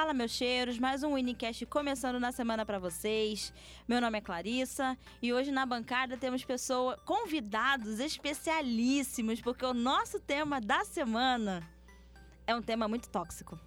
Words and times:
Fala 0.00 0.14
meus 0.14 0.30
cheiros, 0.30 0.78
mais 0.78 1.02
um 1.02 1.12
Winicast 1.12 1.66
começando 1.66 2.18
na 2.18 2.32
semana 2.32 2.64
para 2.64 2.78
vocês. 2.78 3.52
Meu 3.86 4.00
nome 4.00 4.16
é 4.16 4.20
Clarissa 4.22 4.96
e 5.20 5.30
hoje 5.30 5.52
na 5.52 5.66
bancada 5.66 6.16
temos 6.16 6.42
pessoas, 6.42 6.98
convidados 7.04 8.00
especialíssimos, 8.00 9.42
porque 9.42 9.62
o 9.62 9.74
nosso 9.74 10.18
tema 10.18 10.58
da 10.58 10.86
semana 10.86 11.62
é 12.46 12.56
um 12.56 12.62
tema 12.62 12.88
muito 12.88 13.10
tóxico. 13.10 13.60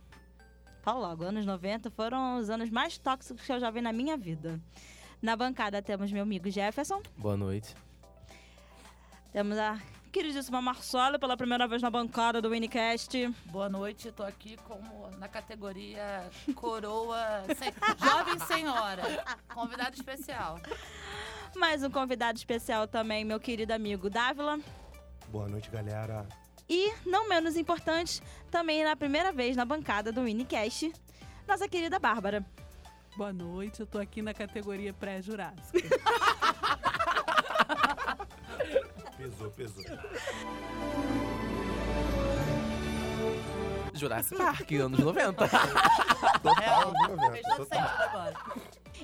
Fala 0.82 1.08
logo, 1.10 1.24
anos 1.24 1.46
90 1.46 1.92
foram 1.92 2.40
os 2.40 2.50
anos 2.50 2.72
mais 2.72 2.98
tóxicos 2.98 3.46
que 3.46 3.52
eu 3.52 3.60
já 3.60 3.70
vi 3.70 3.82
na 3.82 3.94
minha 3.94 4.18
vida. 4.18 4.60
Na 5.22 5.36
bancada 5.36 5.84
temos 5.84 6.12
meu 6.12 6.24
amigo 6.24 6.50
Jefferson. 6.50 7.04
Boa 7.16 7.38
noite. 7.38 7.76
Temos 9.32 9.60
a 9.60 9.80
queridíssima 10.14 10.62
Marcela 10.62 11.18
pela 11.18 11.36
primeira 11.36 11.68
vez 11.68 11.82
na 11.82 11.90
bancada 11.90 12.40
do 12.40 12.50
Winicast. 12.50 13.28
Boa 13.46 13.68
noite, 13.68 14.12
tô 14.12 14.22
aqui 14.22 14.56
como 14.58 15.10
na 15.18 15.28
categoria 15.28 16.30
coroa, 16.54 17.44
sem, 17.58 17.74
jovem 17.98 18.40
senhora, 18.46 19.02
convidado 19.52 19.96
especial. 19.96 20.60
Mais 21.56 21.84
um 21.84 21.90
convidado 21.90 22.38
especial 22.38 22.88
também, 22.88 23.26
meu 23.26 23.40
querido 23.40 23.74
amigo 23.74 24.08
Dávila. 24.08 24.60
Boa 25.30 25.50
noite, 25.50 25.72
galera. 25.72 26.28
E, 26.70 26.94
não 27.08 27.28
menos 27.28 27.58
importante, 27.58 28.22
também 28.52 28.84
na 28.84 28.96
primeira 28.96 29.32
vez 29.32 29.56
na 29.58 29.66
bancada 29.66 30.12
do 30.12 30.22
Winicast, 30.22 30.94
nossa 31.48 31.68
querida 31.68 31.98
Bárbara. 31.98 32.46
Boa 33.18 33.34
noite, 33.34 33.80
eu 33.80 33.88
tô 33.88 33.98
aqui 33.98 34.22
na 34.22 34.34
categoria 34.34 34.94
pré-jurássica. 34.94 35.90
Pesou, 39.24 39.50
pesou. 39.52 39.84
Jurassic 43.94 44.38
Park, 44.38 44.70
anos 44.74 45.00
90. 45.00 45.48
Total. 46.44 46.94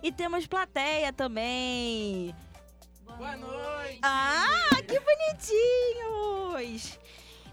E 0.03 0.11
temos 0.11 0.45
plateia 0.45 1.13
também. 1.13 2.35
Boa 3.05 3.38
noite! 3.38 3.99
Ah, 4.02 4.81
que 4.85 4.99
bonitinhos! 4.99 6.99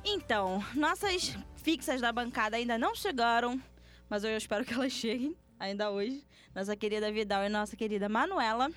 Então, 0.04 0.60
nossas 0.74 1.38
fixas 1.54 2.00
da 2.00 2.10
bancada 2.10 2.56
ainda 2.56 2.76
não 2.76 2.96
chegaram, 2.96 3.62
mas 4.08 4.24
eu 4.24 4.36
espero 4.36 4.64
que 4.64 4.74
elas 4.74 4.92
cheguem 4.92 5.36
ainda 5.56 5.92
hoje. 5.92 6.26
Nossa 6.52 6.74
querida 6.74 7.12
Vidal 7.12 7.44
e 7.44 7.48
nossa 7.48 7.76
querida 7.76 8.08
Manuela. 8.08 8.68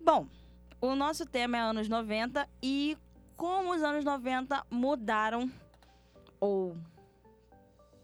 Bom, 0.00 0.26
o 0.80 0.94
nosso 0.94 1.26
tema 1.26 1.56
é 1.56 1.60
anos 1.60 1.88
90 1.88 2.48
e 2.62 2.96
como 3.36 3.74
os 3.74 3.82
anos 3.82 4.04
90 4.04 4.66
mudaram 4.70 5.50
ou 6.38 6.76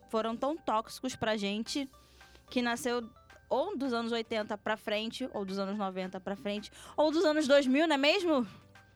foram 0.08 0.36
tão 0.36 0.56
tóxicos 0.56 1.16
pra 1.16 1.36
gente 1.36 1.88
que 2.50 2.62
nasceu 2.62 3.08
ou 3.48 3.76
dos 3.76 3.92
anos 3.92 4.12
80 4.12 4.58
pra 4.58 4.76
frente, 4.76 5.28
ou 5.32 5.44
dos 5.44 5.58
anos 5.58 5.78
90 5.78 6.20
pra 6.20 6.36
frente, 6.36 6.70
ou 6.96 7.12
dos 7.12 7.24
anos 7.24 7.46
2000, 7.46 7.86
não 7.86 7.94
é 7.94 7.98
mesmo, 7.98 8.46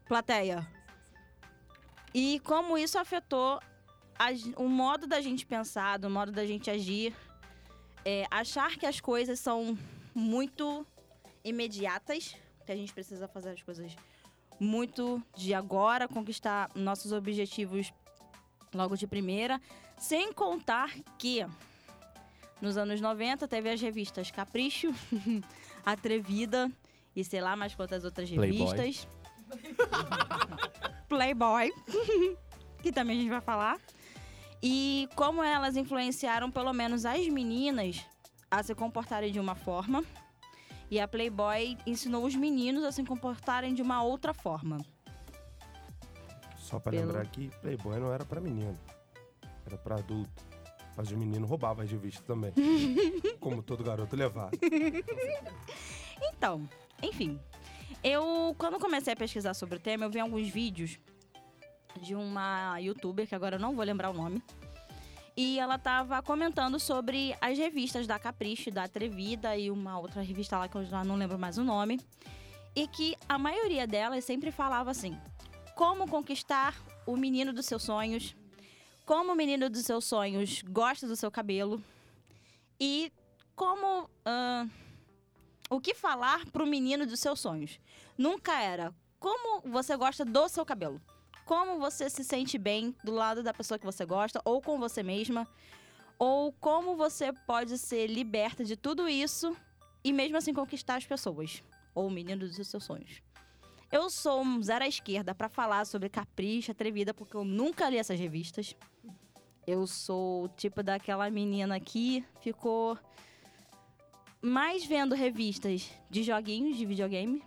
plateia? 0.07 0.67
E 2.13 2.41
como 2.41 2.77
isso 2.77 2.99
afetou 2.99 3.61
a 4.19 4.29
o 4.57 4.69
modo 4.69 5.07
da 5.07 5.21
gente 5.21 5.47
pensar, 5.47 6.05
o 6.05 6.11
modo 6.11 6.33
da 6.33 6.45
gente 6.45 6.71
agir, 6.71 7.15
é, 8.05 8.27
achar 8.31 8.77
que 8.77 8.87
as 8.87 9.01
coisas 9.01 9.39
são 9.39 9.79
muito 10.15 10.87
imediatas, 11.45 12.37
que 12.71 12.75
a 12.75 12.77
gente 12.77 12.95
precisa 12.95 13.27
fazer 13.27 13.51
as 13.51 13.63
coisas 13.63 13.97
muito 14.61 15.21
de 15.37 15.53
agora, 15.53 16.07
conquistar 16.07 16.71
nossos 16.73 17.11
objetivos 17.11 17.93
logo 18.73 18.97
de 18.97 19.09
primeira, 19.09 19.61
sem 19.99 20.33
contar 20.33 20.95
que 21.19 21.45
nos 22.61 22.77
anos 22.77 23.01
90 23.01 23.49
teve 23.49 23.71
as 23.71 23.81
revistas 23.81 24.31
Capricho, 24.31 24.95
Atrevida 25.85 26.71
e 27.17 27.25
sei 27.25 27.41
lá 27.41 27.57
mais 27.57 27.75
quantas 27.75 28.05
outras 28.05 28.31
Playboy. 28.31 28.77
revistas. 28.77 29.09
Playboy, 31.09 31.73
que 32.81 32.93
também 32.93 33.17
a 33.19 33.21
gente 33.23 33.31
vai 33.31 33.41
falar. 33.41 33.81
E 34.63 35.09
como 35.17 35.43
elas 35.43 35.77
influenciaram 35.77 36.53
pelo 36.53 36.73
menos 36.73 37.05
as 37.05 37.27
meninas 37.27 38.07
a 38.49 38.63
se 38.63 38.77
comportarem 38.77 39.33
de 39.33 39.41
uma 39.41 39.57
forma. 39.57 40.05
E 40.91 40.99
a 40.99 41.07
Playboy 41.07 41.79
ensinou 41.87 42.25
os 42.25 42.35
meninos 42.35 42.85
a 42.85 42.91
se 42.93 43.03
comportarem 43.05 43.73
de 43.75 43.81
uma 43.83 44.03
outra 44.03 44.35
forma. 44.35 44.79
Só 46.57 46.79
pra 46.81 46.91
Pelo- 46.93 47.07
lembrar 47.07 47.27
que 47.27 47.49
Playboy 47.61 47.99
não 48.01 48.13
era 48.13 48.25
pra 48.25 48.41
menino. 48.41 48.77
Era 49.67 49.77
pra 49.79 49.97
adulto. 49.97 50.43
Mas 50.97 51.11
o 51.13 51.17
menino 51.17 51.47
roubava 51.47 51.83
as 51.85 51.91
revistas 51.91 52.25
também. 52.27 52.53
Como 53.41 53.63
todo 53.63 53.85
garoto 53.85 54.17
levava. 54.17 54.51
Então, 56.35 56.69
enfim. 57.03 57.39
Eu, 58.03 58.55
quando 58.59 58.79
comecei 58.79 59.13
a 59.13 59.17
pesquisar 59.17 59.55
sobre 59.55 59.77
o 59.77 59.81
tema, 59.81 60.05
eu 60.07 60.11
vi 60.11 60.19
alguns 60.19 60.49
vídeos 60.49 60.99
de 62.03 62.15
uma 62.15 62.79
youtuber, 62.79 63.27
que 63.29 63.35
agora 63.35 63.57
eu 63.57 63.61
não 63.61 63.75
vou 63.75 63.85
lembrar 63.85 64.11
o 64.11 64.15
nome. 64.15 64.43
E 65.43 65.59
ela 65.59 65.79
tava 65.79 66.23
comentando 66.23 66.79
sobre 66.79 67.35
as 67.41 67.57
revistas 67.57 68.07
da 68.07 68.19
Capricho, 68.19 68.71
da 68.71 68.85
Atrevida 68.85 69.57
e 69.57 69.71
uma 69.71 69.99
outra 69.99 70.21
revista 70.21 70.59
lá 70.59 70.69
que 70.69 70.77
eu 70.77 70.85
já 70.85 71.03
não 71.03 71.17
lembro 71.17 71.39
mais 71.39 71.57
o 71.57 71.65
nome. 71.65 71.99
E 72.77 72.87
que 72.87 73.17
a 73.27 73.39
maioria 73.39 73.87
delas 73.87 74.23
sempre 74.23 74.53
falava 74.53 74.91
assim: 74.91 75.19
como 75.75 76.07
conquistar 76.07 76.77
o 77.07 77.17
menino 77.17 77.55
dos 77.55 77.65
seus 77.65 77.83
sonhos, 77.83 78.37
como 79.07 79.33
o 79.33 79.35
menino 79.35 79.71
dos 79.71 79.87
seus 79.87 80.05
sonhos 80.05 80.61
gosta 80.61 81.07
do 81.07 81.17
seu 81.17 81.31
cabelo 81.31 81.83
e 82.79 83.11
como. 83.57 84.11
ahn, 84.27 84.69
o 85.71 85.81
que 85.81 85.95
falar 85.95 86.45
pro 86.51 86.67
menino 86.67 87.07
dos 87.07 87.19
seus 87.19 87.41
sonhos. 87.41 87.81
Nunca 88.19 88.61
era 88.61 88.95
como 89.19 89.63
você 89.63 89.97
gosta 89.97 90.23
do 90.23 90.47
seu 90.51 90.67
cabelo. 90.67 91.01
Como 91.51 91.81
você 91.81 92.09
se 92.09 92.23
sente 92.23 92.57
bem 92.57 92.95
do 93.03 93.11
lado 93.11 93.43
da 93.43 93.53
pessoa 93.53 93.77
que 93.77 93.85
você 93.85 94.07
gosta, 94.07 94.41
ou 94.45 94.63
com 94.63 94.79
você 94.79 95.03
mesma. 95.03 95.49
Ou 96.17 96.53
como 96.53 96.95
você 96.95 97.33
pode 97.33 97.77
ser 97.77 98.07
liberta 98.07 98.65
de 98.65 98.77
tudo 98.77 99.09
isso 99.09 99.57
e 100.05 100.13
mesmo 100.13 100.37
assim 100.37 100.55
conquistar 100.55 100.95
as 100.95 101.05
pessoas. 101.05 101.61
Ou 101.93 102.07
o 102.07 102.11
menino 102.11 102.47
dos 102.47 102.69
seus 102.69 102.85
sonhos. 102.85 103.21
Eu 103.91 104.09
sou 104.09 104.43
um 104.43 104.63
zero 104.63 104.85
à 104.85 104.87
esquerda 104.87 105.35
pra 105.35 105.49
falar 105.49 105.85
sobre 105.87 106.09
capricho, 106.09 106.71
atrevida, 106.71 107.13
porque 107.13 107.37
eu 107.37 107.43
nunca 107.43 107.91
li 107.91 107.97
essas 107.97 108.21
revistas. 108.21 108.77
Eu 109.67 109.89
sou 109.89 110.49
tipo 110.51 110.85
daquela 110.85 111.29
menina 111.31 111.81
que 111.81 112.25
ficou 112.41 112.97
mais 114.41 114.85
vendo 114.85 115.17
revistas 115.17 115.91
de 116.09 116.23
joguinhos 116.23 116.77
de 116.77 116.87
videogame 116.87 117.43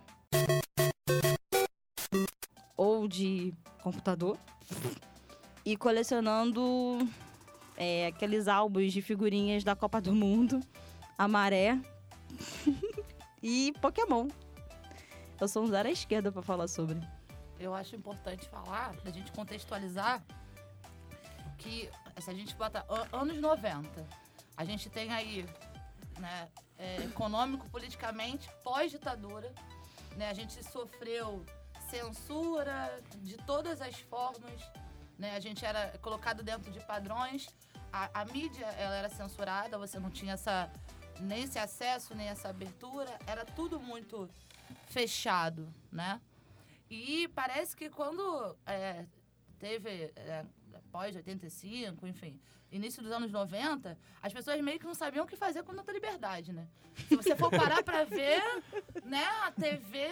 ou 2.76 3.06
de 3.08 3.54
computador 3.82 4.38
e 5.64 5.76
colecionando 5.76 6.98
é, 7.76 8.06
aqueles 8.06 8.48
álbuns 8.48 8.92
de 8.92 9.00
figurinhas 9.02 9.64
da 9.64 9.74
Copa 9.74 10.00
do 10.00 10.14
Mundo, 10.14 10.60
a 11.16 11.26
Maré 11.28 11.78
e 13.42 13.72
Pokémon. 13.80 14.28
Eu 15.40 15.48
sou 15.48 15.62
um 15.64 15.66
zero 15.66 15.88
à 15.88 15.92
esquerda 15.92 16.30
pra 16.30 16.42
falar 16.42 16.68
sobre. 16.68 17.00
Eu 17.58 17.74
acho 17.74 17.94
importante 17.96 18.48
falar, 18.48 18.94
da 19.04 19.10
gente 19.10 19.30
contextualizar, 19.32 20.22
que 21.58 21.88
se 22.20 22.30
a 22.30 22.34
gente 22.34 22.54
bota 22.54 22.84
a- 22.88 23.16
anos 23.16 23.38
90, 23.38 24.06
a 24.56 24.64
gente 24.64 24.88
tem 24.90 25.12
aí, 25.12 25.46
né, 26.18 26.48
é, 26.78 26.96
econômico, 27.04 27.68
politicamente, 27.70 28.48
pós-ditadura, 28.62 29.52
né, 30.16 30.28
a 30.30 30.34
gente 30.34 30.62
sofreu 30.64 31.44
censura 31.94 33.00
de 33.22 33.36
todas 33.36 33.80
as 33.80 33.96
formas, 34.00 34.60
né, 35.16 35.36
a 35.36 35.40
gente 35.40 35.64
era 35.64 35.96
colocado 35.98 36.42
dentro 36.42 36.72
de 36.72 36.80
padrões, 36.80 37.48
a, 37.92 38.22
a 38.22 38.24
mídia 38.24 38.66
ela 38.66 38.96
era 38.96 39.08
censurada, 39.08 39.78
você 39.78 40.00
não 40.00 40.10
tinha 40.10 40.34
essa, 40.34 40.68
nem 41.20 41.44
esse 41.44 41.58
acesso, 41.58 42.12
nem 42.14 42.26
essa 42.26 42.48
abertura, 42.48 43.16
era 43.26 43.44
tudo 43.44 43.78
muito 43.78 44.28
fechado, 44.86 45.72
né? 45.92 46.20
E 46.90 47.28
parece 47.28 47.76
que 47.76 47.88
quando 47.88 48.56
é, 48.66 49.06
teve, 49.60 50.12
é, 50.16 50.44
após 50.74 51.14
85, 51.14 52.06
enfim, 52.08 52.40
início 52.74 53.02
dos 53.02 53.12
anos 53.12 53.30
90, 53.30 53.96
as 54.22 54.32
pessoas 54.32 54.60
meio 54.60 54.78
que 54.78 54.86
não 54.86 54.94
sabiam 54.94 55.24
o 55.24 55.28
que 55.28 55.36
fazer 55.36 55.62
com 55.62 55.74
tanta 55.74 55.92
liberdade, 55.92 56.52
né? 56.52 56.66
Se 57.08 57.16
você 57.16 57.34
for 57.34 57.50
parar 57.50 57.82
pra 57.82 58.04
ver, 58.04 58.42
né, 59.04 59.24
a 59.44 59.50
TV 59.50 60.08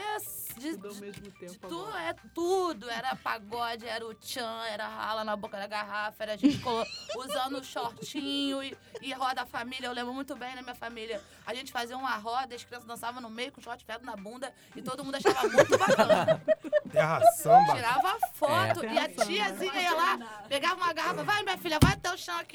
de, 0.59 0.73
Tudo 0.73 0.89
ao 0.89 0.95
de- 0.95 1.01
mesmo 1.01 1.31
tempo 1.33 1.69
tu, 1.69 1.81
agora. 1.87 2.03
é 2.03 2.15
tudo, 2.35 2.91
era 2.91 3.15
pagode, 3.17 3.87
era 3.87 4.05
o 4.07 4.13
tchan, 4.15 4.65
era 4.69 4.87
rala 4.89 5.23
na 5.25 5.37
boca 5.37 5.57
da 5.59 5.67
garrafa, 5.67 6.23
era 6.25 6.33
a 6.35 6.37
gente 6.37 6.61
usando 7.17 7.63
shortinho 7.65 8.63
e, 8.63 8.77
e 9.01 9.13
roda 9.13 9.47
família. 9.47 9.87
Eu 9.87 9.93
lembro 9.93 10.13
muito 10.13 10.35
bem 10.37 10.55
na 10.57 10.63
minha 10.63 10.75
família. 10.75 11.21
A 11.47 11.55
gente 11.55 11.71
fazia 11.73 11.97
uma 11.97 12.17
roda, 12.17 12.55
as 12.55 12.65
crianças 12.65 12.87
dançavam 12.87 13.21
no 13.21 13.31
meio 13.31 13.53
com 13.53 13.61
short 13.61 13.85
ferro 13.85 14.05
na 14.05 14.17
bunda 14.17 14.53
e 14.75 14.83
todo 14.83 15.05
mundo 15.05 15.15
achava 15.17 15.49
muito 15.49 15.79
bacana. 15.79 16.43
Terra 16.91 17.21
samba. 17.37 17.75
Tirava 17.75 18.19
foto. 18.35 18.75
foto 18.81 18.87
É. 18.87 18.93
e 18.95 18.99
a 18.99 19.09
tiazinha 19.09 19.81
ia 19.83 19.95
lá, 19.95 20.19
pegava 20.49 20.75
uma 20.77 20.93
garrafa, 20.93 21.23
vai 21.23 21.43
minha 21.45 21.57
filha, 21.59 21.79
vai 21.83 21.93
até 21.93 22.13
o 22.13 22.19
chão 22.19 22.37
aqui. 22.39 22.52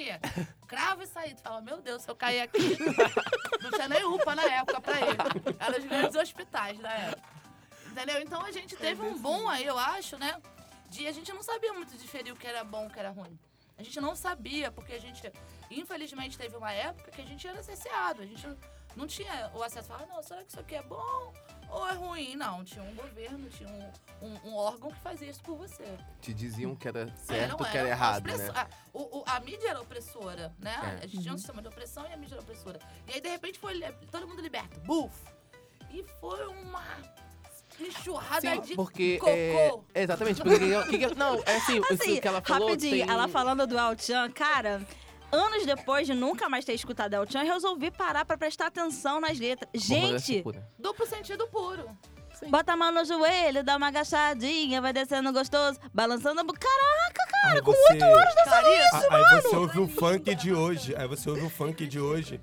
Cravo 0.67 1.03
e 1.03 1.07
saí. 1.07 1.33
Tu 1.35 1.41
fala, 1.41 1.61
meu 1.61 1.81
Deus, 1.81 2.03
se 2.03 2.09
eu 2.09 2.15
cair 2.15 2.41
aqui. 2.41 2.77
Não 3.61 3.71
tinha 3.71 3.88
nem 3.88 4.03
UPA 4.05 4.35
na 4.35 4.44
época 4.44 4.81
pra 4.81 4.99
ir. 4.99 5.17
Era 5.59 5.79
os 5.79 5.85
grandes 5.85 6.15
hospitais 6.15 6.79
da 6.79 6.91
época. 6.91 7.29
Entendeu? 7.88 8.21
Então 8.21 8.41
a 8.44 8.51
gente 8.51 8.75
teve 8.75 9.01
um 9.01 9.17
boom 9.17 9.49
aí, 9.49 9.65
eu 9.65 9.77
acho, 9.77 10.17
né? 10.17 10.39
De 10.89 11.07
a 11.07 11.11
gente 11.11 11.33
não 11.33 11.44
sabia 11.44 11.73
muito 11.73 11.97
diferir 11.97 12.31
o 12.31 12.35
que 12.35 12.47
era 12.47 12.63
bom 12.63 12.85
e 12.85 12.88
o 12.88 12.89
que 12.89 12.99
era 12.99 13.09
ruim. 13.09 13.38
A 13.77 13.83
gente 13.83 13.99
não 13.99 14.15
sabia, 14.15 14.71
porque 14.71 14.94
a 14.94 14.99
gente, 14.99 15.31
infelizmente, 15.69 16.38
teve 16.38 16.55
uma 16.55 16.71
época 16.71 17.11
que 17.11 17.21
a 17.21 17.25
gente 17.25 17.47
era 17.47 17.61
cerceado. 17.61 18.21
A 18.21 18.25
gente 18.25 18.47
não 18.95 19.05
tinha 19.05 19.51
o 19.53 19.61
acesso 19.61 19.91
a 19.91 19.97
falar, 19.97 20.07
não, 20.07 20.21
será 20.23 20.44
que 20.44 20.49
isso 20.49 20.59
aqui 20.59 20.75
é 20.75 20.83
bom 20.83 21.33
ou 21.69 21.88
é 21.88 21.94
ruim? 21.94 22.36
Não, 22.36 22.64
tinha 22.64 22.84
um 22.84 22.94
governo, 22.96 23.50
tinha 23.50 23.69
um, 23.69 24.25
um- 24.28 24.50
um 24.52 24.56
órgão 24.56 24.92
que 24.92 25.00
fazia 25.02 25.30
isso 25.30 25.42
por 25.42 25.58
você. 25.58 25.86
Te 26.22 26.34
diziam 26.34 26.75
que 26.75 26.88
era 26.88 27.08
certo, 27.18 27.58
que 27.58 27.78
era 27.78 27.84
uma 27.84 27.90
errado, 27.90 28.25
né? 28.25 28.52
ah, 28.56 28.68
o- 28.94 29.19
o- 29.19 29.24
a 29.25 29.40
mídia 29.40 29.69
era 29.69 29.81
opressora, 29.81 30.54
né? 30.60 31.00
É. 31.02 31.04
A 31.06 31.08
gente 31.08 31.22
tinha 31.22 31.34
um 31.34 31.38
sistema 31.38 31.62
de 31.62 31.68
opressão 31.68 32.06
e 32.08 32.14
a 32.14 32.18
mídia 32.18 32.36
era 32.36 32.42
opressora. 32.44 32.80
E 33.08 33.14
aí, 33.14 33.22
de 33.22 33.30
repente, 33.30 33.60
foi 33.60 33.80
todo 34.12 34.28
mundo 34.28 34.42
liberto. 34.42 34.80
Buf! 34.81 35.14
E 35.92 36.04
foi 36.19 36.46
uma 36.48 36.84
enxurrada 37.80 38.42
Sim, 38.56 38.62
de 38.62 38.75
porque 38.75 39.18
cocô. 39.19 39.31
é, 39.94 40.02
exatamente, 40.04 40.42
porque 40.42 40.60
que- 40.90 40.98
que- 41.10 41.16
não, 41.16 41.36
é 41.46 41.56
assim, 41.58 41.80
Assim, 41.92 42.12
isso 42.14 42.22
que 42.22 42.28
ela 42.28 42.42
falou 42.42 42.69
rapidinho, 42.69 43.06
tem... 43.06 43.14
ela 43.14 43.28
falando 43.28 43.68
do 43.68 43.78
El 43.78 43.98
Chan, 44.00 44.31
cara. 44.31 44.81
Anos 45.31 45.65
depois 45.65 46.07
de 46.07 46.13
nunca 46.13 46.47
mais 46.47 46.63
ter 46.63 46.74
escutado 46.74 47.13
El 47.13 47.29
Chan, 47.29 47.44
eu 47.44 47.53
resolvi 47.53 47.91
parar 47.91 48.24
pra 48.25 48.38
prestar 48.38 48.68
atenção 48.68 49.19
nas 49.19 49.38
letras. 49.38 49.69
Gente. 49.74 50.44
Duplo 50.79 51.06
sentido 51.06 51.47
puro. 51.47 51.85
bota 52.50 52.74
a 52.74 52.77
mão 52.77 52.91
no 52.91 53.03
joelho, 53.03 53.63
dá 53.63 53.75
uma 53.77 53.88
agachadinha, 53.88 54.79
vai 54.81 54.94
descendo 54.94 55.33
gostoso, 55.33 55.79
balançando 55.94 56.39
a 56.39 56.44
bu- 56.44 56.53
Caraca, 56.53 57.25
cara, 57.31 57.53
Aí 57.56 57.62
com 57.62 57.71
você- 57.71 57.94
oito 57.94 58.06
horas 58.06 58.35
dessa 58.35 58.62
Clarice, 58.62 58.95
A- 58.95 59.15
Aí 59.35 59.41
você 59.41 59.56
ouve 59.56 59.79
o 59.79 59.88
funk 59.88 60.35
de 60.35 60.53
hoje. 60.53 60.95
Aí 60.95 61.07
você 61.07 61.30
ouve 61.30 61.45
o 61.45 61.50
funk 61.50 61.85
de 61.88 62.00
hoje. 62.00 62.39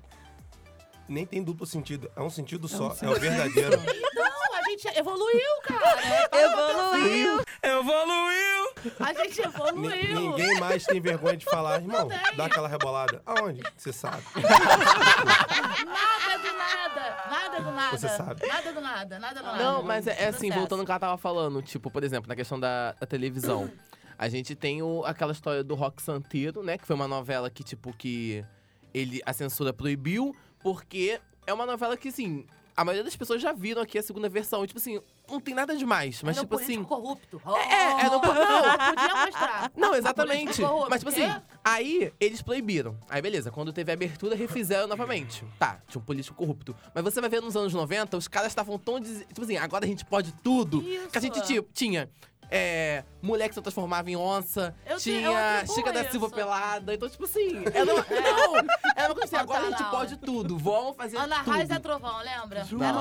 Nem 1.07 1.25
tem 1.25 1.43
duplo 1.43 1.65
sentido. 1.65 2.11
É 2.15 2.21
um 2.21 2.29
sentido 2.29 2.67
só. 2.67 2.95
É 3.01 3.07
o 3.09 3.15
verdadeiro. 3.19 3.77
Não, 4.15 4.57
a 4.57 4.69
gente 4.69 4.87
evoluiu, 4.97 5.61
cara. 5.63 6.29
Evoluiu. 6.31 7.41
Evoluiu! 7.63 8.64
A 8.99 9.13
gente 9.13 9.41
evoluiu. 9.41 10.19
Ninguém 10.19 10.59
mais 10.59 10.83
tem 10.85 10.99
vergonha 11.01 11.37
de 11.37 11.45
falar, 11.45 11.81
irmão. 11.81 12.07
Dá 12.35 12.45
aquela 12.45 12.67
rebolada. 12.67 13.21
Aonde? 13.25 13.61
Você 13.77 13.91
sabe. 13.93 14.23
Nada 14.35 16.37
do 16.37 16.57
nada. 16.57 17.17
Nada 17.29 17.59
do 17.61 17.71
nada. 17.71 17.97
Você 17.97 18.09
sabe. 18.09 18.47
Nada 18.47 18.73
do 18.73 18.81
nada. 18.81 19.19
Nada 19.19 19.39
do 19.41 19.45
nada. 19.45 19.63
Não, 19.63 19.83
mas 19.83 20.07
é, 20.07 20.23
é 20.23 20.27
assim, 20.27 20.49
voltando 20.51 20.79
ao 20.81 20.85
que 20.85 20.91
ela 20.91 20.99
tava 20.99 21.17
falando, 21.17 21.61
tipo, 21.61 21.89
por 21.91 22.03
exemplo, 22.03 22.27
na 22.27 22.35
questão 22.35 22.59
da, 22.59 22.93
da 22.93 23.05
televisão. 23.07 23.71
A 24.17 24.29
gente 24.29 24.55
tem 24.55 24.81
o- 24.81 25.03
aquela 25.05 25.33
história 25.33 25.63
do 25.63 25.75
Rock 25.75 26.01
Santeiro, 26.01 26.63
né? 26.63 26.77
Que 26.77 26.87
foi 26.87 26.95
uma 26.95 27.07
novela 27.07 27.49
que, 27.49 27.63
tipo, 27.63 27.91
que 27.93 28.45
ele, 28.93 29.21
a 29.25 29.33
censura 29.33 29.73
proibiu, 29.73 30.33
porque 30.61 31.19
é 31.45 31.53
uma 31.53 31.65
novela 31.65 31.97
que, 31.97 32.07
assim, 32.07 32.45
a 32.77 32.85
maioria 32.85 33.03
das 33.03 33.15
pessoas 33.15 33.41
já 33.41 33.51
viram 33.51 33.81
aqui 33.81 33.97
a 33.97 34.03
segunda 34.03 34.29
versão. 34.29 34.63
E, 34.63 34.67
tipo 34.67 34.79
assim, 34.79 35.01
não 35.29 35.39
tem 35.39 35.53
nada 35.53 35.75
demais. 35.75 36.21
Mas, 36.23 36.37
Era 36.37 36.41
um 36.43 36.47
tipo 36.47 36.55
político 36.57 36.81
assim. 36.81 36.83
corrupto. 36.83 37.41
É, 37.69 38.05
é, 38.05 38.09
não, 38.09 38.19
po- 38.19 38.33
não, 38.33 38.61
Não 38.65 38.77
podia 38.95 39.25
mostrar. 39.25 39.71
Não, 39.75 39.95
exatamente. 39.95 40.61
Mas, 40.89 40.99
tipo 41.01 41.09
assim, 41.09 41.41
aí 41.63 42.11
eles 42.19 42.41
proibiram. 42.41 42.97
Aí, 43.09 43.21
beleza, 43.21 43.51
quando 43.51 43.71
teve 43.73 43.91
a 43.91 43.93
abertura, 43.93 44.35
refizeram 44.35 44.87
novamente. 44.87 45.43
Tá, 45.59 45.81
tinha 45.87 46.01
um 46.01 46.05
político 46.05 46.35
corrupto. 46.35 46.75
Mas 46.93 47.03
você 47.03 47.19
vai 47.21 47.29
ver 47.29 47.41
nos 47.41 47.55
anos 47.55 47.73
90, 47.73 48.17
os 48.17 48.27
caras 48.27 48.51
estavam 48.51 48.77
tão. 48.77 48.99
Des... 48.99 49.19
Tipo 49.27 49.43
assim, 49.43 49.57
agora 49.57 49.85
a 49.85 49.87
gente 49.87 50.05
pode 50.05 50.31
tudo. 50.43 50.81
Isso. 50.81 51.09
Que 51.09 51.17
a 51.17 51.21
gente 51.21 51.41
tipo, 51.41 51.69
tinha. 51.73 52.09
É, 52.49 53.03
mulher 53.21 53.47
que 53.49 53.55
se 53.55 53.61
transformava 53.61 54.09
em 54.09 54.15
onça, 54.15 54.75
Eu 54.85 54.97
te- 54.97 55.09
eu 55.11 55.19
tinha 55.21 55.55
atribuo 55.57 55.75
Chica 55.75 55.91
da 55.91 56.05
Silva 56.09 56.27
isso. 56.27 56.35
pelada. 56.35 56.93
Então, 56.93 57.09
tipo 57.09 57.25
assim, 57.25 57.63
era 57.73 57.93
uma, 57.93 58.05
não, 58.09 58.55
era 58.95 59.07
uma 59.09 59.15
coisa 59.15 59.23
assim, 59.23 59.35
agora 59.35 59.63
a 59.67 59.69
gente 59.71 59.83
pode 59.85 60.17
tudo. 60.17 60.57
Vamos 60.57 60.95
fazer 60.95 61.17
Ana 61.17 61.39
tudo. 61.39 61.51
Raiz 61.51 61.69
é 61.69 61.79
trovão, 61.79 62.17
lembra? 62.19 62.63
Juma 62.65 62.85
Era 62.85 62.93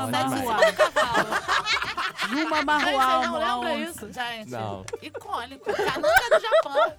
cavalo. 0.72 1.28
Juma 2.24 2.40
Gente, 2.40 2.48
vocês 2.48 2.64
Marruá, 2.64 3.26
não 3.26 3.60
lembra 3.60 3.74
onça. 3.90 3.90
isso, 4.06 4.12
gente? 4.12 4.50
Não. 4.50 4.84
Icônico. 5.02 5.64
Cananga 5.72 6.30
do 6.30 6.40
Japão. 6.40 6.94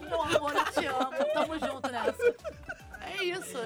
Meu 0.00 0.22
amor, 0.22 0.54
eu 0.54 0.64
te 0.72 0.86
amo. 0.86 1.10
Tamo 1.34 1.58
junto 1.58 1.90
nessa. 1.90 2.34
É 3.00 3.24
isso. 3.24 3.58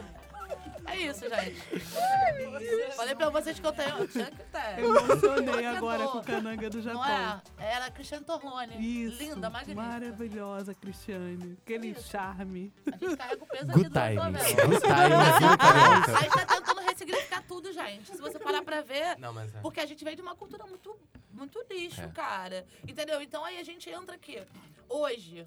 É 0.86 0.96
isso, 0.98 1.20
gente. 1.28 2.94
Falei 2.96 3.14
pra 3.14 3.28
vocês 3.30 3.58
que 3.58 3.66
eu 3.66 3.72
tenho. 3.72 4.06
Tinha 4.08 4.26
que 4.30 4.36
ter. 4.44 4.78
Eu 4.78 4.96
emocionei 4.96 5.66
agora 5.66 6.06
com 6.08 6.18
o 6.18 6.24
Cananga 6.24 6.70
do 6.70 6.80
Japão. 6.80 7.02
Não 7.02 7.08
é? 7.08 7.42
Era 7.58 7.90
Cristiane 7.90 8.24
Torlone. 8.24 9.04
Isso. 9.04 9.18
Linda, 9.22 9.50
magnífica. 9.50 9.82
Maravilhosa, 9.86 10.74
Cristiane. 10.74 11.58
Aquele 11.62 11.88
Isso. 11.88 12.08
charme. 12.08 12.72
A 12.86 12.96
gente 12.96 13.16
carrega 13.16 13.42
o 13.44 13.46
peso 13.46 13.66
Good 13.72 13.80
aqui 13.80 13.88
do 13.88 13.94
timing. 13.94 14.14
novela. 14.16 14.38
Good 14.66 14.80
timing, 14.80 15.38
viu, 15.40 15.58
Carioca? 15.58 16.16
A 16.16 16.20
gente 16.22 16.32
tá 16.34 16.46
tentando 16.46 16.80
ressignificar 16.80 17.42
tudo, 17.46 17.72
gente. 17.72 18.10
Se 18.12 18.18
você 18.20 18.38
parar 18.38 18.62
pra 18.62 18.80
ver, 18.80 19.18
Não, 19.18 19.32
mas 19.32 19.54
é. 19.54 19.60
Porque 19.60 19.80
a 19.80 19.86
gente 19.86 20.02
veio 20.04 20.16
de 20.16 20.22
uma 20.22 20.34
cultura 20.36 20.64
muito, 20.66 20.98
muito 21.32 21.64
lixo, 21.70 22.00
É. 22.02 22.08
cara. 22.08 22.66
Entendeu? 22.86 23.20
Então 23.20 23.44
aí 23.44 23.58
a 23.58 23.64
gente 23.64 23.90
entra 23.90 24.14
aqui. 24.14 24.42
Hoje, 24.88 25.46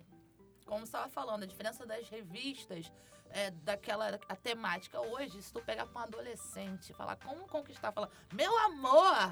como 0.66 0.80
você 0.82 0.86
estava 0.86 1.10
falando, 1.10 1.44
a 1.44 1.46
diferença 1.46 1.86
das 1.86 2.08
revistas, 2.10 2.92
é, 3.32 3.52
daquela 3.52 4.20
a 4.28 4.36
temática 4.36 5.00
hoje, 5.00 5.40
se 5.42 5.54
tu 5.54 5.62
pegar 5.62 5.86
pra 5.86 6.02
um 6.02 6.04
adolescente, 6.06 6.94
falar 6.94 7.16
como 7.18 7.48
conquistar, 7.48 7.92
falar, 7.92 8.10
meu 8.34 8.58
amor, 8.66 9.32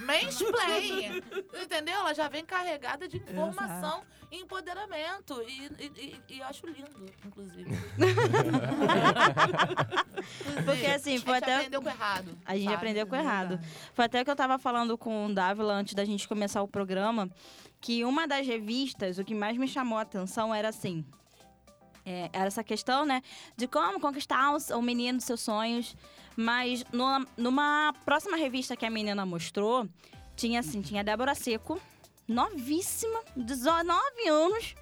mansplain, 0.00 1.22
entendeu? 1.62 1.94
Ela 1.94 2.14
já 2.14 2.28
vem 2.28 2.44
carregada 2.44 3.08
de 3.08 3.16
informação 3.16 4.02
e 4.30 4.36
empoderamento. 4.40 5.42
E, 5.48 5.66
e, 5.78 6.20
e- 6.28 6.34
e 6.34 6.38
eu 6.40 6.46
acho 6.46 6.66
lindo, 6.66 7.06
inclusive. 7.24 7.70
Porque, 10.64 10.86
assim, 10.86 11.16
a 11.16 11.20
foi 11.20 11.34
gente 11.34 11.44
até- 11.44 11.56
aprendeu 11.56 11.82
com 11.82 11.88
o 11.88 11.92
errado. 11.92 12.38
A 12.44 12.54
gente 12.54 12.64
sabe? 12.64 12.76
aprendeu 12.76 13.06
com 13.06 13.16
errado. 13.16 13.60
Foi 13.94 14.04
até 14.04 14.24
que 14.24 14.30
eu 14.30 14.36
tava 14.36 14.58
falando 14.58 14.96
com 14.98 15.26
o 15.26 15.34
Dávila 15.34 15.74
antes 15.74 15.94
da 15.94 16.04
gente 16.04 16.26
começar 16.28 16.62
o 16.62 16.68
programa, 16.68 17.30
que 17.80 18.04
uma 18.04 18.26
das 18.26 18.46
revistas, 18.46 19.18
o 19.18 19.24
que 19.24 19.34
mais 19.34 19.56
me 19.56 19.68
chamou 19.68 19.98
a 19.98 20.02
atenção 20.02 20.54
era 20.54 20.68
assim. 20.68 21.04
É, 22.08 22.30
era 22.32 22.46
essa 22.46 22.64
questão, 22.64 23.04
né? 23.04 23.22
De 23.54 23.68
como 23.68 24.00
conquistar 24.00 24.56
o, 24.74 24.82
menino 24.82 25.18
dos 25.18 25.26
seus 25.26 25.40
sonhos. 25.40 25.94
Mas 26.34 26.84
numa, 26.90 27.26
numa 27.36 27.94
próxima 28.04 28.36
revista 28.36 28.76
que 28.76 28.86
a 28.86 28.90
menina 28.90 29.26
mostrou, 29.26 29.86
tinha 30.34 30.60
assim, 30.60 30.80
tinha 30.80 31.02
a 31.02 31.04
Débora 31.04 31.34
Seco, 31.34 31.78
novíssima, 32.26 33.20
19 33.36 34.28
anos, 34.28 34.74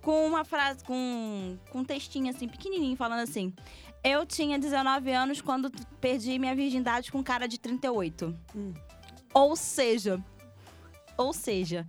com 0.00 0.26
uma 0.26 0.44
frase, 0.44 0.82
com, 0.84 1.58
com 1.70 1.80
um 1.80 1.84
textinho 1.84 2.30
assim, 2.30 2.48
pequenininho, 2.48 2.96
falando 2.96 3.20
assim. 3.20 3.52
Eu 4.02 4.24
tinha 4.24 4.58
19 4.58 5.12
anos 5.12 5.42
quando 5.42 5.70
perdi 6.00 6.38
minha 6.38 6.54
virgindade 6.54 7.12
com 7.12 7.22
cara 7.22 7.46
de 7.46 7.58
38. 7.58 8.34
Hum. 8.56 8.72
Ou 9.34 9.54
seja, 9.54 10.24
ou 11.18 11.34
seja, 11.34 11.86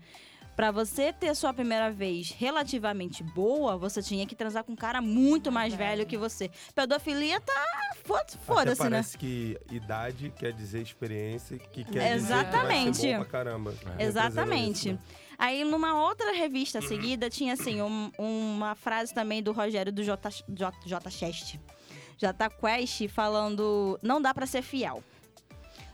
pra 0.61 0.69
você 0.69 1.11
ter 1.11 1.33
sua 1.35 1.51
primeira 1.51 1.89
vez 1.89 2.29
relativamente 2.37 3.23
boa, 3.23 3.75
você 3.79 3.99
tinha 3.99 4.27
que 4.27 4.35
transar 4.35 4.63
com 4.63 4.73
um 4.73 4.75
cara 4.75 5.01
muito 5.01 5.51
mais 5.51 5.73
velho. 5.73 5.89
velho 5.89 6.05
que 6.05 6.15
você. 6.15 6.51
Pedofilia 6.75 7.41
tá 7.41 7.65
foda- 8.03 8.25
foda-se, 8.45 8.83
né? 8.83 8.89
parece 8.91 9.17
que 9.17 9.57
idade 9.71 10.31
quer 10.37 10.53
dizer 10.53 10.83
experiência, 10.83 11.57
que 11.57 11.83
quer 11.83 12.13
Exatamente. 12.15 12.91
dizer 12.91 13.01
que 13.01 13.07
vai 13.07 13.11
ser 13.13 13.17
bom 13.17 13.23
pra 13.23 13.31
caramba. 13.31 13.73
Exatamente. 13.97 14.89
Representa 14.89 15.31
Aí, 15.39 15.63
numa 15.63 15.99
outra 15.99 16.31
revista 16.31 16.79
seguida, 16.79 17.27
tinha 17.27 17.53
assim, 17.53 17.81
um- 17.81 18.11
uma 18.19 18.75
frase 18.75 19.11
também 19.11 19.41
do 19.41 19.51
Rogério 19.51 19.91
do 19.91 20.03
J, 20.03 20.29
J, 20.47 20.77
J 20.85 21.09
Chest. 21.09 21.55
J 22.19 22.49
Quest 22.51 23.07
falando: 23.07 23.97
não 24.03 24.21
dá 24.21 24.31
pra 24.31 24.45
ser 24.45 24.61
fiel. 24.61 25.03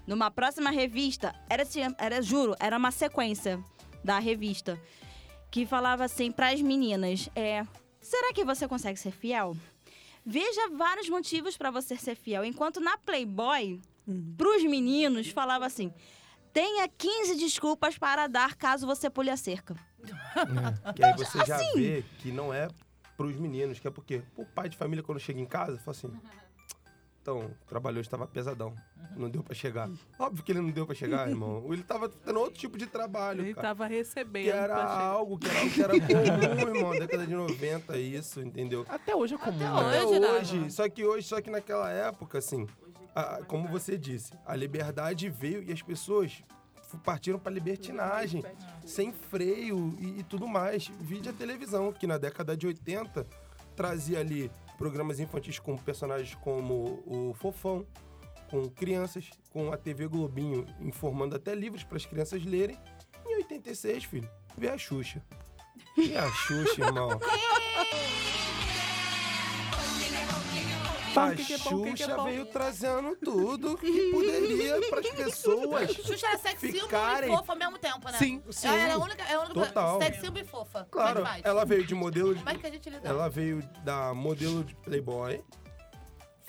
Numa 0.06 0.30
próxima 0.30 0.72
revista, 0.72 1.34
era, 1.50 1.64
era 1.98 2.22
juro, 2.22 2.54
era 2.60 2.78
uma 2.78 2.92
sequência 2.92 3.64
da 4.08 4.20
revista 4.20 4.80
que 5.52 5.66
falava 5.66 6.06
assim 6.06 6.32
pras 6.32 6.62
meninas: 6.62 7.30
é, 7.36 7.64
será 8.02 8.34
que 8.34 8.44
você 8.46 8.68
consegue 8.68 8.98
ser 8.98 9.12
fiel? 9.12 9.56
Veja 10.26 10.70
vários 10.76 11.10
motivos 11.10 11.58
pra 11.58 11.70
você 11.72 11.96
ser 11.98 12.16
fiel. 12.16 12.44
Enquanto 12.46 12.80
na 12.80 12.98
Playboy, 12.98 13.80
Hum. 14.10 14.34
pros 14.38 14.64
meninos, 14.64 15.28
falava 15.28 15.66
assim: 15.66 15.94
tenha 16.54 16.88
15 16.88 17.36
desculpas 17.36 17.98
para 17.98 18.28
dar 18.28 18.56
caso 18.56 18.88
você 18.88 19.10
pule 19.10 19.30
a 19.30 19.36
cerca. 19.36 19.76
Que 20.96 21.04
aí 21.04 21.14
você 21.18 21.44
já 21.46 21.58
Assim. 21.58 21.74
vê 21.76 22.06
que 22.20 22.32
não 22.32 22.54
é 22.54 22.70
pros 23.18 23.36
meninos, 23.36 23.80
que 23.80 23.88
é 23.88 23.92
porque 23.92 24.22
o 24.38 24.46
pai 24.46 24.70
de 24.70 24.78
família, 24.78 25.04
quando 25.04 25.20
chega 25.20 25.42
em 25.42 25.46
casa, 25.46 25.78
fala 25.80 25.98
assim. 25.98 26.12
Então, 27.30 27.40
o 27.40 27.52
trabalho 27.68 27.98
hoje 28.00 28.08
estava 28.08 28.26
pesadão. 28.26 28.74
Não 29.18 29.30
deu 29.30 29.44
pra 29.44 29.54
chegar. 29.54 29.90
Óbvio 30.18 30.42
que 30.46 30.50
ele 30.54 30.62
não 30.62 30.70
deu 30.72 30.86
pra 30.86 30.96
chegar, 30.96 31.28
irmão. 31.28 31.62
Ele 31.74 31.84
tava 31.84 32.08
tendo 32.08 32.40
outro 32.40 32.54
tipo 32.58 32.78
de 32.78 32.86
trabalho, 32.88 33.42
Ele 33.42 33.54
cara. 33.54 33.68
tava 33.68 33.86
recebendo. 33.86 34.44
Que 34.46 34.50
era 34.50 34.82
algo 34.82 35.38
que 35.38 35.46
era, 35.50 35.60
algo 35.60 35.74
que 35.74 35.82
era 35.82 35.94
comum, 36.56 36.76
irmão. 36.78 36.92
Década 36.92 37.28
de 37.28 37.34
90, 37.36 37.98
isso, 37.98 38.40
entendeu? 38.40 38.86
Até 38.88 39.14
hoje 39.14 39.36
é 39.36 39.38
comum, 39.38 39.68
Até 39.76 39.84
né? 39.84 39.98
Até 39.98 40.06
Hoje, 40.06 40.20
né? 40.22 40.32
hoje. 40.32 40.72
Só 40.72 40.88
que 40.88 41.04
hoje, 41.04 41.28
só 41.28 41.42
que 41.42 41.50
naquela 41.50 41.92
época, 41.92 42.38
assim, 42.38 42.66
a- 43.14 43.42
como 43.46 43.68
você 43.68 43.98
disse, 43.98 44.32
a 44.46 44.56
liberdade 44.56 45.28
veio 45.30 45.62
e 45.64 45.74
as 45.74 45.82
pessoas 45.82 46.42
partiram 47.04 47.38
pra 47.40 47.52
libertinagem, 47.52 48.42
sem 48.86 49.12
freio 49.12 49.94
e, 50.00 50.20
e 50.20 50.24
tudo 50.24 50.48
mais. 50.48 50.88
Vídeo 51.02 51.30
a 51.34 51.36
televisão, 51.36 51.92
que 51.92 52.08
na 52.08 52.18
década 52.18 52.56
de 52.56 52.68
80 52.68 53.28
trazia 53.76 54.22
ali 54.22 54.50
programas 54.78 55.20
infantis 55.20 55.60
com 55.60 55.76
personagens 55.78 56.36
como 56.36 57.04
o 57.06 57.34
Fofão, 57.34 57.86
com 58.50 58.70
crianças, 58.70 59.30
com 59.52 59.72
a 59.72 59.78
TV 59.78 60.08
Globinho 60.08 60.66
informando 60.80 61.36
até 61.36 61.54
livros 61.54 61.84
para 61.84 61.98
as 61.98 62.06
crianças 62.06 62.44
lerem. 62.46 62.78
Em 63.26 63.38
86, 63.38 64.04
filho, 64.06 64.30
vê 64.58 64.70
a 64.70 64.78
Xuxa. 64.78 65.22
E 65.98 66.16
a 66.16 66.30
Xuxa, 66.30 66.86
irmão? 66.86 67.10
Pão, 71.18 71.28
A 71.30 71.36
que 71.36 71.46
que 71.46 71.54
é 71.54 71.58
pão, 71.58 71.84
que 71.84 71.94
que 71.94 72.04
é 72.04 72.08
pão? 72.16 72.26
veio 72.26 72.46
trazendo 72.46 73.16
tudo 73.18 73.78
que 73.78 74.12
poderia 74.12 74.80
para 74.90 75.00
as 75.00 75.10
pessoas. 75.10 75.92
Xuxa 76.06 76.28
era 76.28 76.38
sex 76.38 76.60
symbol 76.60 76.82
Ficarem- 76.82 77.34
e 77.34 77.38
fofa 77.38 77.54
ao 77.54 77.60
mesmo 77.60 77.78
tempo, 77.80 78.06
né? 78.12 78.18
Sim. 78.18 78.44
Sim. 78.52 78.68
Ela 78.68 78.78
era 78.78 78.94
a 78.94 78.98
única, 78.98 79.24
é 79.24 79.34
a 79.34 79.40
única 79.40 79.54
Total. 79.54 80.02
sex 80.02 80.20
symbol 80.22 80.42
e 80.42 80.46
fofa. 80.46 80.88
Claro, 80.92 81.18
Demais. 81.18 81.42
ela 81.44 81.66
veio 81.66 81.86
de 81.86 81.96
modelo 81.96 82.34
de, 82.36 82.40
Como 82.44 82.50
é 82.56 82.60
que 82.60 82.68
a 82.68 82.72
gente 82.72 82.90
lida? 82.90 83.08
Ela 83.08 83.30
veio 83.30 83.62
da 83.84 84.14
modelo 84.14 84.64
de 84.64 84.76
Playboy, 84.76 85.42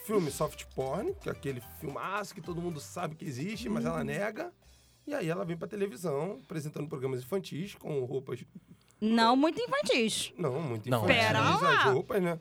filme 0.04 0.30
soft 0.30 0.64
porn, 0.74 1.14
que 1.20 1.28
é 1.28 1.32
aquele 1.32 1.62
filmaço 1.80 2.34
que 2.34 2.40
todo 2.40 2.60
mundo 2.60 2.80
sabe 2.80 3.14
que 3.14 3.24
existe, 3.24 3.68
mas 3.68 3.84
Uhum. 3.84 3.90
ela 3.90 4.04
nega. 4.04 4.52
E 5.06 5.14
aí 5.14 5.28
ela 5.28 5.44
vem 5.44 5.56
pra 5.56 5.66
televisão, 5.66 6.38
apresentando 6.44 6.86
programas 6.88 7.22
infantis 7.22 7.74
com 7.74 8.04
roupas, 8.04 8.44
Não 9.00 9.34
muito 9.36 9.60
infantis. 9.60 10.32
não, 10.36 10.60
muito 10.60 10.88
Não. 10.90 10.98
infantis, 11.04 11.16
Pera 11.16 11.38
as 11.40 11.60
lá. 11.62 11.82
roupas, 11.84 12.22
né? 12.22 12.38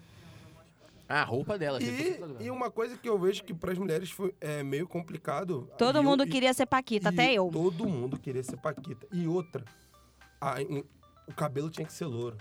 Ah, 1.09 1.21
a 1.21 1.23
roupa 1.23 1.57
dela. 1.57 1.79
gente, 1.79 2.19
E, 2.39 2.45
e 2.45 2.51
uma 2.51 2.69
coisa 2.69 2.97
que 2.97 3.07
eu 3.07 3.17
vejo 3.17 3.43
que 3.43 3.53
pras 3.53 3.77
mulheres 3.77 4.11
foi 4.11 4.35
é, 4.41 4.61
meio 4.63 4.87
complicado. 4.87 5.69
Todo 5.77 5.95
e 5.95 5.99
eu- 5.99 6.03
mundo 6.03 6.23
e- 6.25 6.29
queria 6.29 6.53
ser 6.53 6.65
Paquita, 6.65 7.09
até 7.09 7.33
eu. 7.33 7.49
Todo 7.51 7.87
mundo 7.87 8.19
queria 8.19 8.43
ser 8.43 8.57
Paquita. 8.57 9.07
E 9.11 9.25
outra, 9.27 9.63
a- 10.41 10.61
em- 10.61 10.83
o 11.27 11.33
cabelo 11.33 11.69
tinha 11.69 11.85
que 11.87 11.93
ser 11.93 12.05
louro. 12.05 12.37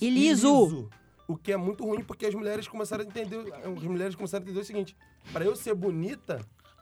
E 0.00 0.10
liso. 0.10 0.88
O 1.28 1.36
que 1.36 1.50
é 1.52 1.56
muito 1.56 1.84
ruim, 1.84 2.02
porque 2.04 2.26
as 2.26 2.34
mulheres 2.34 2.68
começaram 2.68 3.02
a 3.02 3.06
entender. 3.06 3.52
As 3.54 3.82
mulheres 3.82 4.14
começaram 4.14 4.42
a 4.42 4.44
entender 4.46 4.60
o 4.60 4.64
seguinte: 4.64 4.96
pra 5.32 5.44
eu 5.44 5.56
ser 5.56 5.74
bonita, 5.74 6.40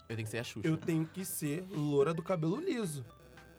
Eu 0.08 0.16
tenho 0.16 0.24
que 0.26 0.30
ser 0.30 0.38
a 0.38 0.44
Xuxa. 0.44 0.68
eu 0.68 0.76
tenho 0.76 1.06
que 1.06 1.24
ser 1.24 1.64
loura 1.70 2.12
do 2.12 2.22
cabelo 2.22 2.56
liso. 2.60 3.04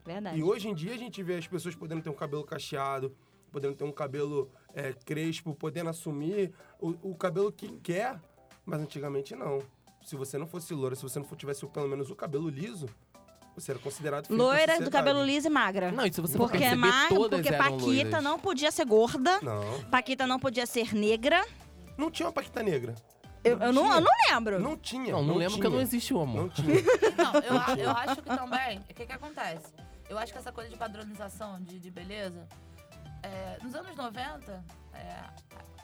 Verdade. 0.06 0.38
E 0.38 0.44
hoje 0.44 0.68
em 0.68 0.76
dia 0.76 0.94
a 0.94 0.98
gente 0.98 1.24
vê 1.24 1.38
as 1.38 1.48
pessoas 1.48 1.74
podendo 1.74 2.02
ter 2.04 2.10
um 2.10 2.14
cabelo 2.14 2.44
cacheado, 2.44 3.16
podendo 3.52 3.74
ter 3.76 3.84
um 3.84 3.92
cabelo 3.92 4.52
é, 4.76 4.94
crespo, 4.94 5.56
podendo 5.56 5.90
assumir 5.90 6.54
o, 6.80 7.12
o 7.12 7.16
cabelo 7.16 7.52
que 7.52 7.68
quer, 7.80 8.20
mas 8.66 8.82
antigamente 8.82 9.36
não. 9.36 9.60
Se 10.04 10.16
você 10.16 10.38
não 10.38 10.46
fosse 10.46 10.74
loura, 10.74 10.96
se 10.96 11.02
você 11.02 11.18
não 11.18 11.26
tivesse 11.26 11.66
pelo 11.66 11.88
menos 11.88 12.12
o 12.12 12.16
cabelo 12.16 12.50
liso, 12.50 12.88
você 13.56 13.72
era 13.72 13.80
considerado 13.80 14.30
Loira 14.30 14.66
do 14.66 14.68
sociedade. 14.68 14.92
cabelo 14.92 15.24
liso 15.24 15.48
e 15.48 15.50
magra. 15.50 15.92
Não, 15.92 16.06
e 16.06 16.14
se 16.14 16.20
você 16.20 16.38
Porque, 16.38 16.58
perceber, 16.60 16.76
ma... 16.76 17.08
todas 17.08 17.42
porque 17.42 17.58
Paquita 17.58 17.86
loiras. 17.86 18.24
não 18.24 18.38
podia 18.38 18.70
ser 18.70 18.86
gorda. 18.86 19.40
Não. 19.42 19.84
Paquita 19.90 20.28
não 20.28 20.38
podia 20.38 20.66
ser 20.66 20.94
negra. 20.94 21.44
Não 21.98 22.12
tinha 22.12 22.28
uma 22.28 22.34
paquita 22.34 22.62
negra. 22.62 22.94
Eu, 23.44 23.58
eu 23.60 23.72
não, 23.72 23.84
tinha. 23.84 23.96
eu 23.96 24.02
não 24.02 24.12
lembro. 24.30 24.60
Não 24.60 24.78
tinha. 24.78 25.14
Não, 25.14 25.24
não, 25.24 25.36
lembro 25.36 25.54
tinha. 25.54 25.64
porque 25.64 25.76
não 25.76 25.82
existe 25.82 26.14
o 26.14 26.20
amor. 26.20 26.42
Não 26.42 26.50
tinha. 26.50 26.68
Não, 27.16 27.34
eu, 27.36 27.84
eu 27.86 27.92
acho 27.92 28.16
que 28.18 28.24
também. 28.24 28.80
O 28.80 28.94
que, 28.94 29.06
que 29.06 29.14
acontece? 29.14 29.68
Eu 30.10 30.18
acho 30.18 30.34
que 30.34 30.38
essa 30.40 30.52
coisa 30.52 30.70
de 30.70 30.76
padronização 30.76 31.62
de, 31.62 31.80
de 31.80 31.90
beleza. 31.90 32.48
É, 33.26 33.58
nos 33.64 33.74
anos 33.76 33.96
90, 33.96 34.64
é, 34.94 35.24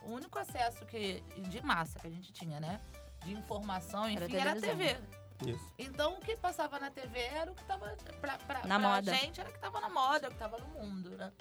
o 0.04 0.12
único 0.14 0.38
acesso 0.40 0.86
que, 0.86 1.22
de 1.50 1.62
massa 1.62 2.00
que 2.00 2.08
a 2.08 2.10
gente 2.12 2.32
tinha, 2.32 2.60
né? 2.60 2.80
De 3.24 3.34
informação, 3.34 4.06
Era 4.06 4.26
enfim, 4.26 4.38
era 4.38 4.52
a 4.52 4.56
televisão. 4.56 4.98
TV. 4.98 5.52
Isso. 5.52 5.74
Então 5.78 6.14
o 6.18 6.20
que 6.20 6.38
passava 6.38 6.80
na 6.80 6.92
TV 6.92 7.20
era 7.20 7.52
o 7.52 7.56
que 7.56 7.64
tava 7.64 7.96
pra, 8.20 8.38
pra, 8.38 8.60
Na 8.60 8.80
pra 8.80 8.80
moda. 8.80 9.14
gente, 9.16 9.40
era 9.42 9.50
o 9.50 9.54
que 9.54 9.60
tava 9.60 9.80
na 9.80 9.90
moda, 9.90 10.28
o 10.28 10.32
que 10.32 10.38
tava 10.38 10.58
no 10.60 10.68
mundo, 10.68 11.10
né? 11.18 11.32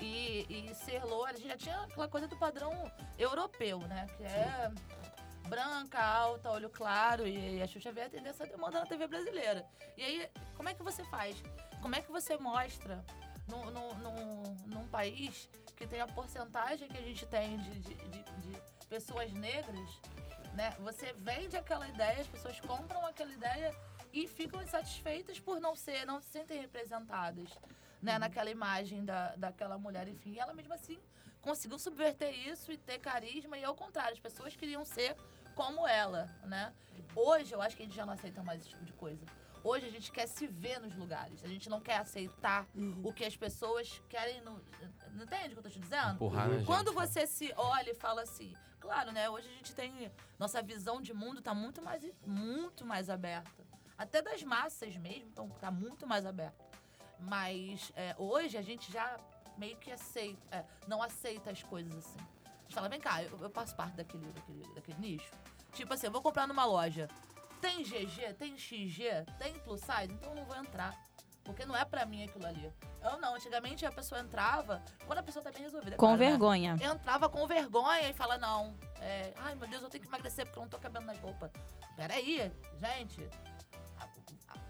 E, 0.00 0.46
e 0.48 0.74
ser 0.74 1.02
loura, 1.04 1.32
a 1.32 1.36
gente 1.36 1.48
já 1.48 1.56
tinha 1.56 1.80
aquela 1.82 2.08
coisa 2.08 2.26
do 2.26 2.36
padrão 2.36 2.72
europeu, 3.18 3.78
né? 3.80 4.06
Que 4.16 4.24
é 4.24 4.70
branca, 5.48 6.02
alta, 6.04 6.50
olho 6.50 6.68
claro. 6.68 7.26
E 7.26 7.62
a 7.62 7.66
Xuxa 7.66 7.92
veio 7.92 8.08
atender 8.08 8.28
essa 8.30 8.46
demanda 8.46 8.80
na 8.80 8.86
TV 8.86 9.06
brasileira. 9.06 9.64
E 9.96 10.02
aí, 10.02 10.30
como 10.56 10.68
é 10.68 10.74
que 10.74 10.82
você 10.82 11.04
faz? 11.04 11.40
Como 11.80 11.94
é 11.94 12.02
que 12.02 12.10
você 12.10 12.36
mostra 12.36 13.04
num, 13.48 13.70
num, 13.70 13.94
num, 13.98 14.42
num 14.66 14.88
país 14.88 15.48
que 15.76 15.86
tem 15.86 16.00
a 16.00 16.06
porcentagem 16.06 16.88
que 16.88 16.96
a 16.98 17.02
gente 17.02 17.26
tem 17.26 17.58
de, 17.58 17.78
de, 17.80 17.94
de- 17.94 18.22
de 18.40 18.86
pessoas 18.88 19.32
negras, 19.32 20.00
né? 20.54 20.70
Você 20.80 21.12
vende 21.18 21.56
aquela 21.56 21.86
ideia, 21.88 22.20
as 22.20 22.26
pessoas 22.26 22.58
compram 22.60 23.04
aquela 23.06 23.32
ideia 23.32 23.74
e 24.12 24.26
ficam 24.26 24.62
insatisfeitas 24.62 25.38
por 25.38 25.60
não 25.60 25.74
ser, 25.76 26.06
não 26.06 26.20
se 26.20 26.28
sentem 26.28 26.60
representadas, 26.60 27.50
né? 28.00 28.18
Naquela 28.18 28.50
imagem 28.50 29.04
da, 29.04 29.34
daquela 29.36 29.76
mulher, 29.78 30.08
enfim. 30.08 30.32
E 30.32 30.38
ela 30.38 30.54
mesmo 30.54 30.72
assim 30.72 30.98
conseguiu 31.42 31.78
subverter 31.78 32.30
isso 32.48 32.72
e 32.72 32.76
ter 32.76 32.98
carisma 32.98 33.56
e 33.58 33.64
ao 33.64 33.74
contrário, 33.74 34.14
as 34.14 34.18
pessoas 34.20 34.56
queriam 34.56 34.84
ser 34.84 35.14
como 35.54 35.86
ela, 35.86 36.24
né? 36.44 36.72
Hoje 37.14 37.52
eu 37.52 37.60
acho 37.62 37.76
que 37.76 37.82
a 37.82 37.86
gente 37.86 37.94
já 37.94 38.04
não 38.06 38.14
aceita 38.14 38.42
mais 38.42 38.60
esse 38.60 38.70
tipo 38.70 38.84
de 38.84 38.92
coisa. 38.94 39.24
Hoje 39.66 39.84
a 39.84 39.90
gente 39.90 40.12
quer 40.12 40.28
se 40.28 40.46
ver 40.46 40.78
nos 40.78 40.94
lugares. 40.94 41.42
A 41.42 41.48
gente 41.48 41.68
não 41.68 41.80
quer 41.80 41.96
aceitar 41.96 42.68
o 43.02 43.12
que 43.12 43.24
as 43.24 43.36
pessoas 43.36 44.00
querem 44.08 44.40
no. 44.42 44.62
Não 45.12 45.24
entende 45.24 45.48
o 45.48 45.50
que 45.54 45.58
eu 45.58 45.62
tô 45.64 45.68
te 45.68 45.80
dizendo? 45.80 46.14
Empurrar 46.14 46.48
na 46.48 46.54
gente, 46.58 46.66
Quando 46.66 46.92
né? 46.92 47.00
você 47.00 47.26
se 47.26 47.52
olha 47.56 47.90
e 47.90 47.94
fala 47.94 48.22
assim, 48.22 48.54
claro, 48.78 49.10
né? 49.10 49.28
Hoje 49.28 49.48
a 49.48 49.50
gente 49.50 49.74
tem. 49.74 50.12
Nossa 50.38 50.62
visão 50.62 51.02
de 51.02 51.12
mundo 51.12 51.42
tá 51.42 51.52
muito 51.52 51.82
mais, 51.82 52.00
muito 52.24 52.84
mais 52.84 53.10
aberta. 53.10 53.66
Até 53.98 54.22
das 54.22 54.40
massas 54.44 54.96
mesmo, 54.98 55.26
então 55.30 55.48
tá 55.48 55.68
muito 55.68 56.06
mais 56.06 56.24
aberta. 56.24 56.64
Mas 57.18 57.90
é, 57.96 58.14
hoje 58.18 58.56
a 58.56 58.62
gente 58.62 58.92
já 58.92 59.18
meio 59.58 59.76
que 59.78 59.90
aceita, 59.90 60.56
é, 60.56 60.64
não 60.86 61.02
aceita 61.02 61.50
as 61.50 61.60
coisas 61.64 61.92
assim. 61.92 62.20
A 62.44 62.62
gente 62.62 62.74
fala, 62.74 62.88
vem 62.88 63.00
cá, 63.00 63.20
eu, 63.20 63.36
eu 63.40 63.50
faço 63.50 63.74
parte 63.74 63.96
daquele, 63.96 64.26
daquele, 64.26 64.74
daquele 64.74 65.00
nicho. 65.00 65.32
Tipo 65.72 65.92
assim, 65.92 66.06
eu 66.06 66.12
vou 66.12 66.22
comprar 66.22 66.46
numa 66.46 66.64
loja. 66.64 67.08
Tem 67.66 67.82
GG, 67.82 68.34
tem 68.38 68.56
XG, 68.56 69.24
tem 69.40 69.54
plus 69.58 69.80
size, 69.80 70.12
então 70.12 70.30
eu 70.30 70.36
não 70.36 70.44
vou 70.44 70.54
entrar. 70.56 70.94
Porque 71.42 71.66
não 71.66 71.76
é 71.76 71.84
pra 71.84 72.06
mim 72.06 72.22
aquilo 72.22 72.46
ali. 72.46 72.72
Eu 73.02 73.18
não, 73.18 73.34
antigamente 73.34 73.84
a 73.84 73.90
pessoa 73.90 74.20
entrava, 74.20 74.80
quando 75.04 75.18
a 75.18 75.22
pessoa 75.22 75.42
tá 75.42 75.50
bem 75.50 75.62
resolvida. 75.62 75.96
é 75.96 75.98
Com 75.98 76.06
claro, 76.06 76.16
né? 76.20 76.26
vergonha. 76.28 76.76
entrava 76.80 77.28
com 77.28 77.44
vergonha 77.44 78.08
e 78.08 78.12
fala, 78.14 78.38
não, 78.38 78.76
é, 79.00 79.32
ai 79.38 79.56
meu 79.56 79.66
Deus, 79.66 79.82
eu 79.82 79.88
tenho 79.90 80.02
que 80.02 80.08
emagrecer 80.08 80.44
porque 80.46 80.60
eu 80.60 80.62
não 80.62 80.68
tô 80.68 80.78
cabendo 80.78 81.06
nas 81.06 81.18
roupas. 81.18 81.50
Peraí, 81.96 82.52
gente, 82.80 83.28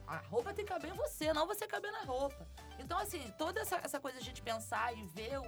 a, 0.07 0.19
roupa 0.19 0.53
tem 0.55 0.65
que 0.65 0.73
caber 0.73 0.91
em 0.91 0.95
você, 0.95 1.33
não 1.33 1.47
você 1.47 1.67
caber 1.67 1.91
na 1.93 2.03
roupa. 2.03 2.47
Então, 2.79 2.99
assim, 2.99 3.21
toda 3.37 3.61
essa, 3.61 3.77
essa 3.83 3.99
coisa 3.99 4.19
de 4.19 4.23
a 4.23 4.27
gente 4.27 4.43
pensar 4.43 4.97
e 4.97 5.03
ver 5.05 5.39
o, 5.39 5.43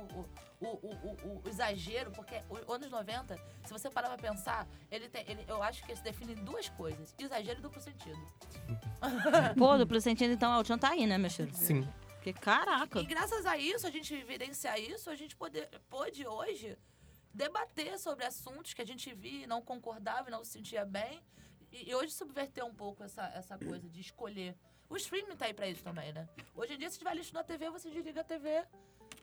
o, 0.61 0.67
o, 0.67 1.41
o- 1.45 1.49
exagero, 1.49 2.11
porque 2.11 2.43
os 2.49 2.69
anos 2.75 2.91
90, 2.91 3.37
se 3.65 3.73
você 3.73 3.88
parar 3.91 4.09
pra 4.09 4.19
pensar, 4.19 4.67
ele 4.91 5.09
tem, 5.09 5.25
ele, 5.29 5.45
eu 5.47 5.62
acho 5.62 5.85
que 5.85 5.91
ele 5.93 5.99
se 5.99 6.05
define 6.05 6.33
em 6.33 6.45
duas 6.45 6.69
coisas, 6.71 7.15
exagero 7.19 7.59
e 7.59 7.62
duplo 7.62 7.81
sentido. 7.81 8.19
Pô, 9.57 9.77
duplo 9.79 10.00
sentido, 10.00 10.33
então, 10.33 10.53
é 10.53 10.59
o 10.59 10.62
Tchan 10.65 10.79
tá 10.79 10.91
aí, 10.91 11.07
né, 11.07 11.19
meu 11.19 11.31
filho? 11.31 11.55
Sim. 11.55 11.88
Porque, 12.15 12.33
caraca. 12.33 12.99
E 12.99 13.07
graças 13.07 13.47
a 13.47 13.57
isso, 13.57 13.87
a 13.87 13.91
gente 13.91 14.12
evidenciar 14.15 14.79
isso, 14.81 15.09
a 15.09 15.15
gente 15.15 15.37
pode, 15.37 15.61
pôde 15.88 16.27
hoje 16.27 16.77
debater 17.33 17.99
sobre 17.99 18.25
assuntos 18.25 18.75
que 18.75 18.83
a 18.83 18.87
gente 18.87 19.15
via 19.15 19.45
e 19.45 19.47
não 19.47 19.62
concordava 19.62 20.29
e 20.29 20.33
não 20.33 20.45
se 20.45 20.50
sentia 20.53 20.85
bem. 20.85 21.23
E, 21.73 21.91
e 21.91 21.95
hoje 21.95 22.13
subverter 22.13 22.65
um 22.65 22.75
pouco 22.75 23.03
essa, 23.03 23.27
essa 23.35 23.59
coisa 23.59 23.89
de 23.89 24.01
escolher. 24.01 24.57
O 24.89 24.97
streaming 24.97 25.37
tá 25.37 25.47
aí 25.47 25.55
pra 25.55 25.69
isso 25.69 25.83
também, 25.83 26.13
né? 26.13 26.29
Hoje 26.55 26.75
em 26.75 26.79
dia, 26.79 26.91
se 26.91 26.99
tiver 26.99 27.15
lixo 27.15 27.35
na 27.35 27.45
TV, 27.45 27.71
você 27.71 27.91
desliga 27.91 28.23
a 28.23 28.25
TV 28.25 28.65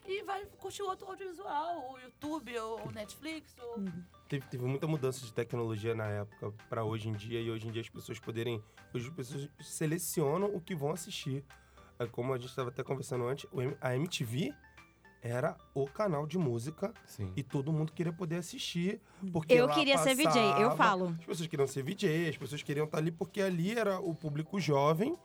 e 0.08 0.22
vai 0.24 0.46
curtir 0.60 0.84
outro 0.84 1.08
audiovisual, 1.08 1.92
o 1.92 1.98
YouTube, 1.98 2.58
ou 2.60 2.88
o 2.88 2.92
Netflix, 2.92 3.58
ou... 3.58 3.84
Teve, 4.30 4.46
teve 4.48 4.64
muita 4.64 4.86
mudança 4.86 5.26
de 5.26 5.34
tecnologia 5.34 5.96
na 5.96 6.08
época 6.08 6.52
pra 6.70 6.84
hoje 6.84 7.10
em 7.10 7.14
dia 7.14 7.42
e 7.42 7.50
hoje 7.50 7.68
em 7.68 7.72
dia 7.72 7.82
as 7.82 7.90
pessoas 7.90 8.20
poderem. 8.20 8.64
Hoje 8.94 9.08
as 9.08 9.14
pessoas 9.14 9.50
selecionam 9.60 10.54
o 10.54 10.62
que 10.62 10.76
vão 10.76 10.92
assistir. 10.92 11.44
É 11.98 12.06
como 12.06 12.34
a 12.34 12.38
gente 12.38 12.50
estava 12.50 12.70
até 12.70 12.84
conversando 12.84 13.26
antes, 13.26 13.50
a 13.82 13.96
MTV 13.96 14.54
era 15.28 15.58
o 15.74 15.88
canal 15.88 16.28
de 16.28 16.38
música 16.38 16.94
Sim. 17.08 17.34
e 17.36 17.42
todo 17.42 17.74
mundo 17.74 17.92
queria 17.92 18.14
poder 18.14 18.36
assistir. 18.36 19.02
Porque 19.34 19.56
Eu 19.56 19.66
lá 19.66 19.74
queria 19.74 19.98
ser 19.98 20.14
VJ, 20.14 20.28
eu 20.28 20.70
passava- 20.70 20.76
falo. 20.76 21.16
As 21.20 21.26
pessoas 21.26 21.48
queriam 21.48 21.68
ser 21.68 21.82
VJ, 21.84 22.30
as 22.30 22.38
pessoas 22.38 22.62
queriam 22.62 22.86
estar 22.86 23.00
ali 23.00 23.12
porque 23.12 23.42
ali 23.42 23.78
era 23.78 24.00
o 24.00 24.14
público 24.14 24.60
jovem 24.60 25.18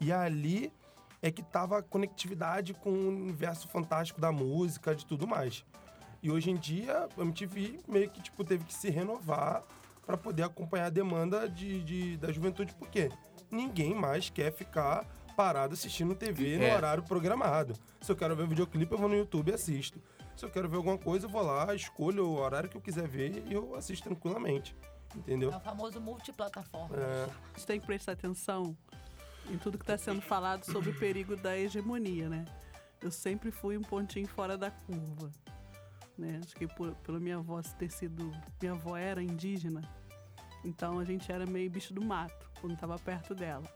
e 0.00 0.12
ali 0.12 0.72
é 1.20 1.32
que 1.32 1.42
tava 1.42 1.78
a 1.78 1.82
conectividade 1.82 2.72
com 2.72 2.90
o 2.90 3.08
universo 3.08 3.66
fantástico 3.66 4.20
da 4.20 4.30
música, 4.30 4.94
de 4.94 5.04
tudo 5.04 5.26
mais. 5.26 5.64
E 6.22 6.30
hoje 6.30 6.50
em 6.52 6.56
dia, 6.56 7.08
a 7.18 7.20
MTV 7.20 7.80
meio 7.88 8.08
que 8.10 8.22
tipo, 8.22 8.44
teve 8.44 8.64
que 8.64 8.72
se 8.74 8.88
renovar 8.90 9.64
para 10.06 10.16
poder 10.16 10.44
acompanhar 10.44 10.86
a 10.86 10.90
demanda 10.90 11.48
de, 11.48 11.82
de- 11.82 12.16
da 12.16 12.30
juventude, 12.30 12.72
porque 12.76 13.10
ninguém 13.50 13.92
mais 13.92 14.30
quer 14.30 14.52
ficar 14.52 15.04
parado 15.38 15.74
assistindo 15.74 16.16
TV 16.16 16.58
no 16.58 16.64
É. 16.64 16.74
horário 16.74 17.00
programado. 17.04 17.72
Se 18.00 18.10
eu 18.10 18.16
quero 18.16 18.34
ver 18.34 18.48
videoclipe, 18.48 18.90
eu 18.90 18.98
vou 18.98 19.08
no 19.08 19.14
YouTube 19.14 19.50
e 19.52 19.54
assisto. 19.54 20.02
Se 20.36 20.44
eu 20.44 20.50
quero 20.50 20.68
ver 20.68 20.76
alguma 20.78 20.98
coisa, 20.98 21.26
eu 21.26 21.30
vou 21.30 21.42
lá, 21.42 21.72
escolho 21.76 22.26
o 22.26 22.40
horário 22.40 22.68
que 22.68 22.76
eu 22.76 22.80
quiser 22.80 23.06
ver 23.06 23.44
e 23.46 23.52
eu 23.52 23.76
assisto 23.76 24.02
tranquilamente. 24.08 24.74
Entendeu? 25.14 25.52
É 25.52 25.56
o 25.56 25.60
famoso 25.60 26.00
multiplataforma. 26.00 26.96
É, 26.96 27.28
Você 27.54 27.64
tem 27.66 27.78
que 27.78 27.86
prestar 27.86 28.12
atenção 28.12 28.76
em 29.48 29.56
tudo 29.58 29.78
que 29.78 29.84
está 29.84 29.96
sendo 29.96 30.20
falado 30.20 30.64
sobre 30.64 30.90
o 30.90 30.98
perigo 30.98 31.36
da 31.36 31.56
hegemonia, 31.56 32.28
né? 32.28 32.44
Eu 33.00 33.12
sempre 33.12 33.52
fui 33.52 33.78
um 33.78 33.82
pontinho 33.82 34.26
fora 34.26 34.58
da 34.58 34.72
curva, 34.72 35.30
né? 36.18 36.40
Acho 36.44 36.56
que 36.56 36.66
por, 36.66 36.96
pela 36.96 37.20
minha 37.20 37.36
avó 37.36 37.60
ter 37.78 37.90
sido... 37.92 38.32
Minha 38.60 38.72
avó 38.72 38.96
era 38.96 39.22
indígena, 39.22 39.82
então 40.64 40.98
a 40.98 41.04
gente 41.04 41.30
era 41.30 41.46
meio 41.46 41.70
bicho 41.70 41.94
do 41.94 42.04
mato 42.04 42.50
quando 42.60 42.74
estava 42.74 42.98
perto 42.98 43.36
dela. 43.36 43.72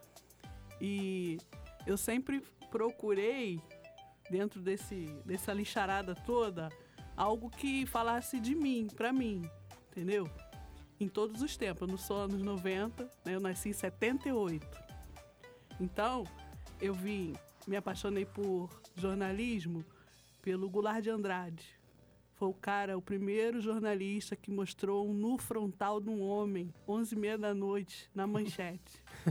E 0.85 1.39
eu 1.87 1.97
sempre 1.97 2.43
procurei, 2.69 3.63
dentro 4.29 4.61
desse, 4.61 5.07
dessa 5.25 5.53
lixarada 5.53 6.13
toda, 6.13 6.71
algo 7.17 7.49
que 7.49 7.87
falasse 7.87 8.41
de 8.41 8.53
mim, 8.53 8.89
pra 8.97 9.13
mim, 9.13 9.49
entendeu? 9.93 10.29
Em 10.99 11.09
todos 11.09 11.41
os 11.41 11.57
tempos. 11.57 11.83
Eu 11.83 11.87
não 11.87 11.97
sou 11.97 12.17
anos 12.17 12.43
90, 12.43 13.05
né? 13.25 13.37
eu 13.37 13.41
nasci 13.41 13.69
em 13.69 13.73
78. 13.73 14.67
Então, 15.81 16.25
eu 16.81 16.93
vim, 16.93 17.33
me 17.65 17.77
apaixonei 17.77 18.27
por 18.27 18.69
jornalismo 18.97 19.85
pelo 20.43 20.69
Goulart 20.69 21.01
de 21.01 21.11
Andrade. 21.11 21.79
Foi 22.43 22.49
o 22.49 22.55
cara, 22.55 22.99
o 22.99 23.01
primeiro 23.01 23.61
jornalista 23.61 24.35
que 24.35 24.51
mostrou 24.51 25.09
um 25.09 25.13
nu 25.13 25.39
frontal 25.39 26.01
de 26.01 26.11
um 26.11 26.21
homem, 26.21 26.75
11 26.89 27.15
e 27.15 27.17
meia 27.17 27.39
da 27.39 27.55
noite, 27.55 28.11
na 28.13 28.27
manchete. 28.27 29.01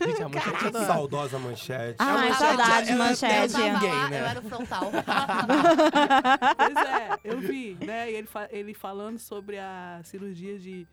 Gente, 0.00 0.22
a 0.22 0.28
manchete 0.28 0.66
é 0.66 0.70
da- 0.70 0.86
Saudosa 0.86 1.40
manchete. 1.40 1.96
Ai, 1.98 2.28
tava- 2.30 2.34
saudade, 2.38 2.86
eu- 2.90 2.92
eu- 2.94 2.98
manchete. 2.98 3.54
Eu 3.60 3.72
Ninguém, 3.72 3.90
lá, 3.90 4.08
né? 4.10 4.20
eu 4.20 4.26
era 4.26 4.38
o 4.38 4.42
frontal. 4.44 4.92
Pois 6.56 6.76
é, 6.86 7.18
eu 7.24 7.40
vi, 7.40 7.76
né? 7.84 8.12
E 8.12 8.14
ele, 8.14 8.28
fa- 8.28 8.48
ele 8.52 8.74
falando 8.74 9.18
sobre 9.18 9.58
a 9.58 10.00
cirurgia 10.04 10.56
de, 10.56 10.86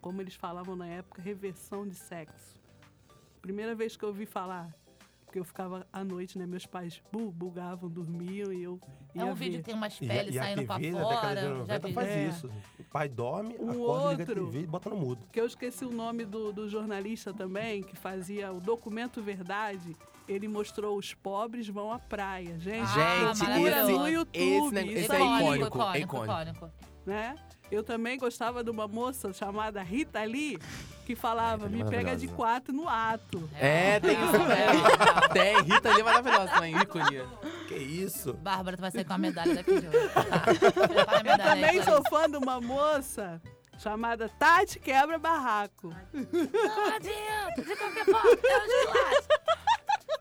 como 0.00 0.20
eles 0.20 0.34
falavam 0.34 0.74
na 0.74 0.88
época, 0.88 1.22
reversão 1.22 1.86
de 1.86 1.94
sexo. 1.94 2.58
Primeira 3.40 3.76
vez 3.76 3.96
que 3.96 4.04
eu 4.04 4.08
ouvi 4.08 4.26
falar, 4.26 4.74
porque 5.30 5.38
eu 5.38 5.44
ficava 5.44 5.86
à 5.92 6.02
noite, 6.02 6.36
né? 6.36 6.44
Meus 6.44 6.66
pais 6.66 7.00
bu, 7.12 7.30
bugavam, 7.30 7.88
dormiam 7.88 8.52
e 8.52 8.64
eu 8.64 8.80
ia 9.14 9.22
É 9.22 9.24
um 9.24 9.28
ver. 9.32 9.44
vídeo 9.44 9.58
que 9.60 9.64
tem 9.66 9.74
umas 9.76 9.96
E, 10.00 10.04
a- 10.04 10.08
peles 10.08 10.34
e 10.34 10.38
a 10.40 10.42
saindo 10.42 10.64
pra 10.66 10.76
década 10.78 11.06
de 11.06 11.14
fora. 11.20 11.40
Já 11.40 11.48
90 11.54 11.86
vi. 11.86 11.94
faz 11.94 12.08
É. 12.08 12.26
isso. 12.28 12.50
O 12.80 12.84
pai 12.90 13.08
dorme, 13.08 13.54
Um 13.60 13.70
acorda, 13.70 14.10
liga 14.10 14.24
a 14.24 14.26
outro- 14.26 14.44
TV 14.46 14.60
e 14.62 14.66
bota 14.66 14.90
no 14.90 14.96
mudo. 14.96 15.24
Que 15.30 15.40
eu 15.40 15.46
esqueci 15.46 15.84
o 15.84 15.92
nome 15.92 16.24
do, 16.24 16.52
do 16.52 16.68
jornalista 16.68 17.32
também, 17.32 17.80
que 17.84 17.94
fazia 17.96 18.52
o 18.52 18.60
documento 18.60 19.22
Verdade. 19.22 19.94
Ele 20.28 20.48
mostrou 20.48 20.98
os 20.98 21.14
pobres 21.14 21.68
vão 21.68 21.92
à 21.92 21.98
praia. 22.00 22.58
Gente, 22.58 22.88
Ah, 22.98 23.32
Gente, 23.32 23.48
maravilhoso. 23.48 23.98
no 23.98 24.06
esse, 24.08 24.14
YouTube. 24.14 24.78
esse, 24.80 24.92
esse 24.94 25.12
é 25.12 25.16
aí, 25.16 25.22
icônico. 25.22 25.66
icônico, 25.66 25.96
é 25.96 26.00
icônico. 26.00 26.32
icônico. 26.32 26.70
né? 27.06 27.34
Eu 27.70 27.82
também 27.84 28.18
gostava 28.18 28.64
de 28.64 28.70
uma 28.70 28.88
moça 28.88 29.32
chamada 29.32 29.80
Rita 29.82 30.22
Lee, 30.24 30.58
que 31.06 31.14
falava, 31.14 31.66
Lee 31.66 31.84
me 31.84 31.90
pega 31.90 32.16
de 32.16 32.26
quatro 32.28 32.72
no 32.74 32.88
ato. 32.88 33.48
É, 33.58 34.00
tem 34.00 34.12
isso 34.12 34.36
É, 34.36 34.72
mesmo. 34.72 34.86
é. 34.86 35.28
Tem, 35.28 35.62
Rita 35.62 35.90
ali 35.90 36.00
é 36.00 36.04
maravilhosa 36.04 36.48
também, 36.48 36.76
ícone. 36.76 37.22
Que 37.68 37.74
isso? 37.76 38.32
Bárbara, 38.34 38.76
tu 38.76 38.80
vai 38.80 38.90
sair 38.90 39.04
com 39.04 39.12
a 39.12 39.18
medalha 39.18 39.54
daqui 39.54 39.80
de 39.80 39.86
hoje. 39.86 39.98
A 41.06 41.30
Eu 41.32 41.38
também 41.38 41.82
sou 41.84 42.02
fã 42.10 42.28
de 42.28 42.36
uma 42.36 42.60
moça 42.60 43.40
chamada 43.78 44.28
Tati 44.28 44.78
Quebra 44.80 45.18
Barraco. 45.18 45.94
Não 46.12 46.94
adianta, 46.94 47.62
de 47.62 47.76
qualquer 47.76 48.04
forma, 48.04 48.30
eu 48.30 48.66
esculacho. 48.66 49.28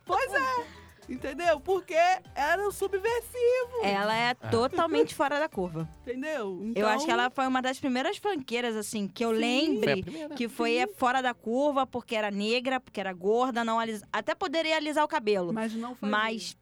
Pois 0.06 0.34
é, 0.34 0.66
entendeu? 1.10 1.60
Porque 1.60 1.96
era 2.36 2.66
um 2.68 2.72
subversivo, 2.72 3.82
Ela 3.84 4.16
é 4.16 4.34
totalmente 4.34 5.14
fora 5.16 5.40
da 5.40 5.50
curva. 5.50 5.88
entendeu? 6.02 6.62
Eu 6.76 6.86
acho 6.88 6.96
Então, 6.98 7.06
que 7.06 7.12
ela 7.12 7.30
foi 7.30 7.48
uma 7.48 7.62
das 7.62 7.80
primeiras 7.80 8.18
fanqueiras, 8.18 8.76
assim, 8.76 9.08
que 9.08 9.24
eu 9.26 9.30
Sim. 9.30 9.36
Foi 9.40 9.42
lembre 9.42 10.04
primeira. 10.04 10.36
que 10.36 10.48
foi 10.48 10.78
é, 10.78 10.88
fora 10.88 11.22
da 11.22 11.34
curva, 11.34 11.86
porque 11.88 12.16
era 12.16 12.30
negra, 12.32 12.80
porque 12.80 13.00
era 13.00 13.12
gorda, 13.14 13.64
não 13.64 13.80
alisa... 13.80 14.06
até 14.14 14.36
poderia 14.36 14.76
alisar 14.78 15.04
o 15.04 15.08
cabelo. 15.08 15.52
Mas 15.54 15.74
não 15.74 15.96
foi. 15.96 16.10
Mas, 16.10 16.56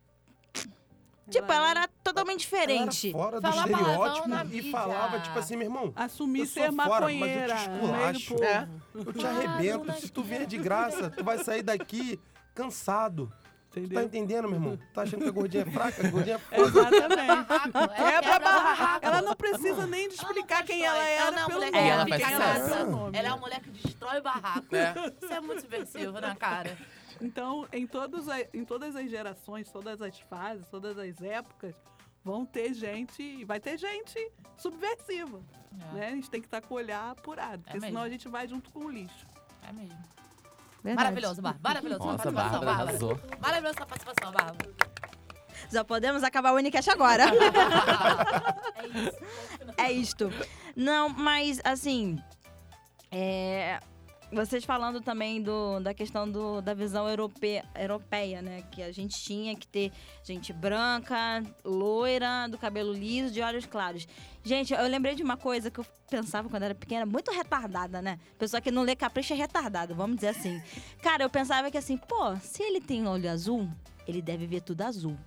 tipo, 1.30 1.52
ela 1.52 1.70
era 1.70 1.88
totalmente 2.04 2.40
diferente. 2.42 3.12
Ela 3.14 3.18
era 3.28 3.32
fora 3.32 3.42
do 3.42 3.48
Fala 3.48 3.68
palavrão 3.68 3.88
estereótipo 3.90 4.28
na 4.30 4.46
e 4.46 4.72
falava, 4.72 5.20
tipo 5.20 5.40
assim, 5.40 5.56
meu 5.58 5.66
irmão, 5.66 5.94
Assumir 5.96 6.42
Eu 6.42 6.46
sou 6.48 6.64
ser 6.64 6.72
fora, 6.72 6.72
mas 6.72 6.88
eu 7.02 7.08
te 7.10 7.20
maconheira 7.20 7.56
do 7.56 7.60
esculacho. 7.62 8.44
É. 8.44 8.68
eu 8.96 9.14
te 9.14 9.26
Ah, 9.26 9.30
arrebento. 9.30 9.94
Se 10.00 10.10
tu 10.10 10.24
vier 10.24 10.46
de 10.46 10.58
graça, 10.58 11.10
tu 11.10 11.24
vai 11.24 11.38
sair 11.44 11.64
daqui 11.64 12.20
cansado. 12.56 13.32
Tu 13.78 13.94
tá 13.94 14.02
Entendeu? 14.02 14.04
entendendo, 14.04 14.48
meu 14.50 14.54
irmão? 14.56 14.80
Tá 14.94 15.02
achando 15.04 15.24
que 15.24 15.30
a 15.30 15.32
gordinha 15.32 15.64
é 15.64 15.66
fraca? 15.72 16.08
A 16.08 16.10
gordinha 16.10 16.36
é 16.36 16.40
forte. 16.56 16.62
Exatamente. 16.78 17.28
Barraco, 17.28 17.78
é, 17.78 17.88
Quebra 17.88 18.22
quebra 18.22 18.40
barraco. 18.40 19.06
Ela 19.06 19.22
não 19.22 19.36
precisa 19.36 19.88
nem 19.88 20.10
de 20.10 20.16
explicar 20.16 20.64
quem 20.64 20.84
ela 20.86 20.98
era 20.98 21.22
Ela 21.22 21.32
não 21.32 21.42
é 21.42 21.46
pelo 21.48 21.60
nome. 21.62 21.78
ela 21.78 22.02
ela 22.02 22.86
nome. 22.86 23.18
Ela 23.18 23.28
é 23.28 23.32
uma 23.32 23.38
mulher 23.42 23.62
que 23.62 23.70
destrói 23.70 24.22
barraco. 24.22 24.76
É. 24.76 24.94
Isso 25.22 25.34
é 25.34 25.40
muito 25.40 25.62
subversivo 25.62 26.20
na 26.20 26.36
cara. 26.36 26.78
Então, 27.22 27.68
em, 27.74 27.88
todos 27.88 28.26
em 28.54 28.64
todas 28.64 28.96
as 28.96 29.10
gerações, 29.10 29.72
todas 29.72 30.02
as 30.02 30.20
fases, 30.20 30.68
todas 30.70 30.98
as 31.00 31.20
épocas, 31.22 31.76
vão 32.24 32.46
ter 32.46 32.74
gente, 32.74 33.44
vai 33.46 33.60
ter 33.60 33.78
gente 33.78 34.32
subversiva. 34.58 35.42
É, 35.92 35.94
Né? 35.94 36.08
A 36.08 36.12
gente 36.12 36.30
tem 36.30 36.40
que 36.42 36.48
estar 36.48 36.62
com 36.62 36.74
o 36.76 36.78
olhar 36.78 37.12
apurado, 37.12 37.64
porque 37.64 37.78
É 37.78 37.80
senão 37.80 38.02
mesmo. 38.02 38.06
a 38.06 38.10
gente 38.10 38.28
vai 38.28 38.48
junto 38.48 38.70
com 38.72 38.80
o 38.86 38.90
lixo. 38.90 39.26
é 39.68 39.72
mesmo. 39.74 39.98
Verdade. 40.88 40.96
Maravilhoso, 40.96 41.42
Bárbara. 41.42 41.62
Maravilhoso 41.64 42.00
Nossa, 42.00 42.18
participação, 42.18 42.60
Bárbara 42.62 42.90
arrasou. 42.90 43.20
Maravilhosa 43.42 43.78
sua 43.78 43.86
participação, 43.86 44.32
Bárbara. 44.32 44.70
Já 45.70 45.84
podemos 45.84 46.24
acabar 46.24 46.54
o 46.54 46.56
Unicast 46.56 46.90
agora. 46.90 47.26
é 48.76 48.88
isso. 48.88 49.18
é 49.78 49.92
isto. 49.92 50.32
Não, 50.78 51.10
mas 51.10 51.60
assim. 51.66 52.18
É, 53.12 53.82
vocês 54.32 54.66
falando 54.66 55.02
também 55.02 55.42
do, 55.42 55.80
da 55.80 55.94
questão 55.94 56.30
do, 56.30 56.62
da 56.62 56.74
visão 56.74 57.08
europeia, 57.08 57.64
europeia, 57.76 58.42
né? 58.42 58.64
Que 58.72 58.84
a 58.84 58.92
gente 58.92 59.20
tinha 59.22 59.56
que 59.56 59.66
ter 59.66 59.92
gente 60.24 60.52
branca, 60.52 61.44
loira, 61.64 62.48
do 62.50 62.58
cabelo 62.58 62.92
liso, 62.92 63.34
de 63.34 63.42
olhos 63.42 63.66
claros. 63.66 64.08
Gente, 64.44 64.74
eu 64.74 64.88
lembrei 64.88 65.16
de 65.16 65.24
uma 65.24 65.38
coisa 65.38 65.72
que 65.72 65.80
eu 65.80 65.86
pensava 66.10 66.50
quando 66.50 66.64
era 66.64 66.76
pequena, 66.76 67.06
muito 67.06 67.32
retardada, 67.32 68.02
né? 68.02 68.20
Pessoa 68.38 68.60
que 68.60 68.72
não 68.72 68.84
lê 68.84 68.96
capricho 68.96 69.34
é 69.34 69.36
retardada, 69.36 69.94
vamos 69.94 70.18
dizer 70.18 70.30
assim. 70.30 70.62
Cara, 71.02 71.24
eu 71.24 71.30
pensava 71.30 71.72
que 71.72 71.78
assim, 71.78 71.98
pô, 71.98 72.36
se 72.38 72.62
ele 72.64 72.82
tem 72.82 73.08
olho 73.08 73.30
azul, 73.30 73.70
ele 74.06 74.22
deve 74.22 74.46
ver 74.46 74.62
tudo 74.62 74.82
azul. 74.82 75.18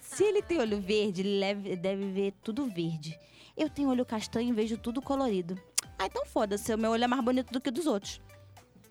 Se 0.00 0.24
ele 0.24 0.40
tem 0.40 0.58
olho 0.58 0.80
verde, 0.80 1.20
ele 1.20 1.76
deve 1.76 2.10
ver 2.10 2.32
tudo 2.42 2.66
verde. 2.66 3.18
Eu 3.56 3.68
tenho 3.68 3.90
olho 3.90 4.06
castanho 4.06 4.48
e 4.48 4.52
vejo 4.52 4.78
tudo 4.78 5.02
colorido. 5.02 5.60
Ah, 5.98 6.06
então 6.06 6.24
foda-se, 6.24 6.72
o 6.72 6.78
meu 6.78 6.92
olho 6.92 7.04
é 7.04 7.06
mais 7.08 7.22
bonito 7.22 7.52
do 7.52 7.60
que 7.60 7.70
dos 7.70 7.86
outros. 7.86 8.20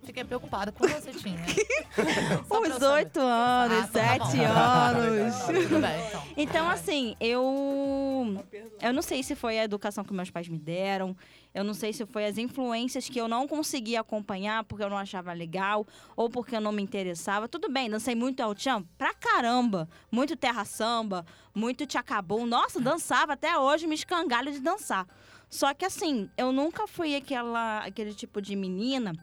Fiquei 0.07 0.23
preocupada. 0.23 0.71
Quando 0.71 0.91
você 0.93 1.11
tinha? 1.11 1.37
Saber. 2.47 2.83
oito 2.93 3.19
anos, 3.19 3.77
Ah, 3.77 3.89
tá 3.91 4.17
bom. 4.17 4.25
sete 4.31 4.39
anos. 4.43 5.35
Tudo 5.45 5.79
bem, 5.81 6.07
então. 6.07 6.23
Então, 6.37 6.69
assim, 6.69 7.15
eu. 7.19 8.43
Eu 8.81 8.93
não 8.93 9.01
sei 9.01 9.21
se 9.21 9.35
foi 9.35 9.59
a 9.59 9.63
educação 9.63 10.03
que 10.03 10.13
meus 10.13 10.29
pais 10.31 10.47
me 10.47 10.57
deram. 10.57 11.15
Eu 11.53 11.63
não 11.63 11.73
sei 11.73 11.91
se 11.91 12.05
foi 12.05 12.25
as 12.25 12.37
influências 12.37 13.09
que 13.09 13.19
eu 13.19 13.27
não 13.27 13.47
conseguia 13.47 13.99
acompanhar 14.01 14.63
porque 14.63 14.83
eu 14.83 14.89
não 14.89 14.97
achava 14.97 15.33
legal 15.33 15.85
ou 16.15 16.29
porque 16.29 16.55
eu 16.55 16.61
não 16.61 16.71
me 16.71 16.81
interessava. 16.83 17.47
Tudo 17.47 17.69
bem, 17.69 17.89
dancei 17.89 18.15
muito 18.15 18.41
El 18.41 18.53
Chan 18.57 18.83
pra 18.97 19.13
caramba. 19.13 19.89
Muito 20.11 20.35
terra 20.35 20.63
samba, 20.65 21.25
muito 21.53 21.85
tchacabum. 21.85 22.45
Nossa, 22.45 22.79
dançava 22.79 23.33
até 23.33 23.57
hoje, 23.57 23.87
me 23.87 23.95
escangalho 23.95 24.51
de 24.51 24.59
dançar. 24.59 25.07
Só 25.49 25.73
que 25.73 25.85
assim, 25.85 26.29
eu 26.37 26.51
nunca 26.51 26.85
fui 26.87 27.15
aquela, 27.15 27.79
aquele 27.79 28.13
tipo 28.13 28.41
de 28.41 28.55
menina 28.55 29.13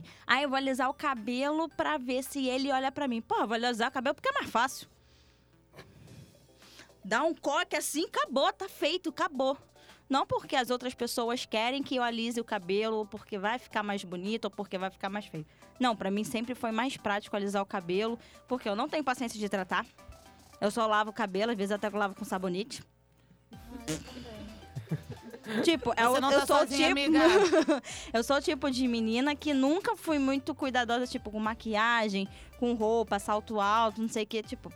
que, 0.00 0.08
ah, 0.26 0.42
eu 0.42 0.48
vou 0.48 0.56
alisar 0.56 0.88
o 0.88 0.94
cabelo 0.94 1.68
pra 1.68 1.96
ver 1.98 2.22
se 2.24 2.46
ele 2.46 2.72
olha 2.72 2.90
pra 2.90 3.06
mim. 3.06 3.20
Pô, 3.20 3.36
eu 3.40 3.46
vou 3.46 3.54
alisar 3.54 3.88
o 3.88 3.92
cabelo 3.92 4.14
porque 4.14 4.28
é 4.28 4.32
mais 4.32 4.50
fácil. 4.50 4.88
Dá 7.04 7.22
um 7.22 7.34
coque 7.34 7.76
assim, 7.76 8.06
acabou, 8.06 8.52
tá 8.52 8.68
feito, 8.68 9.10
acabou. 9.10 9.56
Não 10.08 10.26
porque 10.26 10.56
as 10.56 10.70
outras 10.70 10.94
pessoas 10.94 11.46
querem 11.46 11.82
que 11.82 11.96
eu 11.96 12.02
alise 12.02 12.40
o 12.40 12.44
cabelo, 12.44 12.98
ou 12.98 13.06
porque 13.06 13.38
vai 13.38 13.58
ficar 13.58 13.82
mais 13.82 14.04
bonito, 14.04 14.46
ou 14.46 14.50
porque 14.50 14.76
vai 14.76 14.90
ficar 14.90 15.08
mais 15.08 15.26
feio. 15.26 15.46
Não, 15.78 15.96
pra 15.96 16.10
mim 16.10 16.24
sempre 16.24 16.54
foi 16.54 16.70
mais 16.72 16.96
prático 16.96 17.36
alisar 17.36 17.62
o 17.62 17.66
cabelo, 17.66 18.18
porque 18.48 18.68
eu 18.68 18.76
não 18.76 18.88
tenho 18.88 19.04
paciência 19.04 19.38
de 19.38 19.48
tratar. 19.48 19.86
Eu 20.60 20.70
só 20.70 20.86
lavo 20.86 21.10
o 21.10 21.12
cabelo, 21.12 21.52
às 21.52 21.58
vezes 21.58 21.72
até 21.72 21.88
lavo 21.88 22.14
com 22.14 22.24
sabonete. 22.24 22.82
Tipo, 25.62 25.92
eu, 25.96 26.20
não 26.20 26.32
eu 26.32 26.40
tá 26.40 26.46
sou 26.46 26.58
sozinha, 26.58 26.94
tipo. 26.94 27.12
eu 28.12 28.24
sou 28.24 28.36
o 28.36 28.40
tipo 28.40 28.70
de 28.70 28.88
menina 28.88 29.34
que 29.34 29.52
nunca 29.52 29.96
fui 29.96 30.18
muito 30.18 30.54
cuidadosa, 30.54 31.06
tipo, 31.06 31.30
com 31.30 31.38
maquiagem, 31.38 32.28
com 32.58 32.72
roupa, 32.74 33.18
salto 33.18 33.60
alto, 33.60 34.00
não 34.00 34.08
sei 34.08 34.24
o 34.24 34.26
quê. 34.26 34.42
Tipo, 34.42 34.72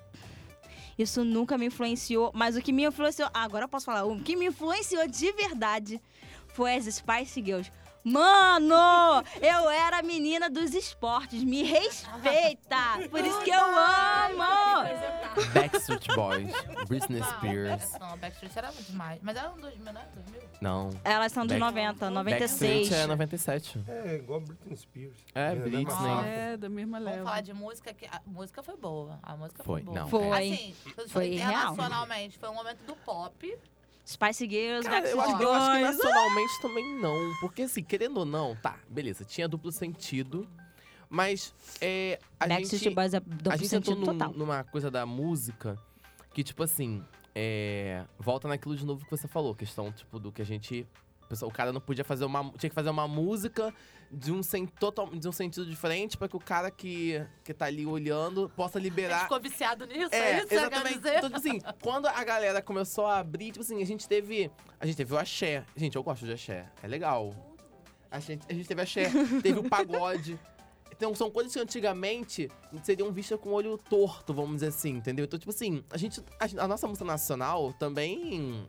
isso 0.99 1.25
nunca 1.25 1.57
me 1.57 1.67
influenciou. 1.67 2.31
Mas 2.35 2.57
o 2.57 2.61
que 2.61 2.73
me 2.73 2.85
influenciou. 2.85 3.31
Ah, 3.33 3.45
agora 3.45 3.65
eu 3.65 3.69
posso 3.69 3.87
falar. 3.87 4.05
O 4.05 4.21
que 4.21 4.37
me 4.37 4.47
influenciou 4.47 5.07
de 5.07 5.33
verdade 5.33 6.01
foi 6.49 6.75
as 6.75 6.85
Spice 6.85 7.43
Girls. 7.43 7.71
Mano, 8.13 9.23
eu 9.41 9.71
era 9.71 9.99
a 9.99 10.03
menina 10.03 10.49
dos 10.51 10.75
esportes. 10.75 11.43
Me 11.45 11.63
respeita. 11.63 13.09
Por 13.11 13.21
isso 13.25 13.41
que 13.43 13.51
eu 13.51 13.61
amo. 13.65 14.45
Backstreet 15.55 16.07
Boys, 16.15 16.53
Britney 16.89 17.23
Spears. 17.23 17.93
Não, 18.01 18.17
Backstreet 18.19 18.57
era 18.57 18.71
demais. 18.73 19.21
Mas 19.23 19.37
era 19.37 19.51
um 19.51 19.57
2000, 19.61 19.93
né? 19.93 20.07
2000? 20.15 20.49
Não. 20.61 20.91
Elas 21.05 21.33
são 21.33 21.47
de 21.47 21.57
Back- 21.59 21.65
90, 21.77 22.11
Backstreet 22.11 22.89
96. 22.89 22.93
é 22.93 23.07
97. 23.07 23.85
É, 23.89 24.15
igual 24.17 24.41
Britney 24.41 24.77
Spears. 24.77 25.17
É, 25.35 25.55
mesma 25.55 25.69
Britney. 25.71 26.29
É, 26.29 26.57
da 26.57 26.69
mesma 26.69 26.99
Vamos 26.99 27.13
leva. 27.13 27.25
falar 27.25 27.41
de 27.43 27.53
música, 27.53 27.95
que 27.95 28.07
a 28.07 28.21
música 28.27 28.63
foi 28.63 28.77
boa. 28.77 29.19
A 29.23 29.37
música 29.37 29.63
foi, 29.63 29.83
Foi, 29.83 29.83
boa. 29.83 30.01
não. 30.01 30.09
Foi. 30.09 30.53
Assim, 30.53 30.75
eu 30.97 31.09
Foi 31.09 31.29
real. 31.31 31.51
internacionalmente, 31.51 32.39
foi 32.39 32.49
um 32.49 32.55
momento 32.55 32.85
do 32.85 32.97
pop. 32.97 33.59
Spice 34.09 34.49
Girls, 34.49 34.89
Cara, 34.89 35.07
eu, 35.07 35.21
acho, 35.21 35.43
eu 35.43 35.53
acho 35.53 35.73
que 35.73 35.83
nacionalmente 35.83 36.63
também 36.63 36.99
não. 36.99 37.35
Porque, 37.41 37.63
assim, 37.63 37.83
querendo 37.83 38.17
ou 38.21 38.25
não, 38.25 38.57
tá, 38.57 38.79
beleza, 38.89 39.23
tinha 39.23 39.47
duplo 39.47 39.71
sentido. 39.71 40.49
Mas 41.11 41.55
é, 41.81 42.19
a 42.41 42.47
Backstreet 42.47 42.85
gente, 42.85 42.95
Boys 42.95 43.13
é 43.13 43.19
a 43.19 43.21
duplo 43.21 43.53
gente 43.59 43.65
entrou 43.67 43.69
sentido 43.69 43.99
num- 43.99 44.07
total. 44.19 44.33
numa 44.33 44.65
coisa 44.65 44.91
da 44.91 45.05
música 45.05 45.79
que, 46.33 46.43
tipo 46.43 46.63
assim, 46.63 47.05
é, 47.35 48.05
volta 48.19 48.49
naquilo 48.49 48.75
de 48.77 48.85
novo 48.87 49.05
que 49.05 49.11
você 49.11 49.29
falou. 49.29 49.55
Questão, 49.55 49.93
tipo, 49.93 50.19
do 50.19 50.33
que 50.33 50.41
a 50.41 50.45
gente... 50.45 50.87
O 51.43 51.51
cara 51.51 51.71
não 51.73 51.81
podia 51.81 52.05
fazer 52.05 52.25
uma... 52.25 52.51
Tinha 52.57 52.71
que 52.71 52.75
fazer 52.75 52.89
uma 52.89 53.07
música 53.07 53.75
de 54.11 54.33
um, 54.33 54.43
sen, 54.43 54.67
total, 54.67 55.07
de 55.07 55.29
um 55.29 55.33
sentido 55.33 55.67
diferente 55.67 56.17
pra 56.17 56.29
que 56.29 56.37
o 56.37 56.41
cara 56.41 56.71
que, 56.71 57.25
que 57.45 57.53
tá 57.53 57.67
ali 57.67 57.85
olhando 57.85 58.49
possa 58.57 58.79
A 58.79 58.81
gente 58.81 58.91
liberar 58.91 59.23
ficou 59.23 59.41
viciado 59.41 59.87
nisso, 59.87 60.15
é, 60.15 60.19
é, 60.19 60.39
isso 60.39 60.47
que 60.47 60.55
exatamente. 60.55 60.97
dizer? 60.97 61.17
Então, 61.19 61.31
tipo 61.31 61.37
assim, 61.37 61.61
quando 61.83 62.07
a 62.07 62.25
galera 62.25 62.63
começou 62.63 63.07
a 63.07 63.19
abrir, 63.19 63.53
tipo 63.53 63.61
assim, 63.61 63.83
a 63.83 63.87
gente 63.87 64.09
teve. 64.09 64.51
A 64.81 64.87
gente 64.87 64.97
teve 64.97 65.13
o 65.13 65.19
axé. 65.19 65.65
Gente, 65.77 65.97
eu 65.97 66.03
gosto 66.03 66.25
de 66.25 66.33
axé. 66.33 66.67
É 66.83 66.89
legal. 66.89 67.35
A 68.11 68.19
gente, 68.21 68.47
a 68.49 68.55
gente 68.55 68.67
teve 68.67 68.81
axé, 68.81 69.11
teve 69.43 69.59
o 69.59 69.69
pagode. 69.69 70.39
Então, 70.91 71.15
são 71.15 71.31
coisas 71.31 71.53
que 71.53 71.61
antigamente 71.61 72.51
seriam 72.83 73.13
vistas 73.13 73.39
com 73.39 73.51
o 73.51 73.53
olho 73.53 73.79
torto, 73.79 74.35
vamos 74.35 74.55
dizer 74.55 74.69
assim, 74.69 74.91
entendeu? 74.91 75.27
Então, 75.27 75.39
tipo 75.39 75.51
assim, 75.51 75.85
a 75.91 75.99
gente. 75.99 76.21
A, 76.41 76.65
a 76.65 76.69
nossa 76.69 76.87
música 76.87 77.05
nacional 77.05 77.73
também. 77.75 78.67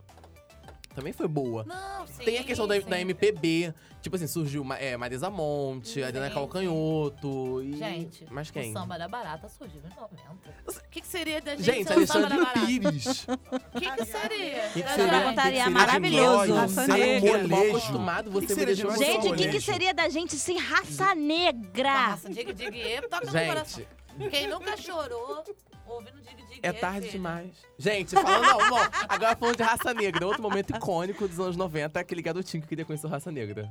Também 1.00 1.12
foi 1.12 1.26
boa. 1.26 1.64
Não, 1.64 2.06
sim, 2.06 2.24
Tem 2.24 2.38
a 2.38 2.44
questão 2.44 2.66
da, 2.68 2.74
sim. 2.80 2.86
da 2.88 3.00
MPB. 3.00 3.72
Tipo 4.02 4.16
assim, 4.16 4.26
surgiu 4.26 4.64
Ma- 4.64 4.78
é, 4.78 4.96
Marisa 4.96 5.28
Monte, 5.28 5.88
Sim, 5.94 6.02
Adriana. 6.02 6.30
Calcanhoto 6.30 7.62
e. 7.62 7.76
Gente, 7.76 8.26
Mas 8.30 8.50
quem? 8.50 8.70
o 8.70 8.72
samba 8.72 8.98
da 8.98 9.06
barata 9.06 9.46
surgiu 9.48 9.80
em 9.80 10.00
90. 10.00 10.20
O 10.66 10.90
que, 10.90 11.00
que 11.02 11.06
seria 11.06 11.40
da 11.40 11.54
gente, 11.54 11.64
Gente, 11.64 11.88
o 11.88 11.92
Alexandre 11.92 12.36
barata? 12.38 12.60
Pires. 12.66 13.26
O 13.28 13.78
que, 13.78 13.90
que 13.90 14.04
seria? 14.06 14.68
Que 14.70 14.82
que 14.82 14.88
seria? 14.90 15.12
Que 15.30 15.40
seria 15.42 15.70
maravilhoso. 15.70 16.68
seria 16.68 16.96
negra. 17.20 17.38
um 17.44 17.48
Mal 17.48 17.58
molejo. 17.58 17.76
acostumado, 17.76 18.30
você 18.30 18.46
que 18.46 18.52
me 18.54 18.58
seria 18.58 18.74
de 18.74 18.82
Gente, 18.82 19.18
o 19.18 19.20
que, 19.20 19.36
que 19.36 19.46
molejo. 19.46 19.60
seria 19.60 19.94
da 19.94 20.08
gente 20.08 20.34
sem 20.36 20.58
raça 20.58 21.14
negra? 21.14 22.10
Nossa, 22.12 22.30
diga, 22.30 22.54
diga, 22.54 23.08
toca 23.08 23.26
no 23.26 23.32
coração. 23.46 23.82
Quem 24.30 24.48
nunca 24.48 24.76
chorou 24.78 25.44
ouvindo 25.94 26.20
diga, 26.20 26.42
diga, 26.46 26.60
é 26.62 26.72
tarde 26.72 27.10
demais. 27.10 27.50
Gente, 27.78 28.14
falando, 28.14 28.42
não, 28.46 28.58
não. 28.70 28.88
Agora 29.08 29.36
falando 29.36 29.56
de 29.56 29.62
raça 29.62 29.92
negra. 29.94 30.26
Outro 30.26 30.42
momento 30.42 30.70
icônico 30.76 31.26
dos 31.28 31.38
anos 31.40 31.56
90 31.56 31.98
é 31.98 32.02
aquele 32.02 32.22
garotinho 32.22 32.62
que 32.62 32.68
queria 32.68 32.84
conhecer 32.84 33.06
o 33.06 33.10
raça 33.10 33.30
negra. 33.32 33.70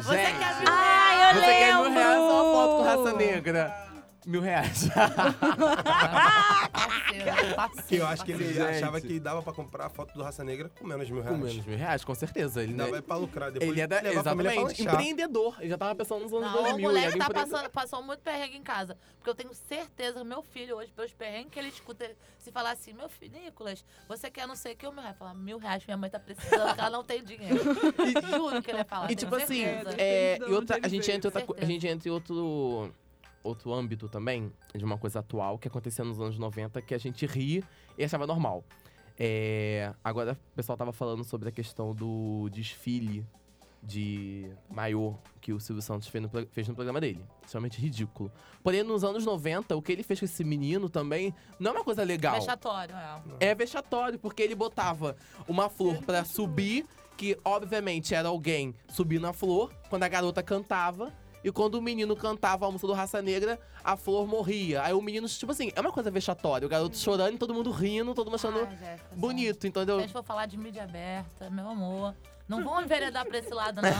Você 0.00 0.16
Gente, 0.16 0.38
quer 0.38 0.54
ver? 0.58 0.64
Ah, 0.68 1.32
eu 1.34 1.40
Você 1.40 1.46
quer 1.46 1.74
mil 1.74 1.82
lembro! 1.84 1.98
reais 2.00 2.18
ou 2.18 2.30
uma 2.32 2.52
foto 2.52 2.76
com 2.76 2.82
raça 2.84 3.16
negra? 3.16 3.88
Mil 4.26 4.40
reais. 4.42 4.88
Parceiro, 7.54 7.82
Que 7.88 7.96
eu 7.96 8.06
acho 8.06 8.24
que 8.24 8.32
ele 8.32 8.44
parceiro. 8.44 8.66
Gente. 8.72 8.82
achava 8.82 9.00
que 9.00 9.20
dava 9.20 9.42
pra 9.42 9.52
comprar 9.52 9.86
a 9.86 9.90
foto 9.90 10.14
do 10.14 10.22
Raça 10.22 10.42
Negra 10.44 10.70
com 10.78 10.86
menos 10.86 11.06
de 11.06 11.12
mil 11.12 11.22
Com 11.22 11.28
reais. 11.30 11.44
menos 11.44 11.66
mil 11.66 11.76
reais, 11.78 12.04
com 12.04 12.14
certeza. 12.14 12.62
Ele, 12.62 12.72
Ainda 12.72 12.84
né, 12.84 12.90
vai 12.90 13.02
pra 13.02 13.16
lucrar. 13.16 13.50
Depois 13.50 13.70
ele 13.70 13.80
é 13.80 13.86
da, 13.86 14.02
exatamente 14.10 14.82
empreendedor. 14.82 15.56
Ele 15.60 15.68
já 15.70 15.78
tava 15.78 15.94
pensando 15.94 16.22
nos 16.22 16.32
anos 16.32 16.46
Não, 16.52 16.60
o 16.60 16.62
2000. 16.62 16.74
ele 16.74 16.82
moleque 16.82 17.18
tá 17.18 17.30
passando, 17.30 17.70
passou 17.70 18.02
muito 18.02 18.20
perrengue 18.20 18.56
em 18.56 18.62
casa. 18.62 18.96
Porque 19.16 19.30
eu 19.30 19.34
tenho 19.34 19.54
certeza, 19.54 20.22
meu 20.24 20.42
filho 20.42 20.76
hoje, 20.76 20.90
pelos 20.94 21.12
perrengues 21.12 21.50
que 21.52 21.58
ele 21.58 21.68
escuta, 21.68 22.10
se 22.38 22.50
falar 22.50 22.72
assim, 22.72 22.92
meu 22.92 23.08
filho, 23.08 23.32
Nicolas, 23.38 23.84
você 24.08 24.30
quer 24.30 24.46
não 24.46 24.56
sei 24.56 24.74
o 24.74 24.76
que, 24.76 24.86
o 24.86 24.90
reais? 24.90 25.16
Falar, 25.16 25.34
mil 25.34 25.58
reais, 25.58 25.84
minha 25.86 25.96
mãe 25.96 26.10
tá 26.10 26.18
precisando, 26.18 26.78
ela 26.78 26.90
não 26.90 27.04
tem 27.04 27.22
dinheiro. 27.22 27.58
Juro 28.36 28.62
que 28.62 28.70
ele 28.70 28.78
ia 28.78 28.84
falar. 28.84 29.10
E 29.10 29.16
tipo 29.16 29.34
assim, 29.34 29.64
certeza. 29.64 29.96
é, 29.98 30.32
Depende 30.34 30.44
de 30.46 30.50
e 30.50 30.54
outra, 30.54 30.76
a 30.76 30.78
ele 30.78 30.88
gente 30.88 31.10
entra 31.10 31.28
outra, 31.40 31.56
a 31.62 31.64
gente 31.64 31.86
entra 31.86 32.08
em 32.08 32.12
outro 32.12 32.92
outro 33.42 33.72
âmbito 33.72 34.08
também 34.08 34.52
de 34.74 34.84
uma 34.84 34.98
coisa 34.98 35.20
atual 35.20 35.58
que 35.58 35.68
acontecia 35.68 36.04
nos 36.04 36.20
anos 36.20 36.38
90 36.38 36.82
que 36.82 36.94
a 36.94 36.98
gente 36.98 37.26
ri 37.26 37.64
e 37.96 38.04
achava 38.04 38.26
normal. 38.26 38.64
É, 39.18 39.92
agora 40.04 40.38
o 40.52 40.56
pessoal 40.56 40.78
tava 40.78 40.92
falando 40.92 41.24
sobre 41.24 41.48
a 41.48 41.52
questão 41.52 41.94
do 41.94 42.48
desfile 42.50 43.26
de 43.82 44.50
maiô 44.68 45.14
que 45.40 45.52
o 45.52 45.60
Silvio 45.60 45.82
Santos 45.82 46.08
fez 46.08 46.22
no, 46.22 46.28
fez 46.48 46.68
no 46.68 46.74
programa 46.74 47.00
dele. 47.00 47.24
Extremamente 47.44 47.80
ridículo. 47.80 48.30
Porém, 48.62 48.82
nos 48.82 49.04
anos 49.04 49.24
90, 49.24 49.76
o 49.76 49.82
que 49.82 49.92
ele 49.92 50.02
fez 50.02 50.18
com 50.18 50.24
esse 50.24 50.44
menino 50.44 50.88
também 50.88 51.34
não 51.58 51.70
é 51.70 51.74
uma 51.74 51.84
coisa 51.84 52.02
legal. 52.02 52.34
Vexatório, 52.34 52.94
é. 53.40 53.50
É 53.50 53.54
vexatório, 53.54 54.18
porque 54.18 54.42
ele 54.42 54.54
botava 54.54 55.16
uma 55.46 55.68
flor 55.68 56.02
pra 56.02 56.24
subir, 56.24 56.86
que 57.16 57.38
obviamente 57.44 58.14
era 58.14 58.28
alguém 58.28 58.74
subindo 58.88 59.26
a 59.26 59.32
flor, 59.32 59.72
quando 59.88 60.02
a 60.02 60.08
garota 60.08 60.42
cantava. 60.42 61.12
E 61.44 61.52
quando 61.52 61.76
o 61.76 61.82
menino 61.82 62.16
cantava 62.16 62.66
a 62.66 62.70
música 62.70 62.86
do 62.88 62.92
Raça 62.92 63.22
Negra, 63.22 63.58
a 63.84 63.96
flor 63.96 64.26
morria. 64.26 64.82
Aí 64.82 64.92
o 64.92 65.00
menino, 65.00 65.28
tipo 65.28 65.52
assim, 65.52 65.70
é 65.74 65.80
uma 65.80 65.92
coisa 65.92 66.10
vexatória. 66.10 66.66
O 66.66 66.68
garoto 66.68 66.96
chorando 66.96 67.34
e 67.34 67.38
todo 67.38 67.54
mundo 67.54 67.70
rindo, 67.70 68.14
todo 68.14 68.26
mundo 68.26 68.34
achando 68.36 68.58
Ai, 68.68 68.76
Jéssica, 68.76 69.14
bonito, 69.16 69.62
Se 69.62 69.68
entendeu? 69.68 69.98
a 69.98 70.00
gente 70.00 70.12
for 70.12 70.24
falar 70.24 70.46
de 70.46 70.56
mídia 70.56 70.82
aberta, 70.84 71.48
meu 71.50 71.68
amor, 71.68 72.14
não 72.48 72.64
vamos 72.64 72.84
enveredar 72.84 73.24
pra 73.26 73.38
esse 73.38 73.52
lado, 73.54 73.80
não. 73.82 73.90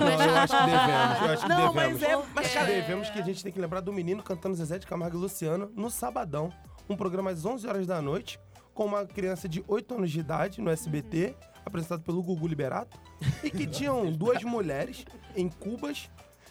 Não, 0.00 0.24
eu 0.24 0.36
acho 0.36 0.56
que 0.56 0.64
devemos. 0.64 1.20
Eu 1.22 1.32
acho 1.32 1.42
que 1.42 1.48
Não, 1.48 1.72
devemos. 1.72 1.74
mas 1.74 2.02
é- 2.02 2.22
mas, 2.34 2.52
cara, 2.54 2.66
Devemos 2.66 3.10
que 3.10 3.18
a 3.18 3.22
gente 3.22 3.42
tem 3.42 3.52
que 3.52 3.60
lembrar 3.60 3.80
do 3.80 3.92
menino 3.92 4.22
cantando 4.22 4.54
Zezé 4.54 4.78
de 4.78 4.86
Camargo 4.86 5.16
e 5.16 5.20
Luciano 5.20 5.70
no 5.76 5.90
Sabadão. 5.90 6.52
Um 6.88 6.96
programa 6.96 7.30
às 7.30 7.44
11 7.44 7.66
horas 7.68 7.86
da 7.86 8.00
noite, 8.02 8.40
com 8.74 8.86
uma 8.86 9.04
criança 9.04 9.48
de 9.48 9.62
8 9.68 9.94
anos 9.94 10.10
de 10.10 10.20
idade 10.20 10.60
no 10.60 10.70
SBT, 10.70 11.36
apresentado 11.64 12.02
pelo 12.02 12.22
Gugu 12.22 12.48
Liberato, 12.48 12.98
e 13.44 13.50
que 13.50 13.66
tinham 13.66 14.10
duas 14.10 14.42
mulheres 14.42 15.04
em 15.36 15.48
cubas 15.48 16.08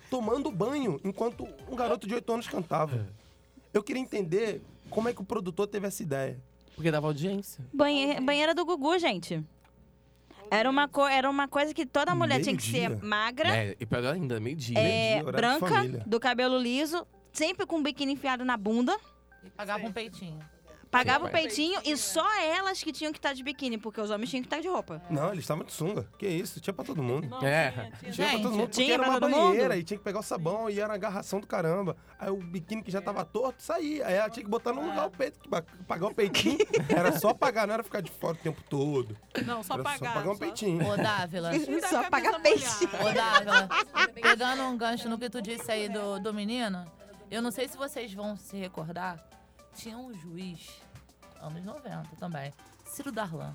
tomando 0.09 0.51
banho 0.51 0.99
enquanto 1.03 1.47
um 1.69 1.75
garoto 1.75 2.07
de 2.07 2.15
8 2.15 2.33
anos 2.33 2.47
cantava. 2.47 3.07
Eu 3.73 3.83
queria 3.83 4.01
entender 4.01 4.61
como 4.89 5.07
é 5.09 5.13
que 5.13 5.21
o 5.21 5.25
produtor 5.25 5.67
teve 5.67 5.87
essa 5.87 6.01
ideia. 6.01 6.37
Porque 6.75 6.89
dava 6.91 7.07
audiência. 7.07 7.63
Banhe- 7.73 8.19
banheira 8.21 8.55
do 8.55 8.65
Gugu, 8.65 8.97
gente. 8.97 9.43
Era 10.49 10.67
uma, 10.69 10.87
co- 10.87 11.07
era 11.07 11.29
uma 11.29 11.47
coisa 11.47 11.73
que 11.73 11.85
toda 11.85 12.15
mulher 12.15 12.41
tinha 12.41 12.55
que 12.57 12.63
ser 12.63 12.89
magra, 13.03 13.49
É, 13.55 13.75
e 13.79 13.85
pior 13.85 14.05
ainda, 14.13 14.39
meio-dia. 14.39 14.79
é, 14.79 15.21
branca, 15.21 15.83
do 16.07 16.19
cabelo 16.19 16.57
liso, 16.57 17.05
sempre 17.31 17.67
com 17.67 17.77
o 17.79 17.83
biquíni 17.83 18.13
enfiado 18.13 18.43
na 18.43 18.57
bunda. 18.57 18.97
E 19.43 19.49
pagava 19.51 19.85
um 19.85 19.91
peitinho. 19.91 20.39
Pagava 20.91 21.27
o 21.27 21.29
peitinho 21.29 21.79
e 21.85 21.95
só 21.95 22.25
elas 22.41 22.81
que 22.81 22.91
tinham 22.91 23.11
que 23.11 23.19
estar 23.19 23.33
de 23.33 23.43
biquíni, 23.43 23.77
porque 23.77 24.01
os 24.01 24.09
homens 24.09 24.29
tinham 24.29 24.41
que 24.41 24.47
estar 24.47 24.59
de 24.59 24.67
roupa. 24.67 25.01
Não, 25.09 25.27
eles 25.31 25.43
estavam 25.43 25.63
de 25.63 25.71
sunga. 25.71 26.07
Que 26.17 26.27
isso, 26.27 26.59
tinha 26.59 26.73
pra 26.73 26.83
todo 26.83 27.03
mundo. 27.03 27.27
É. 27.45 27.71
Tinha 27.71 27.91
pra 27.91 28.11
Gente, 28.11 28.41
todo 28.41 28.51
mundo, 28.51 28.61
porque 28.61 28.83
tinha 28.83 28.93
era 28.95 29.03
uma 29.03 29.19
banheira 29.19 29.69
mundo? 29.69 29.79
e 29.79 29.83
tinha 29.83 29.97
que 29.97 30.03
pegar 30.03 30.19
o 30.19 30.23
sabão 30.23 30.69
e 30.69 30.79
era 30.79 30.89
uma 30.89 30.95
agarração 30.95 31.39
do 31.39 31.45
caramba. 31.45 31.95
Aí 32.19 32.29
o 32.29 32.37
biquíni 32.37 32.81
que 32.81 32.91
já 32.91 33.01
tava 33.01 33.23
torto 33.23 33.61
saía. 33.61 34.07
Aí 34.07 34.15
ela 34.15 34.29
tinha 34.29 34.43
que 34.43 34.49
botar 34.49 34.73
no 34.73 34.81
lugar 34.81 35.05
o 35.07 35.11
peito, 35.11 35.39
pagar 35.87 36.07
o 36.07 36.13
peitinho. 36.13 36.57
Era 36.89 37.17
só 37.19 37.33
pagar, 37.33 37.67
não 37.67 37.73
era 37.75 37.83
ficar 37.83 38.01
de 38.01 38.11
fora 38.11 38.33
o 38.33 38.37
tempo 38.37 38.61
todo. 38.69 39.15
Não, 39.45 39.61
só 39.63 39.75
era 39.75 39.83
pagar. 39.83 39.99
só 39.99 40.13
pagar 40.13 40.31
um 40.31 40.37
peitinho. 40.37 40.87
Ô, 40.87 40.97
Dávila. 40.97 41.51
Só 41.89 42.09
pagar 42.09 42.41
peixe. 42.41 42.85
Ô, 42.85 43.13
Dávila. 43.13 43.69
Pegando 44.13 44.63
um 44.63 44.77
gancho 44.77 45.07
no 45.07 45.17
que 45.17 45.29
tu 45.29 45.41
disse 45.41 45.71
aí 45.71 45.87
do, 45.87 46.19
do 46.19 46.33
menino, 46.33 46.85
eu 47.29 47.41
não 47.41 47.51
sei 47.51 47.67
se 47.67 47.77
vocês 47.77 48.13
vão 48.13 48.35
se 48.35 48.57
recordar, 48.57 49.23
tinha 49.75 49.97
um 49.97 50.13
juiz, 50.13 50.81
anos 51.41 51.63
90 51.63 52.15
também, 52.17 52.53
Ciro 52.85 53.11
Darlan. 53.11 53.53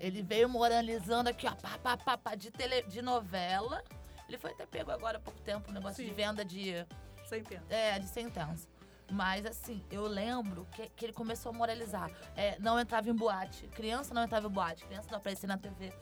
Ele 0.00 0.22
veio 0.22 0.48
moralizando 0.48 1.28
aqui, 1.28 1.46
ó, 1.46 1.54
pá, 1.54 1.76
pá, 1.82 1.96
pá, 1.96 2.16
pá, 2.16 2.34
de, 2.34 2.50
tele, 2.50 2.82
de 2.82 3.02
novela. 3.02 3.82
Ele 4.28 4.38
foi 4.38 4.52
até 4.52 4.64
pego 4.66 4.90
agora 4.90 5.18
há 5.18 5.20
pouco 5.20 5.40
tempo, 5.40 5.70
um 5.70 5.74
negócio 5.74 6.02
de 6.04 6.10
Sim. 6.10 6.14
venda 6.16 6.44
de, 6.44 6.86
Sem 7.28 7.42
pena. 7.42 7.64
é, 7.68 7.98
de 7.98 8.06
sentença. 8.06 8.68
Mas, 9.10 9.46
assim, 9.46 9.82
eu 9.90 10.06
lembro 10.06 10.66
que, 10.70 10.88
que 10.90 11.06
ele 11.06 11.12
começou 11.14 11.50
a 11.50 11.52
moralizar. 11.52 12.10
É, 12.36 12.58
não 12.58 12.78
entrava 12.78 13.08
em 13.08 13.14
boate. 13.14 13.66
Criança 13.68 14.12
não 14.12 14.22
entrava 14.22 14.46
em 14.46 14.50
boate. 14.50 14.84
Criança 14.84 15.08
não 15.10 15.16
aparecia 15.18 15.48
na 15.48 15.56
TV. 15.56 15.92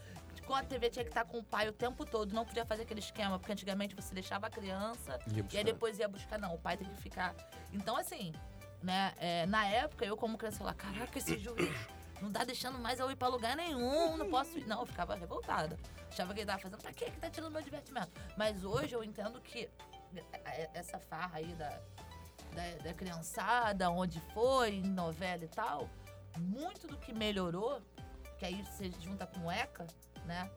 Com 0.44 0.54
a 0.54 0.62
TV 0.64 0.90
tinha 0.90 1.04
que 1.04 1.10
estar 1.10 1.24
com 1.24 1.38
o 1.38 1.42
pai 1.44 1.68
o 1.68 1.72
tempo 1.72 2.04
todo. 2.04 2.34
Não 2.34 2.44
podia 2.44 2.66
fazer 2.66 2.82
aquele 2.82 2.98
esquema. 2.98 3.38
Porque 3.38 3.52
antigamente 3.52 3.94
você 3.94 4.12
deixava 4.12 4.48
a 4.48 4.50
criança 4.50 5.20
Ia 5.28 5.38
e 5.38 5.42
buscar. 5.42 5.58
aí 5.58 5.64
depois 5.64 5.98
ia 6.00 6.08
buscar. 6.08 6.36
Não, 6.36 6.52
o 6.54 6.58
pai 6.58 6.76
tem 6.76 6.88
que 6.88 7.00
ficar. 7.00 7.32
Então, 7.72 7.96
assim, 7.96 8.32
né? 8.86 9.12
é, 9.18 9.46
na 9.46 9.66
época, 9.66 10.04
eu 10.04 10.16
como 10.16 10.38
criança 10.38 10.58
falava, 10.58 10.76
caraca, 10.76 11.18
esse 11.18 11.36
juiz 11.38 11.74
não 12.22 12.32
tá 12.32 12.44
deixando 12.44 12.78
mais 12.78 12.98
eu 12.98 13.10
ir 13.10 13.16
pra 13.16 13.28
lugar 13.28 13.56
nenhum. 13.56 14.16
Não 14.16 14.30
posso 14.30 14.58
ir. 14.58 14.66
Não, 14.66 14.80
eu 14.80 14.86
ficava 14.86 15.14
revoltada. 15.14 15.78
Achava 16.10 16.32
que 16.32 16.40
ele 16.40 16.46
tava 16.46 16.60
fazendo, 16.60 16.80
pra 16.80 16.92
quê 16.92 17.10
que 17.10 17.18
tá 17.18 17.28
tirando 17.28 17.52
meu 17.52 17.62
divertimento? 17.62 18.10
Mas 18.36 18.64
hoje 18.64 18.94
eu 18.94 19.04
entendo 19.04 19.40
que 19.40 19.68
é, 20.44 20.70
essa 20.72 20.98
farra 20.98 21.38
aí 21.38 21.52
da, 21.54 21.68
da, 21.68 22.82
da 22.84 22.94
criançada, 22.94 23.90
onde 23.90 24.20
foi, 24.32 24.76
em 24.76 24.88
novela 24.88 25.44
e 25.44 25.48
tal, 25.48 25.90
muito 26.38 26.86
do 26.86 26.96
que 26.96 27.12
melhorou, 27.12 27.82
que 28.38 28.46
aí 28.46 28.62
você 28.62 28.90
junta 29.00 29.26
com 29.26 29.46
o 29.46 29.50
ECA, 29.50 29.86
né? 30.24 30.50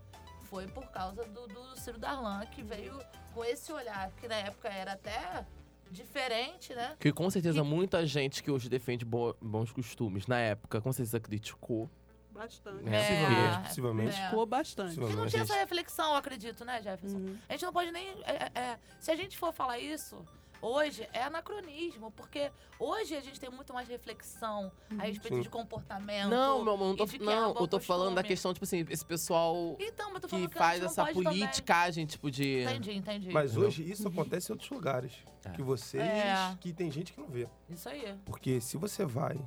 foi 0.50 0.68
por 0.68 0.88
causa 0.88 1.24
do, 1.26 1.48
do 1.48 1.80
Ciro 1.80 2.00
Darlan, 2.00 2.44
que 2.48 2.64
veio 2.64 3.00
com 3.34 3.46
esse 3.46 3.72
olhar, 3.72 4.12
que 4.14 4.28
na 4.28 4.36
época 4.36 4.68
era 4.68 4.94
até 4.94 5.46
diferente, 5.92 6.74
né? 6.74 6.96
Que 7.00 7.12
com 7.12 7.30
certeza 7.30 7.62
Que- 7.62 7.68
muita 7.68 8.06
gente 8.06 8.42
que 8.44 8.52
hoje 8.52 8.70
defende 8.70 9.04
bo- 9.06 9.36
bons 9.42 9.72
costumes, 9.72 10.28
na 10.28 10.40
época, 10.40 10.80
com 10.82 10.92
certeza 10.92 11.20
criticou. 11.20 11.90
Bastante. 12.32 12.88
É, 12.88 13.00
Possivelmente, 13.02 13.58
É. 13.58 13.64
possivelmente. 13.68 14.16
É. 14.22 14.30
Ficou 14.30 14.46
bastante. 14.46 14.94
Que 14.96 15.02
não 15.16 15.28
tinha 15.28 15.42
essa 15.42 15.56
reflexão, 15.56 16.12
eu 16.12 16.16
acredito, 16.16 16.64
né, 16.64 16.82
Jefferson? 16.82 17.18
Uhum. 17.18 17.38
A 17.50 17.52
gente 17.54 17.66
não 17.66 17.74
pode 17.74 17.92
nem. 17.92 18.08
é, 18.24 18.50
é, 18.56 18.60
é, 18.62 18.80
se 19.00 19.12
a 19.12 19.16
gente 19.16 19.38
for 19.38 19.52
falar 19.52 19.78
isso 19.80 20.24
hoje, 20.62 21.08
é 21.14 21.24
anacronismo, 21.24 22.12
porque 22.12 22.52
hoje 22.80 23.16
a 23.16 23.22
gente 23.22 23.40
tem 23.40 23.50
muito 23.50 23.74
mais 23.74 23.88
reflexão 23.88 24.72
a 24.98 25.04
respeito 25.04 25.36
Sim. 25.36 25.42
de 25.42 25.50
comportamento. 25.50 26.30
Não, 26.30 26.64
meu 26.64 26.74
amor, 26.74 26.88
não 26.90 26.96
tô, 26.96 27.04
é 27.04 27.18
não, 27.20 27.56
eu 27.56 27.68
tô 27.68 27.80
falando 27.80 28.16
da 28.16 28.24
questão, 28.24 28.54
tipo 28.54 28.64
assim, 28.66 28.86
esse 28.90 29.06
pessoal 29.06 29.76
Então, 29.80 30.12
mas 30.14 30.24
eu 30.24 30.30
tô 30.30 30.36
que 30.38 30.48
que 30.48 30.56
faz 30.58 30.84
essa 30.84 31.06
politicagem, 31.06 32.06
tipo, 32.06 32.30
de. 32.32 32.64
Entendi, 32.64 32.94
entendi. 32.96 33.32
Mas 33.32 33.56
hoje 33.58 33.90
isso 33.90 34.08
acontece 34.08 34.52
em 34.52 34.54
outros 34.54 34.70
lugares. 34.70 35.14
É. 35.46 35.50
Que 35.52 35.62
vocês. 35.62 36.04
É. 36.04 36.56
Que 36.60 36.74
tem 36.74 36.92
gente 36.92 37.14
que 37.14 37.20
não 37.22 37.28
vê. 37.28 37.48
Isso 37.70 37.88
aí. 37.88 38.16
Porque 38.26 38.60
se 38.60 38.78
você 38.78 39.06
vai 39.06 39.40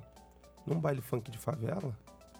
num 0.66 0.80
baile 0.80 1.00
funk 1.00 1.30
de 1.30 1.38
favela, 1.38 1.94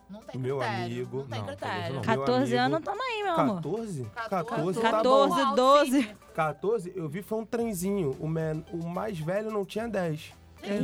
Não 0.09 0.21
tem 0.21 0.39
Meu 0.39 0.59
critério. 0.59 0.85
amigo- 0.85 1.17
Não 1.21 1.27
tem 1.29 1.39
Não, 1.41 1.47
critério. 1.47 1.95
não. 1.95 2.03
14 2.03 2.57
amigo- 2.59 2.75
anos, 2.77 2.85
tamo 2.85 3.03
aí, 3.03 3.23
meu 3.23 3.33
amor. 3.33 3.55
14? 3.57 4.05
14, 4.05 4.45
14, 4.51 4.81
tá 4.83 4.91
tá 4.91 5.03
bom. 5.03 5.29
14, 5.29 5.41
Alcine. 5.41 5.57
12. 5.57 6.17
14, 6.33 6.93
eu 6.97 7.09
vi 7.09 7.23
foi 7.23 7.39
um 7.39 7.45
trenzinho. 7.47 8.17
O, 8.19 8.27
men- 8.29 8.65
o 8.73 8.87
mais 8.89 9.19
velho 9.19 9.51
não 9.51 9.65
tinha 9.65 9.89
10. 9.89 10.33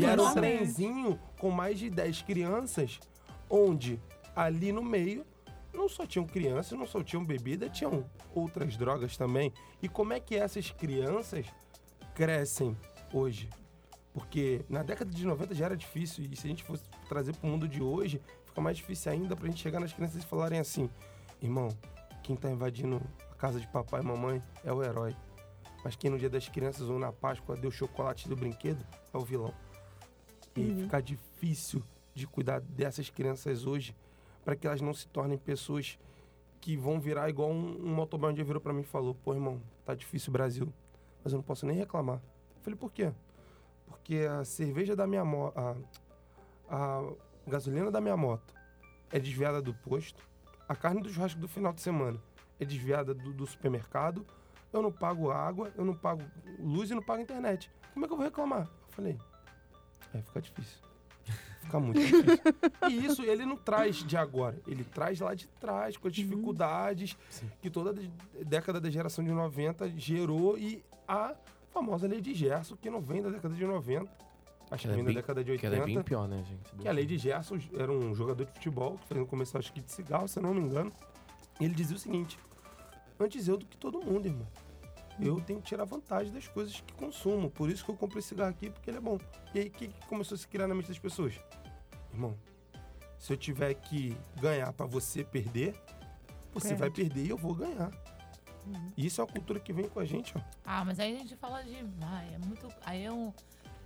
E 0.00 0.04
era 0.04 0.20
um 0.22 0.24
trenzinho 0.40 1.18
com 1.38 1.50
mais 1.50 1.78
de 1.78 1.88
10 1.90 2.22
crianças, 2.22 2.98
onde 3.48 4.00
ali 4.34 4.72
no 4.72 4.82
meio 4.82 5.24
não 5.72 5.88
só 5.88 6.04
tinham 6.06 6.26
crianças, 6.26 6.76
não 6.78 6.86
só 6.86 7.02
tinham 7.02 7.24
bebida, 7.24 7.68
tinham 7.68 8.04
outras 8.34 8.76
drogas 8.76 9.16
também. 9.16 9.52
E 9.80 9.88
como 9.88 10.12
é 10.12 10.18
que 10.20 10.34
essas 10.36 10.70
crianças 10.70 11.46
crescem 12.14 12.76
hoje? 13.12 13.48
Porque 14.12 14.62
na 14.68 14.82
década 14.82 15.10
de 15.12 15.24
90 15.24 15.54
já 15.54 15.66
era 15.66 15.76
difícil, 15.76 16.24
e 16.30 16.34
se 16.34 16.46
a 16.46 16.50
gente 16.50 16.64
fosse 16.64 16.82
trazer 17.08 17.36
para 17.36 17.46
o 17.46 17.50
mundo 17.50 17.68
de 17.68 17.80
hoje, 17.82 18.20
fica 18.44 18.60
mais 18.60 18.76
difícil 18.76 19.12
ainda 19.12 19.36
pra 19.36 19.46
gente 19.46 19.60
chegar 19.62 19.78
nas 19.78 19.92
crianças 19.92 20.20
e 20.22 20.26
falarem 20.26 20.58
assim: 20.58 20.90
irmão, 21.40 21.68
quem 22.24 22.34
tá 22.34 22.50
invadindo 22.50 23.00
a 23.30 23.34
casa 23.36 23.60
de 23.60 23.68
papai 23.68 24.00
e 24.00 24.04
mamãe 24.04 24.42
é 24.64 24.72
o 24.72 24.82
herói. 24.82 25.14
Mas 25.84 25.96
quem 25.96 26.10
no 26.10 26.18
dia 26.18 26.28
das 26.30 26.48
crianças 26.48 26.88
ou 26.88 26.98
na 26.98 27.12
Páscoa 27.12 27.56
deu 27.56 27.70
chocolate 27.70 28.28
do 28.28 28.36
brinquedo 28.36 28.84
é 29.12 29.16
o 29.16 29.20
vilão. 29.20 29.54
E 30.56 30.60
Uhum. 30.60 30.82
fica 30.82 31.00
difícil 31.00 31.82
de 32.14 32.26
cuidar 32.26 32.60
dessas 32.60 33.08
crianças 33.10 33.64
hoje 33.64 33.94
para 34.44 34.56
que 34.56 34.66
elas 34.66 34.80
não 34.80 34.92
se 34.92 35.06
tornem 35.08 35.38
pessoas 35.38 35.98
que 36.60 36.76
vão 36.76 36.98
virar 36.98 37.28
igual 37.30 37.50
um, 37.50 37.76
um 37.86 37.94
motoboy 37.94 38.30
um 38.32 38.34
dia 38.34 38.44
virou 38.44 38.60
para 38.60 38.72
mim 38.72 38.80
e 38.80 38.84
falou: 38.84 39.14
pô, 39.14 39.32
irmão, 39.34 39.62
tá 39.84 39.94
difícil 39.94 40.30
o 40.30 40.32
Brasil, 40.32 40.72
mas 41.22 41.32
eu 41.32 41.36
não 41.36 41.44
posso 41.44 41.64
nem 41.64 41.76
reclamar. 41.76 42.16
Eu 42.56 42.62
falei: 42.62 42.76
por 42.76 42.90
quê? 42.92 43.12
Porque 43.86 44.26
a 44.28 44.44
cerveja 44.44 44.96
da 44.96 45.06
minha 45.06 45.24
moto, 45.24 45.56
a, 45.56 45.76
a 46.68 47.12
gasolina 47.46 47.90
da 47.90 48.00
minha 48.00 48.16
moto 48.16 48.52
é 49.12 49.18
desviada 49.20 49.62
do 49.62 49.72
posto, 49.72 50.26
a 50.68 50.74
carne 50.74 51.00
do 51.00 51.08
churrasco 51.08 51.38
do 51.40 51.46
final 51.48 51.72
de 51.72 51.80
semana 51.80 52.20
é 52.58 52.64
desviada 52.64 53.14
do, 53.14 53.32
do 53.32 53.46
supermercado, 53.46 54.26
eu 54.72 54.82
não 54.82 54.92
pago 54.92 55.30
água, 55.30 55.72
eu 55.76 55.84
não 55.84 55.94
pago 55.94 56.22
luz 56.58 56.90
e 56.90 56.94
não 56.94 57.02
pago 57.02 57.22
internet. 57.22 57.70
Como 57.92 58.04
é 58.04 58.08
que 58.08 58.12
eu 58.12 58.16
vou 58.18 58.26
reclamar? 58.26 58.62
Eu 58.88 58.92
falei, 58.92 59.18
é, 60.14 60.22
fica 60.22 60.40
difícil. 60.40 60.78
Fica 61.62 61.80
muito 61.80 61.98
difícil. 62.00 62.36
E 62.88 63.06
isso 63.06 63.22
ele 63.22 63.44
não 63.44 63.56
traz 63.56 63.96
de 63.96 64.16
agora, 64.16 64.58
ele 64.66 64.84
traz 64.84 65.20
lá 65.20 65.34
de 65.34 65.46
trás, 65.60 65.96
com 65.96 66.08
as 66.08 66.14
dificuldades 66.14 67.16
Sim. 67.28 67.50
que 67.60 67.68
toda 67.68 67.90
a 67.90 68.44
década 68.44 68.80
da 68.80 68.88
geração 68.90 69.22
de 69.24 69.30
90 69.30 69.90
gerou 69.90 70.56
e 70.56 70.82
a 71.06 71.34
famosa 71.70 72.06
lei 72.06 72.20
de 72.22 72.32
Gerson, 72.34 72.76
que 72.76 72.88
não 72.88 73.00
vem 73.00 73.20
da 73.22 73.28
década 73.28 73.54
de 73.54 73.64
90, 73.66 74.10
acho 74.70 74.82
que 74.86 74.88
é 74.92 74.94
vem 74.94 75.04
bem- 75.04 75.14
da 75.14 75.20
década 75.20 75.44
de 75.44 75.58
Que 75.58 75.66
ela 75.66 75.76
é 75.76 75.80
80. 75.80 75.94
bem 75.98 76.02
pior, 76.04 76.26
né, 76.26 76.42
gente? 76.48 76.74
Que 76.76 76.88
a 76.88 76.92
lei 76.92 77.04
de 77.04 77.18
Gerson 77.18 77.58
era 77.74 77.92
um 77.92 78.14
jogador 78.14 78.44
de 78.46 78.52
futebol 78.52 78.96
que 78.98 79.06
fazia 79.08 79.22
um 79.22 79.26
comercial 79.26 79.58
acho 79.58 79.72
que 79.72 79.80
de 79.82 79.92
cigarro, 79.92 80.26
se 80.26 80.38
eu 80.38 80.42
não 80.42 80.54
me 80.54 80.60
engano. 80.60 80.90
E 81.60 81.64
ele 81.66 81.74
dizia 81.74 81.96
o 81.96 81.98
seguinte: 81.98 82.38
antes 83.18 83.48
eu 83.48 83.56
do 83.56 83.66
que 83.66 83.76
todo 83.76 84.00
mundo, 84.00 84.26
irmão. 84.26 84.46
Eu 85.20 85.40
tenho 85.40 85.60
que 85.60 85.66
tirar 85.66 85.84
vantagem 85.84 86.32
das 86.32 86.46
coisas 86.46 86.80
que 86.80 86.92
consumo. 86.92 87.50
Por 87.50 87.68
isso 87.68 87.84
que 87.84 87.90
eu 87.90 87.96
comprei 87.96 88.20
esse 88.20 88.28
cigarro 88.28 88.50
aqui, 88.50 88.70
porque 88.70 88.88
ele 88.88 88.98
é 88.98 89.00
bom. 89.00 89.18
E 89.52 89.58
aí, 89.58 89.66
o 89.68 89.70
que, 89.70 89.88
que 89.88 90.06
começou 90.06 90.36
a 90.36 90.38
se 90.38 90.46
criar 90.46 90.68
na 90.68 90.74
mente 90.74 90.88
das 90.88 90.98
pessoas? 90.98 91.34
Irmão, 92.12 92.36
se 93.18 93.32
eu 93.32 93.36
tiver 93.36 93.74
que 93.74 94.16
ganhar 94.40 94.72
pra 94.72 94.86
você 94.86 95.24
perder, 95.24 95.74
você 96.54 96.68
Perde. 96.68 96.80
vai 96.80 96.90
perder 96.90 97.24
e 97.26 97.28
eu 97.30 97.36
vou 97.36 97.52
ganhar. 97.54 97.90
Isso 98.96 99.20
é 99.20 99.24
uma 99.24 99.32
cultura 99.32 99.58
que 99.58 99.72
vem 99.72 99.88
com 99.88 99.98
a 99.98 100.04
gente, 100.04 100.32
ó. 100.36 100.40
Ah, 100.64 100.84
mas 100.84 101.00
aí 101.00 101.16
a 101.16 101.18
gente 101.18 101.34
fala 101.36 101.62
de. 101.62 101.76
Ai, 102.00 102.34
é 102.34 102.38
muito. 102.38 102.68
Aí 102.84 103.02
é 103.04 103.10
um. 103.10 103.32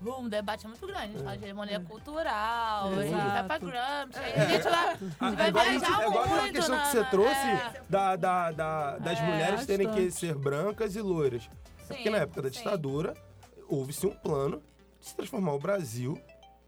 Um 0.05 0.29
debate 0.29 0.67
muito 0.67 0.87
grande. 0.87 1.03
A 1.03 1.07
gente 1.09 1.23
fala 1.23 1.37
de 1.37 1.45
hegemonia 1.45 1.81
cultural, 1.81 2.89
a 2.93 3.03
gente 3.03 3.13
vai 3.13 3.45
pra. 3.45 3.59
Gramsci, 3.59 4.19
a 4.19 4.45
gente 4.47 4.63
vai, 4.65 4.89
a 4.89 4.97
gente 5.31 5.37
vai 5.37 5.47
É 5.47 5.49
igual, 5.49 5.65
viajar 5.65 6.03
é 6.03 6.07
aquela 6.07 6.49
questão 6.51 6.77
na- 6.77 6.83
que 6.83 6.89
você 6.89 7.05
trouxe 7.05 7.31
é. 7.49 7.83
da, 7.89 8.17
da- 8.17 8.51
da- 8.53 8.99
das 8.99 9.19
É, 9.19 9.23
mulheres 9.23 9.67
terem 9.67 9.91
que 9.93 10.11
ser 10.11 10.35
brancas 10.35 10.97
e 10.97 11.01
loiras. 11.01 11.49
É 11.89 11.95
porque 11.95 12.11
na 12.11 12.19
época 12.19 12.43
da 12.43 12.49
ditadura, 12.49 13.15
houve-se 13.69 14.07
um 14.07 14.11
plano 14.15 14.63
de 15.01 15.07
se 15.09 15.15
transformar 15.17 15.53
o 15.53 15.59
Brasil 15.59 16.19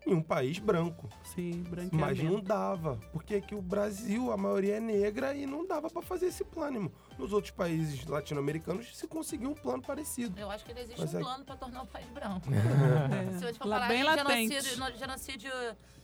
em 0.07 0.14
um 0.14 0.23
país 0.23 0.59
branco. 0.59 1.09
Sim, 1.23 1.64
Mas 1.93 2.23
não 2.23 2.40
dava, 2.40 2.99
porque 3.12 3.37
aqui 3.37 3.55
o 3.55 3.62
Brasil, 3.62 4.31
a 4.31 4.37
maioria 4.37 4.77
é 4.77 4.81
negra 4.81 5.35
e 5.35 5.47
não 5.47 5.67
dava 5.67 5.88
pra 5.88 6.03
fazer 6.03 6.27
esse 6.27 6.45
plano. 6.45 6.93
Nos 7.19 7.33
outros 7.33 7.51
países 7.53 8.05
latino-americanos 8.07 8.97
se 8.97 9.07
conseguiu 9.07 9.51
um 9.51 9.55
plano 9.55 9.83
parecido. 9.83 10.38
Eu 10.38 10.51
acho 10.51 10.64
que 10.64 10.75
não 10.75 10.81
existe 10.83 11.01
Mas 11.01 11.14
um 11.14 11.19
é- 11.19 11.23
plano 11.23 11.45
pra 11.45 11.57
tornar 11.57 11.83
o 11.83 11.87
país 11.87 12.07
branco. 12.09 12.47
É. 13.35 13.38
Se 13.38 13.45
a 13.45 13.47
gente 13.49 13.59
for 13.59 13.64
falar 13.69 13.88
bem 13.88 13.99
de 13.99 14.05
latente. 14.05 14.55
genocídio, 14.55 14.79
no- 14.79 14.97
genocídio 14.99 15.53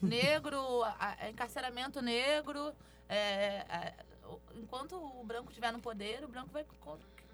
negro, 0.00 0.58
encarceramento 1.28 2.00
negro, 2.00 2.72
é, 3.08 3.64
é, 3.68 3.94
enquanto 4.54 4.94
o 4.96 5.24
branco 5.24 5.48
estiver 5.50 5.72
no 5.72 5.80
poder, 5.80 6.24
o 6.24 6.28
branco 6.28 6.48
vai 6.52 6.64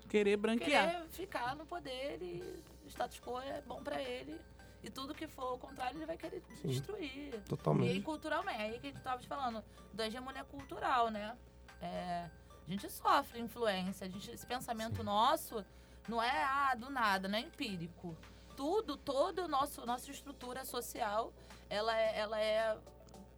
Querer 0.09 0.37
branquear. 0.37 0.91
querer 0.91 1.09
ficar 1.09 1.57
no 1.57 1.67
poder 1.67 2.19
e 2.23 2.43
o 2.85 2.89
status 2.89 3.21
quo 3.21 3.41
é 3.41 3.61
bom 3.67 3.83
pra 3.83 4.01
ele. 4.01 4.39
E 4.87 4.91
tudo 4.91 5.13
que 5.13 5.27
for 5.27 5.55
o 5.55 5.59
contrário, 5.59 5.99
ele 5.99 6.07
vai 6.07 6.17
querer 6.17 6.41
Sim. 6.63 6.69
destruir. 6.69 7.11
E 7.13 7.35
aí, 7.35 7.41
Totalmente. 7.41 8.01
culturalmente, 8.03 8.63
aí 8.63 8.79
que 8.79 8.87
a 8.87 8.91
gente 8.93 9.03
tava 9.03 9.21
te 9.21 9.27
falando, 9.27 9.65
da 9.93 10.07
hegemonia 10.07 10.45
cultural, 10.45 11.11
né? 11.11 11.37
É, 11.83 12.31
a 12.65 12.71
gente 12.71 12.89
sofre 12.89 13.41
influência, 13.41 14.07
a 14.07 14.09
gente, 14.09 14.31
esse 14.31 14.47
pensamento 14.47 15.03
nosso 15.03 15.65
não 16.09 16.23
é 16.23 16.45
ah, 16.45 16.73
do 16.77 16.89
nada, 16.89 17.27
não 17.27 17.37
é 17.37 17.41
empírico. 17.41 18.17
Tudo, 18.57 18.97
toda 18.97 19.47
a 19.47 19.49
nossa 19.49 19.83
estrutura 20.09 20.65
social, 20.65 21.33
ela 21.69 21.99
é, 21.99 22.17
ela 22.17 22.41
é 22.41 22.79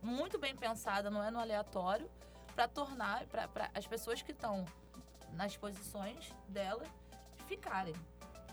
muito 0.03 0.39
bem 0.39 0.55
pensada, 0.55 1.11
não 1.11 1.25
é 1.25 1.31
no 1.31 1.41
aleatório, 1.41 2.11
para 2.55 2.69
tornar, 2.69 3.25
para 3.27 3.71
as 3.75 3.87
pessoas 3.87 4.21
que 4.21 4.33
estão 4.33 4.67
nas 5.33 5.57
posições 5.57 6.31
dela 6.47 6.85
ficarem. 7.47 7.95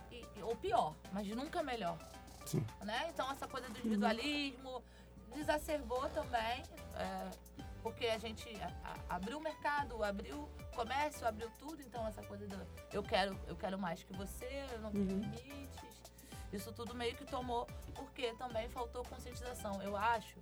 E- 0.10 0.26
ou 0.42 0.56
pior, 0.56 0.96
mas 1.12 1.28
nunca 1.28 1.62
melhor 1.62 1.98
Sim. 2.46 2.66
né? 2.82 3.08
Então 3.10 3.30
essa 3.32 3.48
coisa 3.48 3.68
do 3.70 3.78
individualismo 3.80 4.84
desacerbou 5.34 6.08
também, 6.10 6.64
é, 6.96 7.30
porque 7.84 8.06
a 8.08 8.18
gente 8.18 8.50
a- 8.62 8.72
a- 9.10 9.16
abriu 9.16 9.38
o 9.38 9.42
mercado, 9.42 10.04
abriu 10.04 10.44
o 10.44 10.76
comércio, 10.76 11.28
abriu 11.28 11.50
tudo, 11.60 11.82
então 11.82 12.06
essa 12.08 12.24
coisa 12.24 12.48
do 12.48 12.68
eu 12.92 13.04
quero, 13.04 13.38
eu 13.48 13.56
quero 13.56 13.78
mais 13.78 14.02
que 14.04 14.14
você, 14.14 14.46
eu 14.74 14.80
não 14.80 14.92
tenho 14.92 15.12
Uhum. 15.12 15.20
limites. 15.22 16.02
Isso 16.54 16.72
tudo 16.72 16.96
meio 16.96 17.16
que 17.16 17.26
tomou, 17.26 17.68
porque 17.96 18.34
também 18.36 18.70
faltou 18.70 19.04
conscientização. 19.04 19.82
Eu 19.82 19.98
acho 19.98 20.38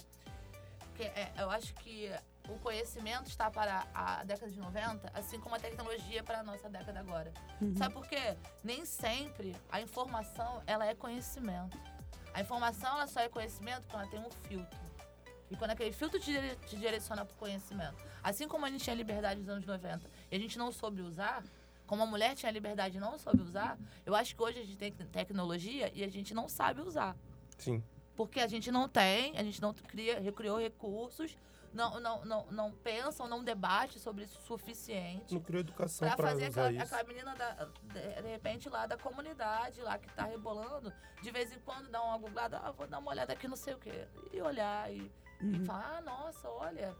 que 0.95 1.03
é, 1.03 1.33
eu 1.37 1.49
acho 1.49 1.73
que 1.75 2.11
o 2.47 2.59
conhecimento 2.59 3.27
está 3.27 3.49
para 3.49 3.83
a 3.95 4.23
década 4.23 4.51
de 4.51 4.59
90, 4.59 5.09
assim 5.17 5.39
como 5.39 5.55
a 5.55 5.59
tecnologia 5.59 6.21
para 6.23 6.41
a 6.41 6.43
nossa 6.43 6.69
década 6.69 6.99
agora. 6.99 7.33
Uhum. 7.59 7.75
Sabe 7.77 7.93
por 7.95 8.05
quê? 8.05 8.37
Nem 8.63 8.85
sempre 8.85 9.55
a 9.71 9.81
informação 9.81 10.61
ela 10.67 10.85
é 10.85 10.93
conhecimento. 10.93 11.79
A 12.33 12.41
informação 12.41 12.89
ela 12.95 13.07
só 13.07 13.19
é 13.21 13.29
conhecimento 13.29 13.87
quando 13.87 14.01
ela 14.03 14.11
tem 14.11 14.19
um 14.19 14.29
filtro. 14.47 14.79
E 15.51 15.55
quando 15.55 15.71
aquele 15.71 15.91
filtro 15.91 16.19
te, 16.19 16.31
dire- 16.31 16.55
te 16.67 16.75
direciona 16.77 17.23
para 17.25 17.33
o 17.33 17.37
conhecimento. 17.37 17.95
Assim 18.23 18.47
como 18.47 18.65
a 18.65 18.69
gente 18.71 18.83
tinha 18.83 18.95
liberdade 18.95 19.39
nos 19.39 19.49
anos 19.49 19.65
90 19.65 20.01
e 20.31 20.35
a 20.35 20.39
gente 20.39 20.57
não 20.57 20.71
soube 20.71 21.01
usar, 21.01 21.43
como 21.85 22.01
a 22.01 22.05
mulher 22.05 22.35
tinha 22.35 22.51
liberdade 22.51 22.97
e 22.97 22.99
não 22.99 23.19
soube 23.19 23.41
usar, 23.41 23.77
eu 24.05 24.15
acho 24.15 24.35
que 24.35 24.41
hoje 24.41 24.59
a 24.59 24.63
gente 24.63 24.77
tem 24.77 24.91
tecnologia 24.91 25.91
e 25.93 26.03
a 26.03 26.07
gente 26.09 26.33
não 26.33 26.49
sabe 26.49 26.81
usar. 26.81 27.15
Sim. 27.57 27.83
Porque 28.15 28.39
a 28.39 28.47
gente 28.47 28.71
não 28.71 28.87
tem, 28.87 29.37
a 29.37 29.43
gente 29.43 29.61
não 29.61 29.73
cria, 29.73 30.31
criou 30.31 30.57
recursos, 30.59 31.37
não, 31.73 31.99
não, 31.99 32.23
não, 32.25 32.45
não 32.51 32.71
pensa 32.71 33.23
ou 33.23 33.29
não 33.29 33.43
debate 33.43 33.99
sobre 33.99 34.23
isso 34.25 34.37
o 34.39 34.41
suficiente 34.43 35.33
Não 35.33 35.41
criou 35.41 35.61
educação 35.61 36.07
pra 36.07 36.15
pra 36.17 36.27
fazer 36.29 36.49
usar 36.49 36.67
aquela, 36.67 36.83
isso. 36.83 36.93
aquela 36.95 37.07
menina, 37.09 37.35
da, 37.35 37.65
de, 37.65 38.21
de 38.21 38.27
repente, 38.29 38.69
lá 38.69 38.85
da 38.85 38.97
comunidade, 38.97 39.81
lá 39.81 39.97
que 39.97 40.07
tá 40.13 40.23
rebolando, 40.25 40.93
de 41.21 41.31
vez 41.31 41.51
em 41.51 41.59
quando 41.59 41.89
dá 41.89 42.01
uma 42.03 42.17
googlada, 42.17 42.59
ah, 42.63 42.71
vou 42.71 42.87
dar 42.87 42.99
uma 42.99 43.11
olhada 43.11 43.33
aqui, 43.33 43.47
não 43.47 43.55
sei 43.57 43.73
o 43.73 43.77
quê. 43.79 44.07
E 44.31 44.41
olhar 44.41 44.91
e, 44.93 45.11
e 45.41 45.45
Uhum. 45.45 45.65
falar, 45.65 45.95
ah, 45.97 46.01
nossa, 46.01 46.47
olha, 46.49 46.95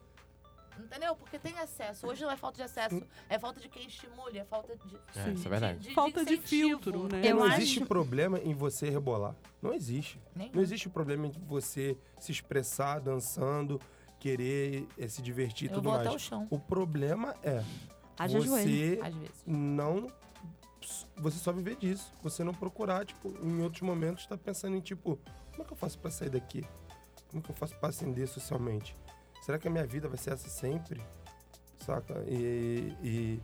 Entendeu? 0.76 1.16
Porque 1.16 1.38
tem 1.38 1.56
acesso. 1.60 2.08
Hoje 2.08 2.24
não 2.24 2.32
é 2.32 2.36
falta 2.36 2.56
de 2.58 2.64
acesso, 2.64 3.00
é 3.30 3.38
falta 3.38 3.60
de 3.60 3.70
quem 3.70 3.86
estimule, 3.86 4.40
é 4.40 4.44
falta 4.44 4.76
de. 4.76 4.96
É, 5.16 5.30
isso 5.30 5.46
é 5.46 5.50
verdade. 5.52 5.78
de- 5.80 5.90
de 5.90 5.94
Falta 5.94 6.26
de 6.26 6.36
filtro, 6.38 7.08
né? 7.08 7.22
Eu 7.24 7.36
não 7.36 7.44
acho- 7.44 7.58
existe 7.62 7.86
problema 7.86 8.40
em 8.40 8.56
você 8.56 8.90
rebolar. 8.90 9.36
Não 9.62 9.72
existe. 9.72 10.20
Nem- 10.36 10.52
Não 10.52 10.64
existe 10.64 10.90
problema 10.90 11.28
em 11.28 11.32
você 11.46 11.96
se 12.18 12.32
expressar 12.32 13.00
dançando, 13.00 13.80
querer 14.24 14.88
eh, 14.98 15.08
se 15.10 15.22
divertir 15.22 15.70
e 15.70 15.74
tudo 15.74 15.90
mais. 15.90 16.08
até 16.08 16.16
o 16.16 16.20
chão, 16.20 16.48
O 16.50 16.58
problema 16.58 17.36
é 17.44 17.62
Haja 18.18 18.40
joelho. 18.40 18.48
você 18.48 19.00
às 19.04 19.14
vezes. 19.14 19.44
não. 19.46 20.08
Você 21.18 21.38
só 21.40 21.52
viver 21.52 21.76
disso. 21.76 22.14
Você 22.24 22.42
não 22.44 22.54
procurar, 22.54 23.06
tipo, 23.06 23.34
em 23.46 23.62
outros 23.62 23.82
momentos, 23.82 24.26
tá 24.26 24.38
pensando 24.38 24.76
em, 24.78 24.80
tipo, 24.82 25.20
como 25.52 25.64
é 25.64 25.66
que 25.66 25.74
eu 25.74 25.78
faço 25.78 26.00
pra 26.00 26.10
sair 26.10 26.30
daqui? 26.30 26.62
Como 27.30 27.42
é 27.42 27.46
que 27.46 27.52
eu 27.52 27.56
faço 27.56 27.76
pra 27.78 27.90
ascender 27.90 28.28
socialmente? 28.28 28.96
Será 29.42 29.58
que 29.60 29.68
a 29.68 29.72
minha 29.72 29.86
vida 29.86 30.08
vai 30.08 30.18
ser 30.18 30.32
essa 30.34 30.48
sempre? 30.50 31.02
Saca? 31.86 32.24
E, 32.28 32.96
e 33.04 33.42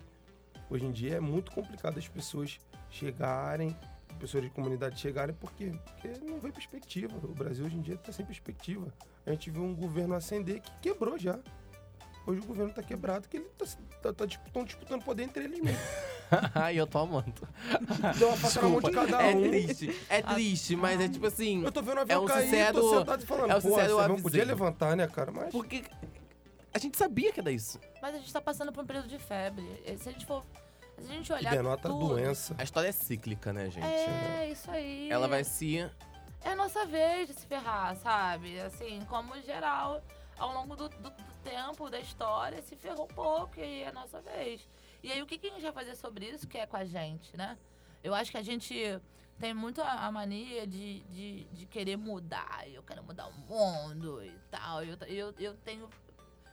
hoje 0.69 0.85
em 0.85 0.91
dia 0.91 1.15
é 1.15 1.19
muito 1.19 1.51
complicado 1.51 1.97
as 1.97 2.07
pessoas 2.07 2.57
chegarem, 2.89 3.75
pessoas 4.19 4.43
de 4.43 4.49
comunidade 4.49 4.99
chegarem, 4.99 5.33
por 5.35 5.51
quê? 5.53 5.71
Porque 5.85 6.09
não 6.25 6.39
vê 6.39 6.51
perspectiva. 6.51 7.15
O 7.23 7.33
Brasil 7.33 7.65
hoje 7.65 7.75
em 7.77 7.81
dia 7.81 7.97
tá 7.97 8.11
sem 8.11 8.25
perspectiva. 8.25 8.93
A 9.25 9.31
gente 9.31 9.49
viu 9.49 9.63
um 9.63 9.73
governo 9.75 10.13
ascender 10.15 10.61
que 10.61 10.71
quebrou 10.81 11.17
já. 11.17 11.39
Hoje 12.27 12.41
o 12.41 12.45
governo 12.45 12.71
tá 12.71 12.83
quebrado, 12.83 13.27
que 13.27 13.37
ele 13.37 13.45
tá, 13.57 13.65
tá, 14.03 14.13
tá 14.13 14.25
disputando, 14.25 14.65
disputando 14.67 15.03
poder 15.03 15.23
entre 15.23 15.45
eles 15.45 15.59
mesmos. 15.59 15.81
Ai, 16.53 16.79
eu 16.79 16.85
tô 16.85 16.99
amando. 16.99 17.33
Deu 18.19 18.27
uma 18.27 18.37
faca 18.37 18.61
na 18.61 18.69
mão 18.69 18.81
de 18.81 18.91
cada 18.91 19.21
É 19.23 19.35
um. 19.35 19.41
triste. 19.49 19.99
É 20.09 20.21
triste, 20.21 20.75
mas 20.75 20.99
é 21.01 21.09
tipo 21.09 21.25
assim. 21.25 21.63
Eu 21.63 21.71
tô 21.71 21.81
vendo 21.81 21.97
o 21.97 22.01
avião 22.01 22.21
É 22.21 22.23
um 22.23 22.27
cair, 22.27 22.43
sincero- 22.43 22.81
tô 22.81 22.99
sentado 22.99 23.23
e 23.23 23.25
falando, 23.25 23.51
é 23.51 23.55
um 23.57 23.61
pô, 23.61 23.67
esse 23.69 23.79
avião 23.79 24.21
podia 24.21 24.45
levantar, 24.45 24.95
né, 24.95 25.07
cara? 25.07 25.31
Mas 25.31 25.49
Porque 25.51 25.83
a 26.71 26.77
gente 26.77 26.97
sabia 26.97 27.31
que 27.33 27.39
era 27.39 27.51
isso. 27.51 27.79
Mas 27.99 28.13
a 28.13 28.17
gente 28.19 28.31
tá 28.31 28.39
passando 28.41 28.71
por 28.71 28.83
um 28.83 28.87
período 28.87 29.07
de 29.07 29.17
febre. 29.17 29.65
Se 29.97 30.09
a 30.09 30.11
gente 30.11 30.25
for. 30.25 30.45
Se 31.01 31.11
a 31.11 31.15
gente 31.15 31.33
olhar. 31.33 31.51
denota 31.51 31.87
a 31.87 31.91
tudo, 31.91 32.07
doença. 32.09 32.55
A 32.57 32.63
história 32.63 32.89
é 32.89 32.91
cíclica, 32.91 33.51
né, 33.53 33.69
gente? 33.69 33.85
É, 33.85 34.49
isso 34.49 34.69
aí. 34.71 35.09
Ela 35.11 35.27
vai 35.27 35.43
se. 35.43 35.79
É 36.41 36.51
a 36.51 36.55
nossa 36.55 36.85
vez 36.85 37.27
de 37.27 37.33
se 37.33 37.45
ferrar, 37.45 37.95
sabe? 37.97 38.59
Assim, 38.61 39.01
como 39.09 39.39
geral, 39.41 40.01
ao 40.37 40.53
longo 40.53 40.75
do, 40.75 40.87
do- 40.89 41.09
do 41.09 41.33
tempo, 41.43 41.89
da 41.89 41.99
história, 41.99 42.61
se 42.61 42.75
ferrou 42.75 43.05
um 43.05 43.13
pouco 43.13 43.59
e 43.59 43.63
aí 43.63 43.81
é 43.83 43.87
a 43.89 43.91
nossa 43.91 44.21
vez. 44.21 44.67
E 45.03 45.11
aí, 45.11 45.21
o 45.21 45.25
que, 45.25 45.37
que 45.37 45.47
a 45.47 45.51
gente 45.51 45.61
vai 45.63 45.71
fazer 45.71 45.95
sobre 45.95 46.25
isso 46.25 46.47
que 46.47 46.57
é 46.57 46.65
com 46.65 46.77
a 46.77 46.85
gente, 46.85 47.35
né? 47.35 47.57
Eu 48.03 48.13
acho 48.13 48.31
que 48.31 48.37
a 48.37 48.41
gente 48.43 48.73
tem 49.37 49.53
muito 49.53 49.81
a, 49.81 50.05
a 50.05 50.11
mania 50.11 50.65
de, 50.67 51.01
de, 51.03 51.43
de 51.45 51.65
querer 51.65 51.97
mudar. 51.97 52.63
Eu 52.69 52.83
quero 52.83 53.03
mudar 53.03 53.27
o 53.27 53.33
mundo 53.33 54.23
e 54.23 54.31
tal. 54.49 54.83
Eu, 54.83 54.97
eu, 55.07 55.33
eu 55.37 55.53
tenho... 55.57 55.89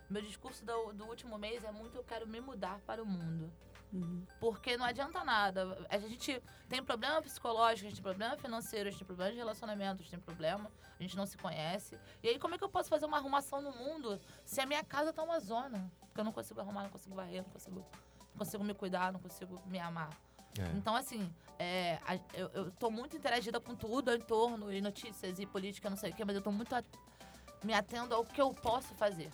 Meu 0.08 0.22
discurso 0.22 0.64
do, 0.64 0.92
do 0.92 1.04
último 1.04 1.36
mês 1.36 1.64
é 1.64 1.70
muito 1.72 1.96
eu 1.96 2.04
quero 2.04 2.26
me 2.28 2.40
mudar 2.40 2.78
para 2.86 3.02
o 3.02 3.06
mundo. 3.06 3.52
Uhum. 3.92 4.26
Porque 4.40 4.76
não 4.76 4.84
adianta 4.84 5.22
nada. 5.24 5.86
A 5.88 5.98
gente 5.98 6.42
tem 6.68 6.82
problema 6.82 7.22
psicológico, 7.22 7.86
a 7.86 7.90
gente 7.90 7.94
tem 7.94 8.02
problema 8.02 8.36
financeiro, 8.36 8.88
a 8.88 8.90
gente 8.90 8.98
tem 8.98 9.06
problema 9.06 9.30
de 9.32 9.38
relacionamento, 9.38 9.94
a 10.00 10.02
gente 10.02 10.10
tem 10.10 10.20
problema, 10.20 10.70
a 10.98 11.02
gente 11.02 11.16
não 11.16 11.26
se 11.26 11.36
conhece. 11.38 11.98
E 12.22 12.28
aí, 12.28 12.38
como 12.38 12.54
é 12.54 12.58
que 12.58 12.64
eu 12.64 12.68
posso 12.68 12.88
fazer 12.88 13.06
uma 13.06 13.16
arrumação 13.18 13.60
no 13.62 13.72
mundo 13.72 14.20
se 14.44 14.60
a 14.60 14.66
minha 14.66 14.82
casa 14.84 15.12
tá 15.12 15.22
uma 15.22 15.38
zona? 15.40 15.90
Porque 16.00 16.20
eu 16.20 16.24
não 16.24 16.32
consigo 16.32 16.60
arrumar, 16.60 16.82
não 16.82 16.90
consigo 16.90 17.14
varrer, 17.14 17.42
não 17.42 17.50
consigo, 17.50 17.76
não 18.32 18.38
consigo 18.38 18.64
me 18.64 18.74
cuidar, 18.74 19.12
não 19.12 19.20
consigo 19.20 19.60
me 19.66 19.78
amar. 19.78 20.10
É. 20.58 20.76
Então, 20.76 20.96
assim, 20.96 21.32
é, 21.58 21.98
a- 22.06 22.16
eu, 22.34 22.48
eu 22.54 22.70
tô 22.72 22.90
muito 22.90 23.16
interagida 23.16 23.60
com 23.60 23.74
tudo 23.74 24.12
em 24.12 24.20
torno, 24.20 24.72
e 24.72 24.80
notícias, 24.80 25.38
e 25.38 25.46
política, 25.46 25.88
não 25.90 25.96
sei 25.96 26.10
o 26.10 26.14
quê, 26.14 26.24
mas 26.24 26.34
eu 26.34 26.42
tô 26.42 26.50
muito 26.50 26.74
a- 26.74 26.82
me 27.62 27.72
atendo 27.74 28.14
ao 28.14 28.24
que 28.24 28.40
eu 28.40 28.52
posso 28.52 28.94
fazer. 28.94 29.30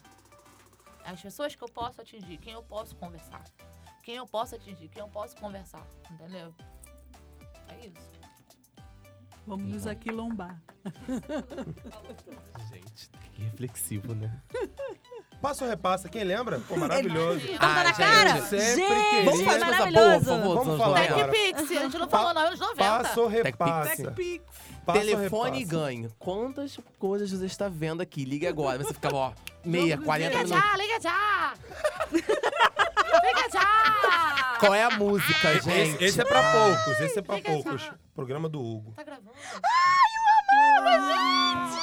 As 1.05 1.21
pessoas 1.21 1.55
que 1.55 1.63
eu 1.63 1.69
posso 1.69 2.01
atingir, 2.01 2.39
quem 2.39 2.53
eu 2.53 2.63
posso 2.63 2.95
conversar. 2.97 3.43
Quem 4.03 4.17
eu 4.17 4.27
posso 4.27 4.55
atingir, 4.57 4.89
quem 4.89 5.01
eu 5.01 5.09
posso 5.09 5.37
conversar, 5.37 5.87
entendeu? 6.11 6.53
É 7.69 7.87
isso. 7.87 8.11
Vamos 9.47 9.69
nos 9.73 9.87
aquilombar. 9.87 10.61
Gente, 12.71 13.11
que 13.35 13.43
reflexivo, 13.43 14.15
né? 14.15 14.31
Passa 15.41 15.65
ou 15.65 15.71
repassa, 15.71 16.09
quem 16.09 16.23
lembra? 16.23 16.61
Pô, 16.69 16.77
maravilhoso. 16.77 17.41
Tá 17.59 17.83
na 17.83 17.87
gente, 17.87 17.97
cara? 17.97 18.43
sempre 18.43 18.87
Gente. 18.87 19.25
Vamos 19.25 19.43
fazer 19.43 19.65
coisa 19.65 19.87
boa, 19.87 19.91
maravilhoso. 19.91 20.19
por 20.19 20.25
favor, 20.25 20.55
Vamos 20.65 20.79
falar, 20.79 21.01
90. 21.01 21.15
cara. 21.17 21.33
TechPix, 21.33 21.71
a 21.77 21.83
gente 21.83 21.99
não 21.99 22.09
falou 22.09 22.35
não, 22.35 22.43
anos 22.43 22.61
90. 22.61 22.77
Passa 22.77 23.21
ou. 23.21 23.43
Passa 23.59 25.01
Telefone 25.01 25.61
e 25.61 25.65
ganho. 25.65 26.13
Quantas 26.17 26.79
coisas 26.97 27.33
você 27.33 27.47
está 27.47 27.69
vendo 27.69 28.01
aqui? 28.01 28.25
Liga 28.25 28.49
agora. 28.49 28.85
Você 28.85 28.95
fica, 28.95 29.13
ó, 29.13 29.33
meia, 29.65 29.99
40 29.99 30.29
Liga 30.39 30.45
minutos. 30.45 30.71
já, 30.71 30.77
liga 30.77 31.01
já! 31.01 31.55
liga 33.23 33.49
já! 33.53 34.57
Qual 34.59 34.75
é 34.75 34.85
a 34.85 34.91
música, 34.91 35.61
gente? 35.61 35.97
Esse, 35.97 36.05
esse 36.05 36.21
é 36.21 36.25
pra 36.25 36.43
poucos, 36.53 37.01
esse 37.01 37.19
é 37.19 37.23
pra 37.23 37.35
Liga 37.37 37.51
poucos. 37.51 37.83
já. 37.83 37.95
Programa 38.15 38.49
do 38.49 38.61
Hugo. 38.61 38.93
Tá 38.95 39.03
gravando? 39.03 39.33
Ai, 39.35 40.13
eu 40.19 40.85
amava, 40.85 41.09
gente! 41.09 41.83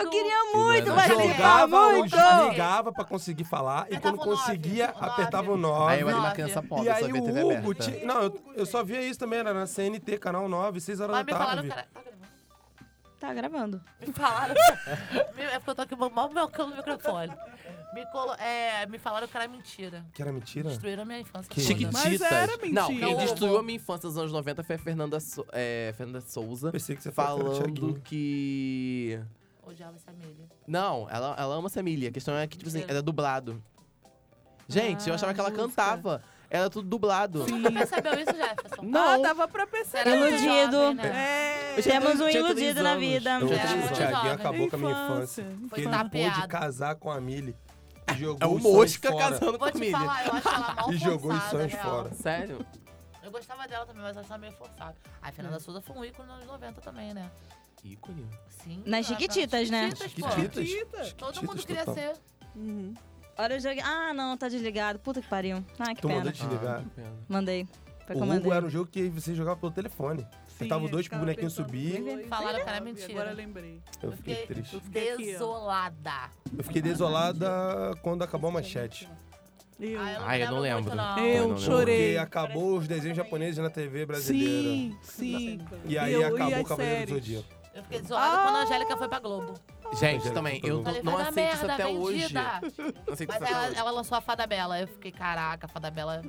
Eu 0.00 0.10
queria 0.10 0.44
muito 0.54 0.88
Eu 0.88 0.94
participar, 0.94 1.28
Jogava 1.28 1.80
ou 1.80 1.92
muito. 1.98 2.16
desligava 2.16 2.92
pra 2.92 3.04
conseguir 3.04 3.44
falar 3.44 3.80
e 3.90 3.96
Apertava 3.96 4.16
quando 4.16 4.26
o 4.26 4.30
nove, 4.30 4.40
conseguia, 4.46 4.84
o 4.90 4.94
nove. 5.00 5.06
apertava 5.12 5.50
o 5.50 5.54
Aí 5.54 5.60
9. 5.60 5.94
eu 6.02 6.08
era 6.08 6.16
uma 6.16 6.22
Nove. 6.22 6.34
criança 6.34 6.62
pobre, 6.62 6.84
E 6.88 6.92
só 6.98 7.04
aí 7.04 7.12
via 7.12 7.22
TV 7.22 7.40
o 7.42 7.46
Hugo. 7.58 7.70
aberta. 7.72 7.74
ti- 7.92 8.04
Não, 8.06 8.22
eu, 8.22 8.40
eu 8.54 8.66
só 8.66 8.82
via 8.82 9.02
isso 9.02 9.18
também, 9.18 9.38
era 9.40 9.52
na 9.54 9.66
CNT, 9.66 10.18
canal 10.18 10.48
9, 10.48 10.80
6 10.80 11.00
horas 11.00 11.16
Mas 11.16 11.26
me 11.26 11.32
da 11.32 11.38
falaram 11.38 11.68
tarde. 11.68 11.72
era... 11.72 11.82
Tá 11.82 12.00
gravando? 12.00 12.26
Tá 13.26 13.34
gravando. 13.34 13.80
Me 14.00 14.12
falaram. 14.12 14.54
É 15.38 15.58
porque 15.58 15.70
eu 15.70 15.74
tô 15.74 15.82
aqui 15.82 15.96
mal 15.96 16.10
meu 16.30 16.50
no 16.58 16.76
microfone. 16.76 17.32
Me, 17.94 18.04
colo... 18.12 18.34
é, 18.34 18.84
me 18.86 18.98
falaram 18.98 19.26
que 19.28 19.36
era 19.36 19.46
mentira. 19.48 20.04
Que 20.12 20.20
era 20.20 20.32
mentira? 20.32 20.68
Destruíram 20.68 21.02
a 21.02 21.06
minha 21.06 21.20
infância. 21.20 21.48
Que-. 21.48 21.60
Chiquititas. 21.60 22.04
Mas 22.04 22.20
era 22.20 22.52
Não, 22.72 22.88
mentira. 22.88 23.06
quem 23.06 23.16
destruiu 23.16 23.58
a 23.58 23.62
minha 23.62 23.76
infância 23.76 24.06
nos 24.08 24.18
anos 24.18 24.32
90 24.32 24.62
foi 24.64 24.76
a 24.76 24.78
Fernanda, 24.78 25.20
So- 25.20 25.46
é, 25.52 25.94
Fernanda 25.96 26.20
Souza. 26.20 26.70
Pensei 26.72 26.94
que 26.96 27.02
você 27.02 27.10
falou 27.12 27.38
que 27.38 27.46
era 27.46 27.54
Falando 27.64 28.00
que. 28.00 29.20
Odiava 29.66 29.96
essa. 29.96 30.12
Não, 30.66 31.08
ela, 31.10 31.34
ela 31.38 31.54
ama 31.54 31.68
Samília. 31.68 32.08
A 32.08 32.12
questão 32.12 32.34
é 32.36 32.46
que, 32.46 32.56
tipo 32.58 32.68
assim, 32.68 32.84
era 32.86 33.00
dublado. 33.02 33.62
Gente, 34.68 35.06
eu 35.08 35.12
Ah, 35.12 35.16
achava 35.16 35.32
que 35.32 35.40
ela 35.40 35.50
música. 35.50 35.68
cantava. 35.68 36.22
Era 36.48 36.70
tudo 36.70 36.88
dublado. 36.88 37.44
Nunca 37.46 37.70
percebeu 37.72 38.14
isso, 38.14 38.32
Jefferson? 38.36 38.82
Não. 38.82 39.14
Ah, 39.14 39.18
dava 39.18 39.48
pra 39.48 39.66
perceber. 39.66 40.10
Iludido. 40.16 40.72
jovem, 40.72 40.94
né? 40.94 41.08
É. 41.08 41.78
Eu 41.78 41.82
tinha 41.82 42.00
Temos 42.00 42.20
um 42.20 42.28
iludido 42.28 42.82
na 42.82 42.94
vida. 42.96 43.30
Eu, 43.40 43.52
É, 43.52 43.64
o 43.90 43.94
Thiaguinho 43.94 44.32
acabou 44.32 44.68
com 44.70 44.76
a 44.76 44.78
minha 44.78 44.92
Infância. 44.92 45.46
Foi 45.68 45.78
ele 45.80 45.90
tapeado. 45.90 46.34
pôde 46.36 46.48
casar 46.48 46.94
com 46.94 47.10
a 47.10 47.20
Millie. 47.20 47.56
E 48.12 48.18
jogou 48.18 48.38
É 48.42 48.46
o 48.46 48.58
Mosca 48.60 49.10
fora. 49.10 49.24
casando 49.30 49.58
Vou 49.58 49.68
te 49.68 49.72
família. 49.72 49.98
falar, 49.98 50.26
eu 50.26 50.32
acho 50.34 50.48
ela 50.48 50.74
mal 50.76 50.92
E 50.92 50.96
jogou 50.98 51.32
os 51.32 51.42
sonhos 51.44 51.72
fora. 51.72 52.14
Sério? 52.14 52.66
Eu 53.22 53.30
gostava 53.32 53.66
dela 53.66 53.84
também, 53.84 54.02
mas 54.02 54.14
eu 54.14 54.22
achava 54.22 54.38
meio 54.38 54.52
forçada. 54.52 54.94
A 55.20 55.32
Fernanda 55.32 55.58
Souza 55.58 55.80
foi 55.80 55.96
um 55.96 56.04
ícone 56.04 56.28
nos 56.28 56.36
anos 56.36 56.46
90 56.46 56.80
também, 56.80 57.12
né? 57.12 57.28
Ícone. 57.84 58.24
Sim. 58.48 58.82
Nas 58.86 59.06
ela- 59.10 59.18
Chiquititas, 59.18 59.68
né? 59.68 59.90
Chiquititas, 59.96 60.22
pô. 60.34 60.40
Chiquititas. 60.40 61.12
Todo 61.14 61.42
mundo 61.42 61.66
queria 61.66 61.84
total. 61.84 61.94
ser. 61.94 62.12
Uhum. 62.54 62.94
Olha 63.38 63.56
o 63.56 63.60
jogo. 63.60 63.80
Ah, 63.84 64.12
não, 64.14 64.36
tá 64.36 64.48
desligado. 64.48 64.98
Puta 64.98 65.20
que 65.20 65.28
pariu. 65.28 65.64
Ah, 65.78 65.94
que 65.94 66.00
Tu 66.00 66.08
pena. 66.08 66.18
mandou 66.20 66.32
desligar. 66.32 66.82
Ah. 66.98 67.02
Mandei. 67.28 67.66
Foi 68.06 68.16
O. 68.16 68.22
Hugo 68.36 68.52
era 68.52 68.64
um 68.64 68.70
jogo 68.70 68.88
que 68.90 69.08
você 69.08 69.34
jogava 69.34 69.58
pelo 69.58 69.72
telefone. 69.72 70.26
Apertava 70.54 70.82
o 70.82 70.86
Sim, 70.86 70.92
dois 70.92 71.08
pro 71.08 71.18
bonequinho 71.18 71.50
subir. 71.50 72.26
Falaram 72.28 72.56
que 72.62 72.68
era 72.68 72.78
nove, 72.80 72.92
mentira. 72.92 73.12
Agora 73.12 73.30
eu 73.30 73.36
lembrei. 73.36 73.82
Eu 74.02 74.12
fiquei 74.12 74.34
fiquei- 74.36 74.46
triste. 74.54 74.74
Eu 74.74 74.80
fiquei 74.80 75.12
aqui, 75.12 75.22
ó. 75.22 75.32
Desolada. 75.32 76.30
Eu 76.56 76.64
fiquei 76.64 76.80
desolada 76.82 77.50
quando 78.02 78.22
acabou 78.22 78.48
a 78.48 78.52
manchete. 78.54 79.08
Eu. 79.78 80.00
Ah, 80.00 80.16
Ai, 80.24 80.42
eu 80.42 80.46
não 80.46 80.58
muito, 80.58 80.62
lembro. 80.62 80.94
não. 80.94 81.18
Eu 81.18 81.38
não 81.40 81.46
lembro. 81.48 81.58
chorei. 81.62 81.96
Porque 82.14 82.18
acabou 82.18 82.78
os 82.78 82.88
desenhos 82.88 83.16
japoneses 83.18 83.58
na 83.58 83.68
TV 83.68 84.06
brasileira. 84.06 84.50
Sim, 84.50 84.96
sim. 85.02 85.60
E 85.84 85.98
aí 85.98 86.14
Eu- 86.14 86.20
e 86.20 86.24
acabou 86.24 86.54
as 86.54 86.60
o 86.60 86.64
Cavaleiro 86.64 87.00
do 87.00 87.06
séries? 87.08 87.24
Zodíaco. 87.26 87.48
Eu 87.74 87.82
fiquei 87.82 88.00
desolada 88.00 88.42
quando 88.42 88.56
a 88.56 88.62
Angélica 88.62 88.96
foi 88.96 89.08
pra 89.08 89.18
Globo. 89.18 89.54
Gente, 89.94 90.30
também, 90.32 90.60
eu 90.64 90.76
não, 90.76 90.84
Falei, 90.84 91.02
não 91.02 91.12
vai 91.12 91.22
dar 91.24 91.28
aceito 91.30 91.54
isso 91.54 91.66
merda, 91.66 91.74
até 91.84 91.86
hoje. 91.92 92.18
vendida. 92.18 92.42
Não 92.42 92.60
aceito 92.68 93.06
Mas 93.06 93.20
isso 93.20 93.32
até 93.32 93.52
ela, 93.52 93.66
hoje. 93.68 93.76
ela 93.78 93.90
lançou 93.90 94.18
a 94.18 94.20
Fada 94.20 94.46
Bela. 94.46 94.80
Eu 94.80 94.88
fiquei, 94.88 95.12
caraca, 95.12 95.66
a 95.66 95.68
Fada 95.68 95.90
Bela. 95.90 96.22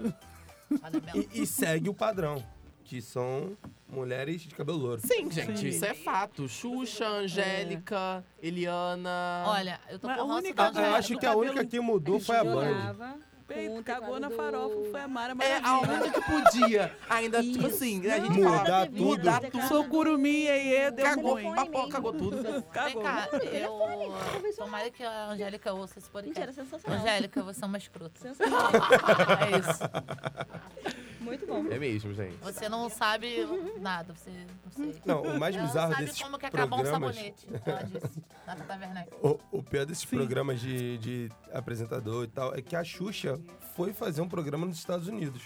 Fada 0.81 0.99
Bela. 0.99 1.17
E, 1.33 1.41
e 1.41 1.45
segue 1.47 1.89
o 1.89 1.93
padrão, 1.93 2.43
que 2.83 3.01
são 3.01 3.57
mulheres 3.89 4.41
de 4.41 4.53
cabelo 4.55 4.77
louro. 4.77 5.01
Sim, 5.01 5.29
gente, 5.31 5.59
Sim. 5.59 5.67
isso 5.67 5.85
é 5.85 5.93
fato. 5.93 6.47
Xuxa, 6.47 7.07
Angélica, 7.07 8.23
Eliana. 8.41 9.43
Olha, 9.47 9.79
eu 9.89 9.97
tô 9.99 10.07
Mas 10.07 10.17
com 10.17 10.23
a 10.23 10.25
ranço 10.27 10.37
única- 10.45 10.63
da 10.63 10.69
Angélica. 10.69 10.89
eu 10.91 10.95
acho 10.95 11.17
que 11.17 11.25
a 11.25 11.35
única 11.35 11.65
que 11.65 11.79
mudou 11.79 12.19
foi 12.19 12.35
a 12.37 12.43
Band. 12.43 13.17
Bem, 13.47 13.69
com 13.69 13.79
o 13.79 13.83
cagou 13.83 14.19
na 14.19 14.29
farofa, 14.29 14.75
foi 14.91 14.99
a 15.01 15.07
Mara 15.07 15.33
É 15.39 15.55
a 15.57 15.61
Maravilha. 15.61 15.93
única 16.01 16.21
que 16.21 16.29
podia. 16.29 16.97
Ainda, 17.09 17.41
tipo 17.41 17.59
Isso. 17.59 17.67
assim, 17.67 18.05
a 18.11 18.19
gente 18.19 18.39
Não, 18.41 18.49
fala, 18.51 18.59
Mudar 18.59 18.85
tudo. 18.87 19.03
Mudar 19.03 19.39
vida, 19.41 19.51
tudo. 19.51 19.67
Sou 19.69 19.83
curumim, 19.85 20.29
iê, 20.43 20.91
deu 20.91 21.05
Cagou, 21.05 21.31
ruim. 21.33 21.55
Papou, 21.55 21.89
cagou 21.89 22.13
tudo. 22.13 22.43
Vem 22.43 22.61
Cagou. 22.73 23.01
cá, 23.03 23.29
eu. 23.31 24.53
Tomara 24.57 24.91
que 24.91 25.01
a 25.03 25.27
Angélica 25.29 25.73
ouça 25.73 25.97
esse 25.97 26.09
Mentira, 26.13 26.47
podcast. 26.47 26.55
sensacional. 26.55 26.99
Angélica, 26.99 27.41
você 27.43 27.63
é 27.63 27.67
uma 27.67 27.77
escrota. 27.77 28.19
Sensacional. 28.19 28.69
é 29.47 29.57
isso. 29.59 31.06
Muito 31.27 31.45
bom. 31.45 31.67
É 31.69 31.77
mesmo, 31.77 32.13
gente. 32.13 32.37
Você 32.37 32.69
não 32.69 32.89
sabe 32.89 33.45
nada, 33.79 34.13
você 34.13 34.31
não 34.63 34.71
sei. 34.71 35.01
Não, 35.05 35.21
o 35.23 35.39
mais 35.39 35.55
bizarro 35.55 35.91
sabe 35.91 36.05
desses 36.05 36.21
como 36.21 36.37
que 36.39 36.45
acabou 36.45 36.79
um 36.81 36.85
sabonete. 36.85 37.47
Ela 37.65 37.83
disse, 37.83 38.21
na. 38.45 39.05
O, 39.21 39.39
o 39.51 39.63
pior 39.63 39.85
desses 39.85 40.05
programas 40.05 40.61
de, 40.61 40.97
de 40.99 41.31
apresentador 41.51 42.23
e 42.23 42.27
tal 42.27 42.55
é 42.55 42.61
que 42.61 42.75
a 42.75 42.83
Xuxa 42.83 43.39
foi 43.75 43.93
fazer 43.93 44.21
um 44.21 44.29
programa 44.29 44.65
nos 44.65 44.77
Estados 44.77 45.07
Unidos. 45.07 45.43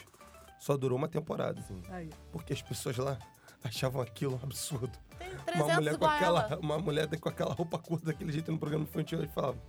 Só 0.60 0.78
durou 0.78 0.98
uma 0.98 1.08
temporada. 1.08 1.60
assim, 1.60 1.82
Aí. 1.90 2.10
Porque 2.32 2.54
as 2.54 2.62
pessoas 2.62 2.96
lá 2.98 3.18
achavam 3.64 4.02
aquilo 4.02 4.36
um 4.36 4.44
absurdo. 4.44 4.92
Tem 5.18 5.30
Uma 5.32 5.44
300 5.46 5.76
mulher, 5.76 5.98
com 5.98 6.06
aquela, 6.06 6.44
ela. 6.46 6.60
uma 6.60 6.78
mulher 6.80 7.20
com 7.20 7.30
aquela 7.30 7.54
roupa 7.54 7.80
curta 7.80 8.06
daquele 8.06 8.32
jeito 8.32 8.52
no 8.52 8.60
programa 8.60 8.84
infantil, 8.84 9.20
eles 9.20 9.34
falavam. 9.34 9.62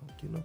Não, 0.00 0.14
aqui 0.14 0.28
não. 0.28 0.42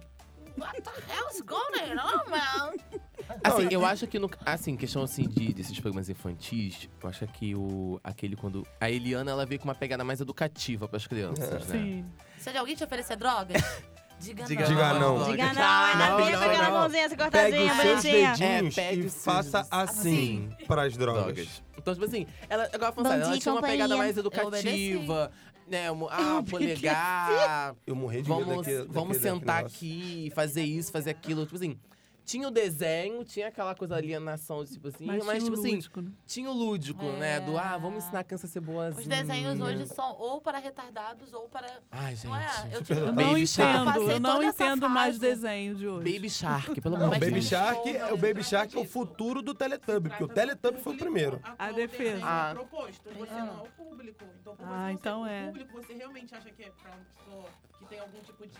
What 0.58 0.80
the 0.82 0.90
hell's 1.12 1.40
going 1.42 1.98
on, 1.98 2.30
man? 2.30 3.00
Assim, 3.42 3.68
eu 3.70 3.84
acho 3.84 4.06
que, 4.06 4.18
no, 4.18 4.30
assim, 4.44 4.76
questão 4.76 5.02
assim 5.02 5.28
de, 5.28 5.52
desses 5.52 5.78
programas 5.80 6.08
infantis, 6.08 6.88
eu 7.02 7.08
acho 7.08 7.26
que 7.28 7.54
o, 7.54 8.00
aquele 8.02 8.36
quando... 8.36 8.66
A 8.80 8.90
Eliana, 8.90 9.30
ela 9.30 9.44
veio 9.46 9.60
com 9.60 9.68
uma 9.68 9.74
pegada 9.74 10.04
mais 10.04 10.20
educativa 10.20 10.86
pras 10.88 11.06
crianças, 11.06 11.66
né? 11.68 11.78
Sim. 11.78 12.04
Se 12.38 12.50
alguém 12.56 12.74
te 12.76 12.84
oferecer 12.84 13.16
drogas, 13.16 13.60
diga, 14.20 14.44
Diga 14.44 14.62
não. 14.68 14.68
Diga 14.68 14.94
não. 14.94 15.24
Diga 15.30 15.46
não, 15.46 15.54
Não, 15.54 15.84
ainda 15.84 16.08
não, 16.08 16.16
vem 16.16 16.26
com 16.26 16.40
não, 16.40 16.46
aquela 16.50 16.64
não. 16.70 16.78
mãozinha, 16.78 17.02
essa 17.04 17.16
cortadinha, 17.16 17.72
os 17.72 17.78
seus 17.80 18.02
dedinhos 18.02 18.78
É, 18.78 18.94
e 18.94 19.10
faça 19.10 19.66
assim 19.70 20.48
pras 20.66 20.96
drogas. 20.96 21.24
drogas. 21.34 21.62
Então, 21.78 21.94
tipo 21.94 22.06
assim, 22.06 22.26
ela, 22.48 22.68
agora 22.72 22.92
falando 22.92 23.12
ela 23.22 23.30
dia, 23.32 23.40
tinha 23.40 23.52
uma 23.54 23.60
pegada 23.62 23.94
companhia. 23.94 23.96
mais 23.96 24.16
educativa, 24.18 25.30
né? 25.68 25.90
um- 25.92 26.08
Ah, 26.08 26.42
polegar, 26.48 27.74
Eu 27.86 27.94
morri 27.96 28.22
de 28.22 28.28
medo 28.28 28.44
vamos, 28.44 28.56
daquele, 28.66 28.84
vamos 28.88 29.16
daquele 29.18 29.34
sentar 29.34 29.56
negócio. 29.58 29.76
aqui, 29.76 30.32
fazer 30.34 30.62
isso, 30.64 30.90
fazer 30.92 31.10
aquilo. 31.10 31.44
Tipo 31.44 31.56
assim, 31.56 31.78
tinha 32.26 32.48
o 32.48 32.50
desenho, 32.50 33.24
tinha 33.24 33.48
aquela 33.48 33.74
coisa 33.74 33.94
alienação, 33.96 34.64
tipo 34.66 34.88
assim, 34.88 35.06
Mas, 35.06 35.24
mas, 35.24 35.38
tinha 35.38 35.50
o 35.52 35.54
tipo 35.54 35.60
assim, 35.66 35.74
lúdico, 35.76 36.00
né? 36.02 36.10
tinha 36.26 36.50
o 36.50 36.52
lúdico, 36.52 37.04
né? 37.12 37.40
Do, 37.40 37.56
ah, 37.56 37.78
vamos 37.78 38.04
ensinar 38.04 38.20
a 38.20 38.24
criança 38.24 38.46
a 38.46 38.50
ser 38.50 38.60
boazinha. 38.60 39.00
Os 39.00 39.06
desenhos 39.06 39.60
hoje 39.60 39.86
são 39.86 40.12
ou 40.18 40.40
para 40.40 40.58
retardados 40.58 41.32
ou 41.32 41.48
para. 41.48 41.68
Ai, 41.90 42.16
gente. 42.16 42.26
Não 42.26 42.36
é? 42.36 42.46
Eu 42.72 42.96
Eu 42.96 43.12
Baby 43.12 43.22
não 43.40 43.46
Shark. 43.46 43.70
entendo, 43.70 43.84
passei 43.86 44.12
eu 44.16 44.20
não 44.20 44.42
entendo 44.42 44.88
mais 44.90 45.18
desenho 45.18 45.74
de 45.76 45.86
hoje. 45.86 46.12
Baby 46.12 46.28
Shark, 46.30 46.80
pelo 46.80 46.96
Não, 46.98 47.04
amor 47.06 47.14
de 47.14 47.20
Baby 47.20 47.32
Deus. 47.32 47.44
Shark, 47.46 47.96
é- 47.96 48.12
o 48.12 48.16
Baby 48.16 48.42
Shark 48.44 48.76
é 48.76 48.80
o 48.80 48.84
futuro 48.84 49.40
do 49.40 49.54
Teletubby, 49.54 50.08
porque 50.08 50.24
o 50.24 50.28
Teletubby 50.28 50.80
foi 50.80 50.94
o 50.94 50.98
primeiro. 50.98 51.40
A 51.58 51.70
defesa. 51.72 52.24
Ah. 52.26 52.50
Ah. 52.50 52.54
proposto. 52.54 53.08
Você 53.16 53.32
não 53.34 53.60
é 53.60 53.62
o 53.62 53.70
público. 53.84 54.24
Então, 54.40 54.56
como 54.56 54.72
Ah, 54.72 54.86
você 54.88 54.92
então 54.92 55.26
é 55.26 55.38
é. 55.38 55.44
o 55.44 55.46
público, 55.52 55.72
você 55.74 55.94
realmente 55.94 56.34
acha 56.34 56.50
que 56.50 56.62
é 56.64 56.70
pra 56.70 56.90
uma 56.90 57.04
pessoa 57.14 57.44
que 57.78 57.84
tem 57.86 57.98
algum 58.00 58.20
tipo 58.20 58.46
de 58.46 58.58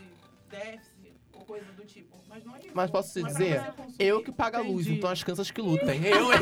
déficit 0.49 0.96
ou 1.39 1.45
coisa 1.45 1.67
do 1.73 1.85
tipo. 1.85 2.17
Mas 2.29 2.45
não 2.45 2.55
é 2.57 2.59
isso. 2.59 2.71
Mas 2.75 2.91
posso 2.91 3.13
te 3.13 3.21
Não 3.21 3.29
é 3.29 3.33
dizer, 3.33 3.63
eu 3.99 4.23
que 4.23 4.33
pago 4.33 4.57
a 4.57 4.61
luz, 4.61 4.83
Entendi. 4.87 4.99
então 4.99 5.11
as 5.11 5.23
crianças 5.23 5.51
que 5.51 5.61
lutem. 5.61 6.05
Eu, 6.05 6.29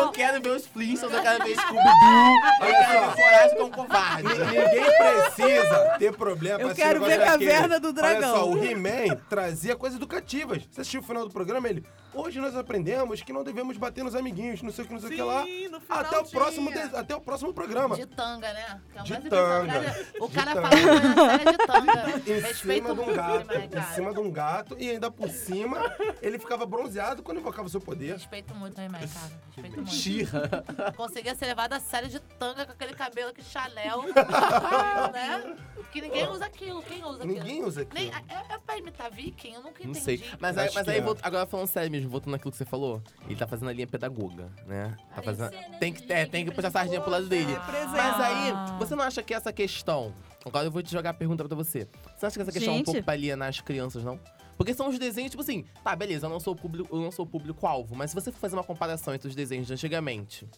eu 0.00 0.10
quero 0.10 0.40
ver 0.42 0.50
os 0.50 0.66
Flintstones, 0.66 1.16
eu 1.16 1.22
quero 1.22 1.44
ver 1.44 1.54
Scooby-Doo, 1.56 2.36
eu 2.60 2.66
quero 2.74 3.00
ver 3.10 3.22
Coragem 3.22 3.56
com 3.58 3.70
Covarde. 3.70 4.28
Ninguém 4.28 4.96
precisa 4.98 5.96
ter 5.98 6.12
problema 6.16 6.60
Eu 6.60 6.66
pra 6.68 6.74
quero 6.76 7.00
ver 7.00 7.18
negócio 7.18 7.32
Caverna 7.32 7.80
do 7.80 7.92
Dragão. 7.92 8.32
Olha 8.32 8.38
só, 8.40 8.48
o 8.50 8.64
He-Man 8.64 9.16
trazia 9.28 9.76
coisas 9.76 9.96
educativas. 9.96 10.62
Você 10.70 10.80
assistiu 10.80 11.00
o 11.00 11.04
final 11.04 11.24
do 11.26 11.30
programa, 11.32 11.68
ele... 11.68 11.84
Hoje 12.14 12.40
nós 12.40 12.56
aprendemos 12.56 13.20
que 13.22 13.30
não 13.30 13.44
devemos 13.44 13.76
bater 13.76 14.02
nos 14.02 14.14
amiguinhos, 14.14 14.62
não 14.62 14.72
sei 14.72 14.84
o 14.84 14.88
que, 14.88 14.94
não 14.94 15.00
sei 15.00 15.10
o 15.10 15.12
que 15.12 15.22
lá. 15.22 15.44
Até 15.86 16.18
o, 16.18 16.24
próximo 16.24 16.72
de- 16.72 16.78
até 16.96 17.14
o 17.14 17.20
próximo 17.20 17.52
programa. 17.52 17.94
De 17.94 18.06
tanga, 18.06 18.50
né? 18.54 18.80
Que 18.90 18.98
é 18.98 19.02
o 19.02 19.04
De 19.04 19.12
mais 19.12 19.24
tanga. 19.28 19.76
impressionante. 19.76 20.12
O 20.20 20.28
De 20.28 20.34
cara 20.34 20.54
tanga. 20.54 20.68
fala 20.70 20.82
coisa 20.82 21.14
séria 21.36 21.52
de 21.52 21.58
tanga. 21.58 22.06
Em 22.26 22.40
Respeito 22.40 22.56
cima 22.86 22.94
de 22.94 23.00
um 23.00 23.04
muito, 23.04 23.16
gato, 23.16 23.46
né, 23.48 23.64
em 23.64 23.68
cara? 23.68 23.86
cima 23.94 24.14
de 24.14 24.20
um 24.20 24.30
gato, 24.32 24.76
e 24.78 24.90
ainda 24.90 25.10
por 25.10 25.28
cima, 25.28 25.94
ele 26.22 26.38
ficava 26.38 26.64
bronzeado 26.64 27.22
quando 27.22 27.38
invocava 27.40 27.66
o 27.66 27.70
seu 27.70 27.82
poder. 27.82 28.14
Respeito 28.14 28.54
muito 28.54 28.80
He-Man, 28.86 28.98
cara. 29.08 29.32
Respeito 29.56 29.76
muito. 29.76 29.90
Xirra. 29.90 30.64
Conseguia 30.96 31.34
ser 31.34 31.46
levado 31.46 31.72
a 31.72 31.80
sério 31.80 32.08
de 32.08 32.20
tanga 32.20 32.64
com 32.66 32.72
aquele 32.72 32.94
cabelo 32.94 33.32
que 33.32 33.42
Chanel, 33.42 34.02
né? 35.12 35.56
Que 35.92 36.00
ninguém 36.00 36.28
usa 36.28 36.46
aquilo. 36.46 36.82
Quem 36.82 37.02
usa 37.04 37.16
aquilo? 37.24 37.34
Ninguém 37.38 37.64
usa 37.64 37.86
Nem, 37.94 38.10
aquilo. 38.10 38.40
é, 38.50 38.54
é 38.54 38.58
pra 38.58 38.76
imitar 38.78 39.10
viking? 39.10 39.52
Eu 39.54 39.62
nunca 39.62 39.82
Não 39.82 39.90
entendi. 39.90 40.00
sei. 40.04 40.24
Mas 40.38 40.58
aí, 40.58 40.70
mas 40.74 40.88
aí 40.88 40.98
é. 40.98 41.00
volta- 41.00 41.26
agora 41.26 41.46
falando 41.46 41.66
sério 41.68 41.90
mesmo, 41.90 42.10
voltando 42.10 42.32
naquilo 42.32 42.50
que 42.50 42.58
você 42.58 42.64
falou, 42.64 43.02
ele 43.26 43.36
tá 43.36 43.46
fazendo 43.46 43.68
a 43.68 43.72
linha 43.72 43.86
pedagoga, 43.86 44.50
né? 44.66 44.94
Tá 45.14 45.22
fazendo, 45.22 45.50
né? 45.52 45.76
tem 45.80 45.92
que, 45.92 46.12
é, 46.12 46.26
tem 46.26 46.44
que 46.44 46.50
puxar 46.50 46.68
a 46.68 46.70
sardinha 46.70 47.00
pro 47.00 47.10
lado 47.10 47.26
dele. 47.26 47.52
Representa. 47.52 47.88
Mas 47.92 48.20
aí, 48.20 48.78
você 48.78 48.94
não 48.94 49.04
acha 49.04 49.22
que 49.22 49.32
essa 49.32 49.52
questão. 49.52 50.14
Agora 50.44 50.66
eu 50.66 50.70
vou 50.70 50.82
te 50.82 50.92
jogar 50.92 51.10
a 51.10 51.14
pergunta 51.14 51.44
pra 51.44 51.56
você. 51.56 51.88
Você 52.16 52.26
acha 52.26 52.36
que 52.36 52.42
essa 52.42 52.52
questão 52.52 52.72
é 52.72 52.74
um 52.74 52.78
Gente. 52.78 52.84
pouco 52.86 53.02
pra 53.02 53.14
alienar 53.14 53.48
as 53.48 53.60
crianças, 53.60 54.04
não? 54.04 54.20
Porque 54.56 54.72
são 54.74 54.88
os 54.88 54.98
desenhos, 54.98 55.30
tipo 55.30 55.42
assim, 55.42 55.64
tá, 55.84 55.94
beleza, 55.94 56.26
eu 56.26 56.30
não 56.30 56.40
sou 56.40 56.54
o 56.54 56.56
público, 56.56 56.94
eu 56.96 57.00
não 57.00 57.10
sou 57.12 57.24
o 57.24 57.28
público-alvo, 57.28 57.94
mas 57.94 58.10
se 58.10 58.14
você 58.14 58.32
for 58.32 58.38
fazer 58.38 58.56
uma 58.56 58.64
comparação 58.64 59.14
entre 59.14 59.28
os 59.28 59.34
desenhos 59.34 59.66
de 59.66 59.72
antigamente 59.74 60.48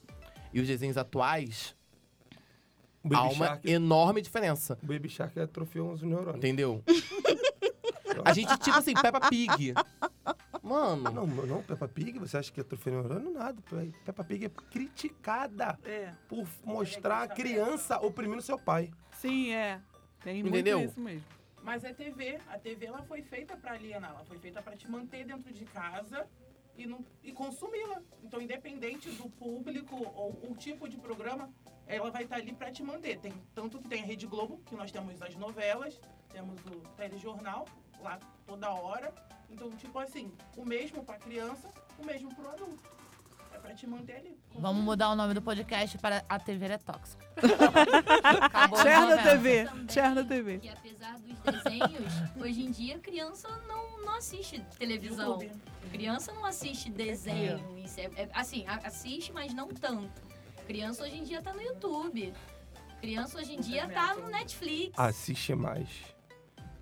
e 0.53 0.61
os 0.61 0.66
desenhos 0.66 0.96
atuais, 0.96 1.74
O 3.03 3.09
há 3.14 3.22
Baby 3.22 3.34
uma 3.34 3.46
Shark, 3.46 3.70
enorme 3.70 4.22
diferença. 4.22 4.78
o 4.82 4.86
Baby 4.86 5.09
Shark 5.09 5.38
atrofiou 5.40 5.92
os 5.92 6.03
neurônios. 6.03 6.36
Entendeu? 6.36 6.82
A 8.24 8.32
gente, 8.32 8.57
tipo 8.59 8.76
assim, 8.76 8.94
Peppa 8.94 9.28
Pig. 9.28 9.74
Mano, 10.62 11.11
Não, 11.11 11.26
não, 11.26 11.62
Peppa 11.62 11.86
Pig, 11.86 12.18
você 12.18 12.36
acha 12.36 12.51
que 12.53 12.61
atrofiou 12.61 13.01
neurônio? 13.03 13.32
Nada. 13.32 13.57
Pe- 13.62 13.92
Peppa 14.05 14.24
Pig 14.24 14.44
é 14.46 14.49
criticada 14.49 15.78
É. 15.84 16.12
por 16.28 16.46
mostrar 16.64 17.22
a 17.22 17.28
criança 17.28 17.96
oprimindo 18.01 18.42
seu 18.42 18.59
pai. 18.59 18.90
Sim, 19.12 19.53
é. 19.53 19.80
Tem 20.22 20.40
Entendeu? 20.40 20.78
muito 20.80 20.90
isso 20.90 21.01
mesmo. 21.01 21.24
Mas 21.69 21.85
é 21.85 21.93
TV. 21.93 22.41
A 22.49 22.59
TV 22.59 22.87
ela 22.87 23.03
foi 23.03 23.21
feita 23.21 23.55
pra 23.55 23.73
alienar. 23.73 24.12
Ela 24.12 24.25
foi 24.25 24.39
feita 24.39 24.62
pra 24.62 24.75
te 24.75 24.91
manter 24.91 25.27
dentro 25.27 25.53
de 25.53 25.66
casa 25.66 26.27
e, 26.75 26.89
e 27.23 27.31
consumi-la. 27.31 28.01
Então, 28.23 28.41
independente 28.41 29.11
do 29.11 29.29
público 29.29 29.95
ou 30.14 30.31
o 30.51 30.57
tipo 30.57 30.89
de 30.89 30.97
programa, 30.97 31.53
ela 31.87 32.11
vai 32.11 32.23
estar 32.23 32.37
ali 32.37 32.55
pra 32.55 32.73
te 32.73 32.83
manter. 32.83 33.21
Tem, 33.21 33.35
tanto 33.55 33.79
que 33.83 33.87
tem 33.87 34.03
a 34.03 34.07
Rede 34.07 34.27
Globo, 34.27 34.62
que 34.64 34.75
nós 34.75 34.91
temos 34.91 35.21
as 35.21 35.37
novelas, 35.37 36.01
temos 36.31 36.59
o 36.64 36.81
telejornal, 36.97 37.66
lá 38.01 38.19
toda 38.47 38.73
hora. 38.73 39.12
Então, 39.51 39.71
tipo 39.73 39.99
assim, 39.99 40.33
o 40.57 40.64
mesmo 40.64 41.05
pra 41.05 41.19
criança, 41.19 41.71
o 41.99 42.03
mesmo 42.07 42.35
pro 42.35 42.49
adulto. 42.49 42.97
É 43.59 43.61
pra 43.61 43.74
te 43.74 43.86
manter 43.86 44.16
ali. 44.16 44.38
Vamos 44.54 44.82
mudar 44.84 45.11
o 45.11 45.16
nome 45.16 45.34
do 45.34 45.42
podcast 45.42 45.98
para 45.98 46.24
A 46.28 46.38
TV 46.38 46.66
é 46.66 46.78
Tóxica. 46.78 47.26
Acabou 48.42 48.78
a 48.78 48.82
Cherna 48.82 49.16
novela. 49.16 49.30
TV. 49.30 49.64
Também, 49.64 49.88
Cherna 49.88 50.24
TV. 50.24 50.59
Que 50.59 50.68
apesar 50.68 51.18
dos 51.18 51.38
desenhos, 51.38 52.12
hoje 52.40 52.62
em 52.64 52.70
dia 52.70 52.96
a 52.96 52.98
criança 53.00 53.48
não, 53.66 54.00
não 54.04 54.14
assiste 54.14 54.61
televisão. 54.78 55.40
YouTube. 55.42 55.52
Criança 55.90 56.32
não 56.32 56.44
assiste 56.44 56.90
desenho. 56.90 57.78
Isso 57.78 57.98
é, 57.98 58.04
é- 58.16 58.28
assim, 58.32 58.64
assiste, 58.66 59.32
mas 59.32 59.52
não 59.52 59.68
tanto. 59.68 60.22
Criança 60.66 61.02
hoje 61.02 61.16
em 61.18 61.24
dia 61.24 61.42
tá 61.42 61.52
no 61.52 61.61
YouTube. 61.62 62.32
Criança 63.00 63.38
hoje 63.38 63.54
em 63.54 63.61
dia 63.61 63.88
tá 63.88 64.14
no 64.14 64.28
Netflix. 64.28 64.92
Assiste 64.96 65.54
mais. 65.54 65.88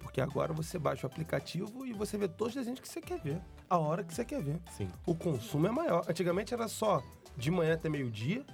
Porque 0.00 0.20
agora 0.20 0.52
você 0.52 0.78
baixa 0.78 1.06
o 1.06 1.10
aplicativo 1.10 1.86
e 1.86 1.92
você 1.92 2.18
vê 2.18 2.26
todos 2.28 2.54
os 2.54 2.60
desenhos 2.60 2.80
que 2.80 2.88
você 2.88 3.00
quer 3.00 3.20
ver. 3.20 3.40
A 3.68 3.78
hora 3.78 4.04
que 4.04 4.14
você 4.14 4.24
quer 4.24 4.42
ver. 4.42 4.60
sim. 4.70 4.88
O 5.04 5.14
consumo 5.14 5.66
é 5.66 5.70
maior. 5.70 6.04
Antigamente 6.08 6.54
era 6.54 6.68
só 6.68 7.02
de 7.36 7.50
manhã 7.50 7.74
até 7.74 7.88
meio-dia 7.88 8.44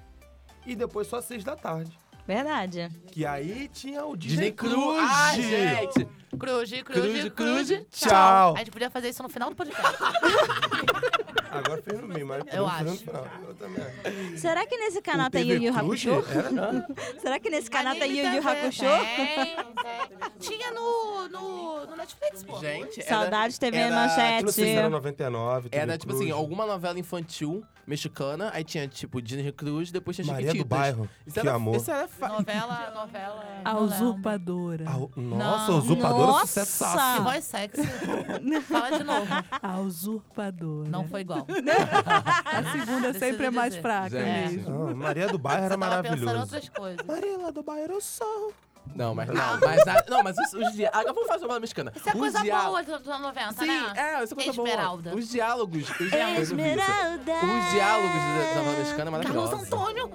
e 0.67 0.75
depois 0.75 1.07
só 1.07 1.17
às 1.19 1.25
seis 1.25 1.45
da 1.45 1.55
tarde. 1.57 1.97
Verdade. 2.27 2.89
Que 3.09 3.27
aí 3.27 3.69
tinha 3.69 4.05
o 4.07 4.17
Disney 4.17 4.51
Disney 4.51 4.53
Cruz. 4.53 4.75
Cruz. 4.75 5.11
Ai, 5.11 5.43
gente. 5.43 6.09
Cruze, 6.39 6.83
cruze, 6.83 7.31
Cruze, 7.31 7.87
tchau. 7.91 8.55
A 8.57 8.59
gente 8.61 8.71
podia 8.71 8.91
fazer 8.91 9.11
isso 9.11 9.23
no 9.23 9.29
final 9.29 9.51
do 9.51 9.57
podcast. 9.57 9.83
Agora 11.53 11.83
fez 11.83 12.01
no 12.01 12.09
meio, 12.09 12.27
mas 12.27 12.43
Eu 12.51 12.67
acho. 12.67 12.97
final. 12.97 13.27
Eu 13.47 13.55
também. 13.55 14.37
Será 14.39 14.67
que 14.67 14.75
nesse 14.79 15.03
canal 15.03 15.29
tem 15.29 15.47
Yu 15.47 15.63
Yu 15.63 15.77
Hakusho? 15.79 16.11
era- 16.31 16.87
Será 17.21 17.39
que 17.39 17.51
nesse 17.51 17.71
canal 17.71 17.95
tem 17.95 18.11
Yu 18.19 18.27
Yu. 18.37 18.49
Hakusho? 18.49 18.85
Tinha 20.41 20.71
no, 20.73 21.29
no, 21.29 21.87
no 21.87 21.97
Netflix, 21.97 22.43
pô. 22.43 22.59
Gente, 22.59 23.01
era, 23.01 23.09
Saudades 23.09 23.59
TV 23.59 23.77
era- 23.77 23.95
Manchete. 23.95 24.53
Se 24.53 24.69
era 24.71 24.89
99, 24.89 25.69
TV 25.69 25.83
era 25.83 25.99
tipo 25.99 26.15
assim, 26.15 26.31
alguma 26.31 26.65
novela 26.65 26.99
infantil 26.99 27.63
mexicana, 27.87 28.51
aí 28.55 28.63
tinha 28.65 28.87
tipo 28.89 29.21
Disney 29.21 29.51
Cruz, 29.53 29.91
depois 29.91 30.17
tinha 30.17 30.27
Maria 30.27 30.55
do. 30.55 30.65
Bairro. 30.65 31.09
Isso 31.27 31.35
Que 31.35 31.41
era, 31.47 31.57
amor. 31.57 31.77
Isso 31.77 31.91
era 31.91 32.07
fa... 32.09 32.29
Novela, 32.29 32.93
novela. 32.95 33.45
A 33.65 33.77
usurpadora. 33.79 34.85
Nossa, 35.17 35.73
Não. 35.73 35.79
usurpadora 35.79 36.22
Nossa! 36.27 36.61
Que 36.61 36.67
sucessaço. 36.67 37.23
voz 37.23 37.45
sexy. 37.45 37.83
Fala 38.69 38.99
de 38.99 39.05
novo. 39.05 39.27
A 39.63 39.79
usurpadora. 39.81 40.89
Não 40.89 41.07
foi 41.09 41.21
igual. 41.23 41.47
A 41.47 42.63
segunda 42.73 43.09
Preciso 43.09 43.19
sempre 43.19 43.47
é 43.47 43.51
mais 43.51 43.71
dizer. 43.71 43.83
fraca 43.83 44.11
Gente. 44.11 44.57
mesmo. 44.57 44.89
Ah, 44.89 44.95
Maria 44.95 45.29
do 45.29 45.39
Bairro 45.39 45.65
era 45.65 45.75
Você 45.77 45.81
tava 45.81 46.03
pensando 46.03 46.17
em 46.21 46.25
maravilhoso. 46.25 46.55
outras 46.55 46.69
coisas. 46.69 47.07
Maria 47.07 47.39
lá 47.39 47.51
do 47.51 47.63
Bairro, 47.63 47.93
eu 47.95 48.01
sou. 48.01 48.53
Não, 48.97 49.15
mas 49.15 49.29
não, 49.29 49.61
mas, 49.61 49.87
a- 49.87 50.05
não, 50.09 50.23
mas 50.25 50.37
os, 50.37 50.55
os 50.55 50.73
diálogos. 50.73 51.01
Agora 51.01 51.13
vamos 51.15 51.29
fazer 51.29 51.43
novela 51.43 51.61
mexicana. 51.61 51.93
Isso 51.95 52.09
é 52.09 52.13
Os 52.13 52.19
coisa 52.19 52.41
diá- 52.43 52.65
boa 52.65 52.83
dos 52.83 52.93
anos 53.09 53.21
90, 53.21 53.53
Sim, 53.53 53.67
né? 53.67 53.93
é, 53.97 54.25
isso 54.25 54.33
é 54.33 54.37
coisa 54.37 54.53
boa. 54.55 54.69
Esmeralda. 54.69 55.15
Os 55.15 55.29
diálogos. 55.29 55.89
Os 56.01 56.11
diálogos, 56.11 56.39
Esmeralda. 56.41 57.33
os 57.33 57.71
diálogos 57.71 58.13
da 58.13 58.55
novela 58.57 58.79
mexicana 58.79 58.83
é 58.83 58.85
Carlos 58.85 59.11
maravilhosos. 59.13 59.63
Antônio. 59.73 60.11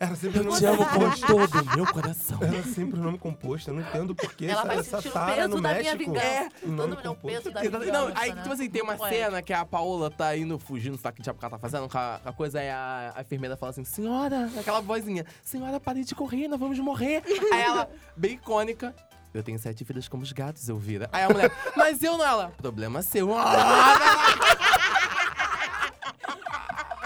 Era 0.00 0.14
sempre 0.14 0.38
o 0.40 0.44
nome 0.44 0.58
Te 0.58 0.64
amo 0.64 0.86
com 0.86 0.92
composto. 1.00 1.26
todo 1.26 1.60
o 1.60 1.76
meu 1.76 1.86
coração. 1.86 2.38
Era 2.40 2.62
sempre 2.62 3.00
o 3.00 3.02
nome 3.02 3.18
composto. 3.18 3.70
Eu 3.70 3.74
não 3.74 3.82
entendo 3.82 4.14
por 4.14 4.32
que 4.32 4.46
Ela 4.46 4.60
essa, 4.60 4.66
vai 4.68 4.78
essa 4.78 5.02
tara 5.10 5.34
peso 5.34 5.48
no 5.48 5.60
da 5.60 5.74
minha 5.74 5.94
México. 5.96 6.16
É, 6.16 6.46
o 6.46 6.50
Todo 6.60 6.70
nome 6.70 6.94
mundo 6.94 7.06
é 7.06 7.10
o 7.10 7.14
composto. 7.14 7.42
peso 7.42 7.50
da 7.50 7.60
vingança. 7.80 7.92
Não, 7.92 8.12
aí, 8.14 8.32
né? 8.32 8.42
tipo 8.42 8.54
assim, 8.54 8.70
tem 8.70 8.82
uma 8.82 8.94
Ué. 8.96 9.08
cena 9.08 9.42
que 9.42 9.52
a 9.52 9.64
Paola 9.64 10.08
tá 10.08 10.36
indo 10.36 10.56
fugindo, 10.58 10.96
sabe 10.96 11.16
que 11.16 11.22
diabo 11.22 11.38
que 11.38 11.44
ela 11.44 11.50
tá 11.50 11.58
fazendo? 11.58 11.88
Com 11.88 11.98
a, 11.98 12.20
a 12.24 12.32
coisa, 12.32 12.60
aí 12.60 12.70
a, 12.70 13.12
a 13.16 13.22
enfermeira 13.22 13.56
fala 13.56 13.70
assim, 13.70 13.84
senhora, 13.84 14.48
aquela 14.56 14.80
vozinha, 14.80 15.26
senhora, 15.42 15.80
pare 15.80 16.04
de 16.04 16.14
correr, 16.14 16.46
nós 16.46 16.60
vamos 16.60 16.78
morrer. 16.78 17.22
aí 17.52 17.60
ela, 17.60 17.90
bem 18.16 18.34
icônica, 18.34 18.94
eu 19.34 19.42
tenho 19.42 19.58
sete 19.58 19.84
filhos 19.84 20.06
como 20.08 20.22
os 20.22 20.30
gatos, 20.32 20.68
Elvira. 20.68 21.08
Aí 21.12 21.24
a 21.24 21.28
mulher, 21.28 21.50
mas 21.76 22.00
eu 22.04 22.16
não, 22.16 22.24
ela, 22.24 22.52
problema 22.56 23.02
seu. 23.02 23.28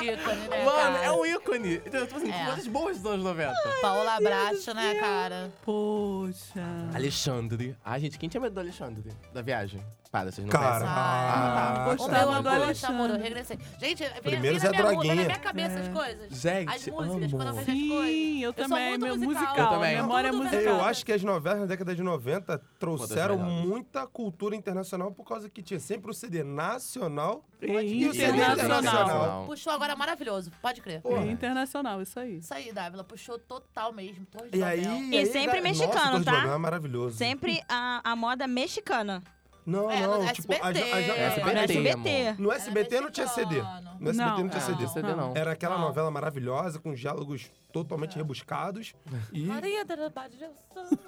Ícone, 0.02 0.48
né, 0.48 0.64
Mano, 0.64 0.76
cara? 0.96 1.04
é 1.04 1.12
um 1.12 1.24
ícone. 1.26 1.82
Então, 1.86 2.06
tipo 2.06 2.16
assim, 2.18 2.30
É. 2.30 2.44
coisas 2.46 2.66
boas 2.66 2.96
dos 2.98 3.06
anos 3.12 3.24
90. 3.24 3.54
Paola 3.80 4.20
Bracho, 4.20 4.74
né, 4.74 4.94
cara? 4.96 5.52
Poxa. 5.64 6.62
Alexandre. 6.94 7.76
Ai, 7.84 8.00
gente, 8.00 8.18
quem 8.18 8.28
tinha 8.28 8.40
medo 8.40 8.54
do 8.54 8.60
Alexandre? 8.60 9.10
Da 9.32 9.42
viagem? 9.42 9.82
Para, 10.12 10.30
vocês 10.30 10.44
não 10.46 10.52
Cara, 10.52 10.80
conhecem. 10.80 10.88
ah, 10.94 11.84
o 11.88 11.96
gostava 11.96 12.26
meu 12.26 12.32
amor, 12.38 12.52
Alexandre. 12.64 12.94
amor, 12.96 13.10
eu 13.10 13.16
regressei. 13.18 13.58
Gente, 13.80 14.02
vem, 14.04 14.12
Primeiro 14.20 14.42
vem 14.42 14.58
Zé 14.58 14.66
na 14.66 14.70
minha, 14.72 14.82
mu- 14.82 14.88
Droguinha. 14.90 15.14
na 15.14 15.22
minha 15.24 15.38
cabeça 15.38 15.78
É. 15.78 15.80
as 15.80 15.88
coisas. 15.88 16.38
Gente, 16.38 16.68
as 16.68 16.86
músicas, 16.86 17.30
quando 17.30 17.42
eu 17.42 17.48
amo. 17.48 17.60
vejo 17.62 17.82
as 17.82 17.88
coisas. 17.88 18.14
Sim, 18.14 18.42
eu, 18.42 18.50
Eu 18.50 18.52
sou 18.54 18.68
também. 18.68 18.88
muito 18.90 19.02
meu 19.06 19.16
musical. 19.16 19.34
musical. 19.42 19.64
Eu 19.64 19.70
também. 19.78 19.96
Memória 19.96 20.30
Tudo 20.30 20.42
musical. 20.44 20.62
Eu 20.74 20.84
acho 20.84 21.06
que 21.06 21.12
as 21.14 21.22
novelas 21.24 21.60
na 21.60 21.64
década 21.66 21.94
de 21.94 22.02
90 22.02 22.58
trouxeram 22.78 23.38
melhores. 23.38 23.66
muita 23.66 24.06
cultura 24.06 24.54
internacional 24.54 25.10
por 25.12 25.24
causa 25.24 25.48
que 25.48 25.62
tinha 25.62 25.80
sempre 25.80 26.10
o 26.10 26.14
CD 26.14 26.42
nacional. 26.44 27.42
E 27.62 27.66
E 27.68 28.06
o 28.06 28.12
CD 28.12 28.26
internacional. 28.34 28.80
internacional. 28.82 29.46
Puxou 29.46 29.72
agora 29.72 29.96
maravilhoso, 29.96 30.52
pode 30.60 30.82
crer. 30.82 31.00
Porra. 31.00 31.24
E 31.24 31.30
internacional, 31.30 32.02
isso 32.02 32.20
aí. 32.20 32.36
Isso 32.36 32.52
aí, 32.52 32.70
Dávila, 32.70 33.02
puxou 33.02 33.38
total 33.38 33.94
mesmo. 33.94 34.26
Torre 34.26 34.50
de 34.50 34.58
E 34.58 34.60
Babel. 34.60 34.90
aí. 34.92 35.08
E 35.10 35.16
aí, 35.16 35.26
sempre 35.26 35.62
mexicano, 35.62 35.94
Nossa, 35.94 36.10
Torre 36.10 36.18
de 36.18 36.24
tá? 36.26 36.32
Babel 36.32 36.52
é 36.52 36.58
maravilhoso. 36.58 37.16
Sempre 37.16 37.62
a, 37.66 38.02
a 38.04 38.14
moda 38.14 38.46
mexicana. 38.46 39.22
Não, 39.64 39.90
É, 39.90 40.00
não. 40.06 40.22
no 40.24 40.32
tipo, 40.32 40.52
a, 40.52 40.56
SBT. 40.56 40.92
a, 40.92 40.96
a, 40.96 41.00
É, 41.00 41.26
SBT, 41.28 41.52
No 41.52 41.58
SBT. 41.60 42.26
amor. 42.28 42.40
no 42.40 42.52
SBT 42.52 43.00
não 43.00 43.10
tinha 43.10 43.26
CD. 43.28 43.62
No 44.00 44.10
SBT 44.10 44.12
não, 44.12 44.38
Não. 44.38 44.48
tinha 44.48 44.56
Ah, 44.56 44.60
CD. 44.66 44.88
CD 44.88 45.14
não. 45.14 45.32
Era 45.36 45.52
aquela 45.52 45.76
Não. 45.76 45.82
novela 45.86 46.10
maravilhosa, 46.10 46.80
com 46.80 46.92
diálogos 46.92 47.50
totalmente 47.72 48.16
rebuscados. 48.16 48.92
E, 49.32 49.44
Maria 49.44 49.84
da 49.84 49.96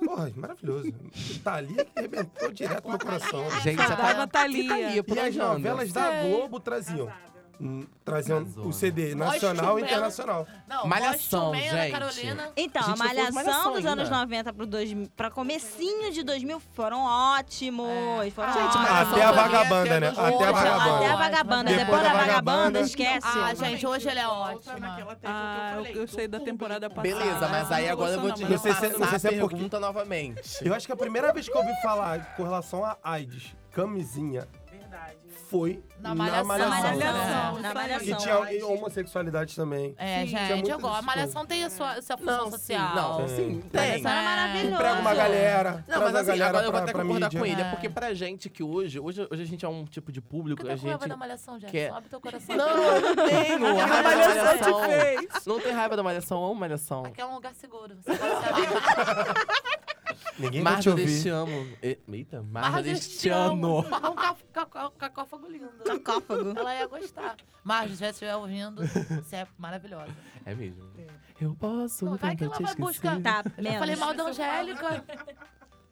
porra, 0.05 0.31
maravilhoso. 0.37 0.93
Tá 1.43 1.55
ali 1.55 1.75
que 1.75 1.99
arrebentou 1.99 2.53
direto 2.53 2.89
no 2.89 2.99
coração. 2.99 3.51
Gente, 3.63 3.81
Ah, 3.81 3.87
a 3.93 3.97
Tava 3.97 4.27
Thalia. 4.29 4.69
Thalia. 4.69 5.05
por 5.05 5.17
E 5.17 5.21
as 5.21 5.35
novelas 5.37 5.93
da. 5.93 6.23
Globo 6.23 6.61
traziam. 6.61 7.11
Arrasou. 8.07 8.67
o 8.67 8.73
CD 8.73 9.15
nacional 9.15 9.79
e 9.79 9.83
internacional. 9.83 10.47
Não, 10.69 10.87
Malhação, 10.87 11.55
gente. 11.55 11.91
Carolina. 11.93 12.51
Então, 12.57 12.83
Gente, 12.83 12.93
a 12.93 12.97
fosse 12.97 12.99
malhação 13.03 13.33
Malhação 13.35 13.73
dos 13.73 13.87
anos 13.87 14.05
ainda. 14.13 14.19
90 14.21 14.53
pro 14.53 14.67
dois, 14.67 14.91
pra 15.17 15.31
comecinho 15.31 16.13
de 16.13 16.23
2000 16.23 16.61
foram 16.75 17.01
ótimos. 17.05 17.89
Foram 18.35 18.53
Gente, 18.53 18.65
ótimos. 18.77 18.91
Até 18.91 19.23
a 19.23 19.33
vagabanda, 19.33 20.01
né? 20.01 20.09
até 20.09 20.21
Até 20.21 20.45
a 20.47 20.53
vagabanda. 20.53 20.95
Até 20.97 21.07
a 21.07 21.15
Ótimo. 21.15 21.19
vagabanda. 21.19 21.65
Depois 21.71 21.85
Depois 21.87 22.03
da 22.03 22.09
da 22.09 22.15
vagabanda, 22.15 22.43
vagabanda- 22.43 22.81
esquece. 22.81 23.27
Ah, 23.27 23.55
gente, 23.55 23.87
hoje 23.87 24.09
ele 24.09 24.21
é 24.21 24.29
ótima. 24.29 24.97
tecla 24.97 25.19
Ah, 25.25 25.75
eu 25.77 26.03
eu, 26.03 26.09
sei 26.09 26.29
da 26.29 26.41
temporada 26.41 26.89
passada. 26.91 27.09
Beleza, 27.09 27.49
mas 27.49 27.71
aí 27.73 27.89
Ah, 27.89 27.93
agora 27.93 28.13
eu 28.13 28.21
vou 28.21 28.33
te 28.33 28.43
não 28.43 28.51
Não 28.51 28.59
sei 28.59 28.73
se- 28.73 28.81
repassar 28.81 29.01
não 29.01 29.09
sei 29.09 29.19
se 29.19 29.27
é 29.27 29.31
a 29.31 29.41
porque- 29.41 29.55
pergunta 29.55 29.81
novamente. 29.81 30.43
Eu 30.67 30.75
acho 30.75 30.87
que 30.87 30.93
a 30.93 30.97
primeira 30.97 31.33
vez 31.33 31.49
que 31.49 31.57
eu 31.57 31.61
ouvi 31.61 31.73
falar 31.83 32.35
com 32.37 32.43
relação 32.43 32.85
a 32.85 32.97
AIDS, 33.03 33.55
camisinha, 33.73 34.47
Verdade. 35.07 35.25
foi 35.51 35.83
Na 36.01 36.09
na 36.11 36.15
Malhação. 36.15 36.47
Na 36.47 36.69
Malhação. 36.69 36.97
malhação. 36.97 37.55
né? 37.55 37.61
Na 37.63 37.71
E 37.71 37.75
malhação. 37.75 38.09
E 38.09 38.17
tinha 38.17 38.53
e 38.53 38.63
homossexualidade 38.63 39.55
também. 39.57 39.95
É, 39.99 40.21
Sim, 40.21 40.27
gente, 40.29 40.71
eu 40.71 40.79
gosto. 40.79 40.97
A 40.99 41.03
Malhação 41.03 41.47
tem 41.47 41.65
a 41.65 41.71
sua, 41.71 41.93
a 41.93 42.03
sua 42.03 42.17
função 42.17 42.37
Não, 42.39 42.45
sim, 42.47 42.51
social. 42.51 42.95
não, 43.21 43.29
Sim. 43.29 43.37
sim, 43.37 43.61
tem. 43.71 44.03
Malhação 44.03 44.11
era 44.11 44.23
maravilhoso. 44.23 44.75
Emprega 44.75 45.01
uma 45.01 45.15
galera, 45.15 45.85
Não, 45.87 46.01
mas 46.01 46.15
a 46.15 46.19
assim, 46.21 46.27
galera 46.29 46.49
agora 46.49 46.65
eu 46.67 46.73
vou 46.73 46.73
pra, 46.73 46.83
até 46.83 46.93
pra 46.93 47.03
concordar 47.03 47.27
mídia. 47.27 47.41
com 47.41 47.47
ele. 47.47 47.61
É 47.63 47.65
É. 47.65 47.71
porque 47.71 47.89
pra 47.91 48.15
gente 48.15 48.51
que 48.51 48.63
hoje, 48.63 48.99
hoje, 49.01 49.27
hoje 49.31 49.43
a 49.43 49.47
gente 49.47 49.65
é 49.65 49.69
um 49.69 49.85
tipo 49.85 50.11
de 50.13 50.21
público, 50.21 50.63
Por 50.63 50.71
a 50.71 50.75
que 50.75 50.81
tu 50.81 50.85
raiva 50.87 51.01
gente... 51.01 51.09
da 51.11 51.17
Malhação, 51.17 51.59
gente? 51.61 51.71
quer- 51.71 51.91
Sobe 51.91 52.09
teu 52.09 52.21
coração. 52.21 52.57
Não, 52.57 52.69
eu 52.69 53.01
não 53.01 53.17
tenho 53.29 53.67
A 53.81 53.87
raiva 53.87 54.03
da 54.11 54.17
Malhação 54.19 54.81
te 54.83 54.87
fez. 54.87 55.47
Não 55.47 55.61
tem 55.61 55.73
raiva 55.73 55.97
da 55.97 56.03
malhação, 56.03 56.45
amo 56.45 56.55
malhação. 56.55 57.05
Aqui 57.07 57.21
é 57.21 57.27
um 57.27 57.35
lugar 57.35 57.55
seguro. 57.55 57.95
Você 58.05 58.17
pode 58.17 58.35
se. 58.35 59.85
Ninguém 60.39 60.63
vai 60.63 60.73
te 60.81 60.89
Marjorie, 60.89 61.05
ouvir. 61.05 61.23
te 61.23 61.29
amo. 61.29 61.69
E- 61.83 61.99
Eita, 62.13 62.43
Marjorie, 62.43 62.73
Marjorie, 62.93 63.01
te 63.01 63.19
te 63.19 63.29
amo. 63.31 63.79
amo. 63.79 63.89
É 63.95 64.09
um 64.11 64.15
ca- 64.53 64.67
ca- 64.67 64.91
cacófago 64.99 65.47
lindo. 65.47 65.69
Cacófago. 65.85 66.59
Ela 66.59 66.75
ia 66.75 66.87
gostar. 66.87 67.37
Marjorie, 67.63 67.93
se 67.97 67.99
você 67.99 68.11
estiver 68.11 68.37
ouvindo, 68.37 68.83
você 69.23 69.37
é 69.37 69.47
maravilhosa. 69.59 70.15
É 70.45 70.55
mesmo. 70.55 70.83
Eu 71.41 71.55
posso 71.55 72.05
Não, 72.05 72.17
vai 72.17 72.31
que 72.37 72.45
tentar 72.45 72.57
ela 72.57 72.57
te 72.57 72.63
vai 72.63 72.91
esquecer. 72.91 73.11
buscar. 73.11 73.43
Tá, 73.43 73.51
Eu 73.57 73.63
menos. 73.63 73.79
falei 73.79 73.97
mal 73.97 74.15
da 74.15 74.25
Angélica. 74.25 75.05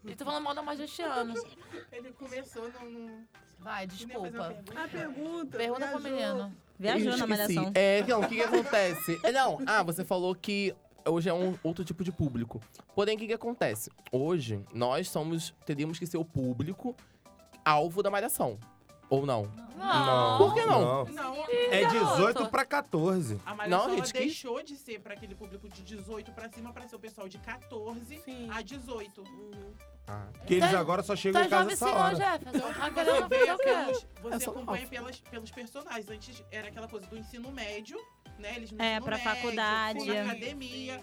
E 0.04 0.14
tô 0.16 0.24
falando 0.24 0.42
mal 0.44 0.54
da 0.54 0.62
Majestiano. 0.62 1.34
Ele 1.92 2.12
começou 2.12 2.70
no... 2.80 2.90
no... 2.90 3.24
Vai, 3.60 3.86
desculpa. 3.86 4.22
pergunta. 4.22 4.82
A 4.82 4.88
pergunta. 4.88 5.56
Pergunta 5.56 5.86
pro 5.88 5.98
viajou. 6.00 6.34
menino. 6.36 6.56
Viajou 6.78 7.00
Eu 7.12 7.16
na 7.18 7.24
esqueci. 7.24 7.54
malhação. 7.54 7.72
É, 7.74 8.02
não, 8.08 8.20
o 8.20 8.28
que 8.28 8.34
que 8.34 8.42
acontece? 8.42 9.20
É, 9.22 9.30
Não, 9.30 9.58
ah, 9.66 9.82
você 9.84 10.04
falou 10.04 10.34
que 10.34 10.74
hoje 11.06 11.28
é 11.28 11.34
um 11.34 11.54
outro 11.62 11.84
tipo 11.84 12.02
de 12.04 12.12
público. 12.12 12.60
Porém, 12.94 13.16
o 13.16 13.18
que 13.18 13.26
que 13.26 13.32
acontece? 13.32 13.90
Hoje, 14.10 14.64
nós 14.72 15.08
somos, 15.08 15.54
teríamos 15.66 15.98
que 15.98 16.06
ser 16.06 16.16
o 16.18 16.24
público 16.24 16.94
alvo 17.64 18.02
da 18.02 18.10
malhação. 18.10 18.58
Ou 19.10 19.26
não? 19.26 19.42
Não. 19.76 20.38
Por 20.38 20.54
que 20.54 20.64
não? 20.64 21.04
Não, 21.04 21.44
É 21.70 21.82
garoto. 21.82 22.16
18 22.16 22.48
pra 22.48 22.64
14. 22.64 23.38
a 23.44 23.54
Malhação 23.54 23.88
Não, 23.88 23.96
gente, 23.96 24.12
que- 24.12 24.18
deixou 24.20 24.62
de 24.62 24.74
ser 24.74 25.00
pra 25.00 25.12
aquele 25.12 25.34
público 25.34 25.68
de 25.68 25.82
18 25.82 26.32
pra 26.32 26.48
cima 26.48 26.72
pra 26.72 26.88
ser 26.88 26.96
o 26.96 26.98
pessoal 26.98 27.28
de 27.28 27.36
14 27.38 28.16
Sim. 28.24 28.48
a 28.50 28.62
18. 28.62 29.22
Ah. 30.06 30.26
Que 30.46 30.54
eles 30.54 30.70
Tá- 30.70 30.78
agora 30.80 31.02
só 31.02 31.14
chegam 31.14 31.40
Tá 31.40 31.46
em 31.46 31.50
casa 31.50 31.72
essa 31.72 31.86
senhor, 31.86 31.98
hora. 32.00 32.14
Jefferson. 32.16 33.28
Vê 33.28 33.52
o 33.52 33.58
quê? 33.58 33.68
É 33.70 34.38
você 34.38 34.50
acompanha 34.50 34.86
pelas, 34.88 35.20
pelos 35.20 35.50
personagens. 35.50 36.08
Antes 36.08 36.44
era 36.50 36.68
aquela 36.68 36.88
coisa 36.88 37.06
do 37.06 37.16
ensino 37.16 37.50
médio, 37.52 37.96
né? 38.38 38.56
Eles 38.56 38.70
no 38.72 38.82
É, 38.82 38.90
ensino 38.92 39.04
pra 39.04 39.16
médio, 39.16 39.32
faculdade. 39.32 40.04
Na 40.06 40.22
academia, 40.32 41.00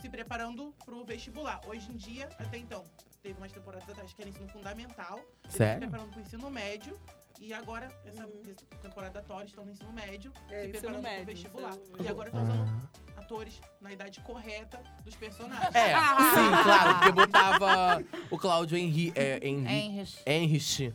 se 0.00 0.08
preparando 0.08 0.74
pro 0.84 1.04
vestibular. 1.04 1.60
Hoje 1.66 1.90
em 1.92 1.96
dia, 1.96 2.28
até 2.38 2.56
então, 2.56 2.84
teve 3.22 3.36
umas 3.38 3.52
temporadas 3.52 3.88
atrás 3.88 4.12
que 4.14 4.22
era 4.22 4.30
ensino 4.30 4.48
fundamental. 4.48 5.18
Eles 5.18 5.52
se 5.52 5.58
Sério? 5.58 5.80
preparando 5.88 6.10
pro 6.12 6.20
ensino 6.20 6.50
médio. 6.50 6.98
E 7.40 7.52
agora, 7.54 7.88
essa, 8.04 8.22
essa 8.22 8.66
temporada 8.82 9.20
atual, 9.20 9.40
eles 9.40 9.50
estão 9.50 9.64
no 9.64 9.70
ensino 9.70 9.92
médio, 9.92 10.32
É, 10.50 10.64
se 10.64 10.68
preparando 10.70 11.02
médio, 11.02 11.24
pro 11.24 11.34
vestibular. 11.34 11.70
isso 11.70 12.02
E 12.02 12.08
agora 12.08 12.28
estão 12.28 12.42
usando 12.42 12.88
atores 13.16 13.60
na 13.80 13.92
idade 13.92 14.20
correta 14.20 14.80
dos 15.04 15.14
personagens. 15.14 15.74
É, 15.74 15.88
sim, 15.94 16.50
claro, 16.64 16.94
porque 16.98 17.12
botava 17.12 18.04
o 18.30 18.38
Cláudio 18.38 18.76
Henri, 18.76 19.12
é, 19.14 19.38
Henri, 19.46 19.72
Henrich. 19.72 20.18
Henrich, 20.26 20.94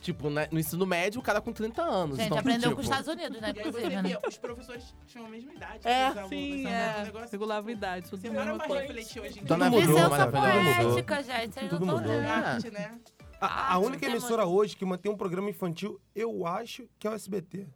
tipo, 0.00 0.30
né, 0.30 0.48
no 0.50 0.58
ensino 0.58 0.86
médio, 0.86 1.20
o 1.20 1.22
cara 1.22 1.40
com 1.40 1.52
30 1.52 1.82
anos. 1.82 2.16
Gente, 2.16 2.26
então, 2.26 2.38
aprendeu 2.38 2.70
tipo, 2.70 2.74
com 2.76 2.80
os 2.80 2.86
Estados 2.86 3.08
Unidos, 3.08 3.40
né? 3.40 3.52
E 3.54 3.60
aí 3.60 3.70
você 3.70 3.88
né? 3.88 4.02
vê, 4.02 4.18
os 4.26 4.38
professores 4.38 4.94
tinham 5.06 5.26
a 5.26 5.28
mesma 5.28 5.52
idade. 5.52 5.86
É, 5.86 6.22
os 6.22 6.28
Sim, 6.28 6.66
é. 6.66 6.96
Um 7.00 7.04
negócio, 7.04 7.28
Regulava 7.30 7.68
a 7.68 7.72
idade. 7.72 8.08
Tudo 8.08 8.20
Você 8.20 8.30
para 8.30 8.54
pra 8.56 8.66
coisa. 8.66 8.82
refletir 8.82 9.20
hoje 9.20 9.30
em 9.40 9.44
dia. 9.44 9.56
Tudo 9.56 9.64
mudou, 9.64 9.80
Licença 9.80 10.08
maravilha, 10.08 10.40
tudo 10.40 10.62
mudou. 10.64 10.84
poética, 10.92 11.22
gente. 11.22 11.54
Vocês 11.54 11.70
Tudo 11.70 11.86
não. 11.86 12.30
Arte, 12.30 12.70
né? 12.70 12.98
A, 13.40 13.46
a 13.46 13.74
Ah, 13.74 13.78
única 13.78 14.06
emissora 14.06 14.46
hoje 14.46 14.76
que 14.76 14.84
mantém 14.84 15.10
um 15.12 15.16
programa 15.16 15.48
infantil, 15.50 16.00
eu 16.14 16.46
acho 16.46 16.88
que 16.98 17.06
é 17.06 17.10
o 17.10 17.14
SBT. 17.14 17.66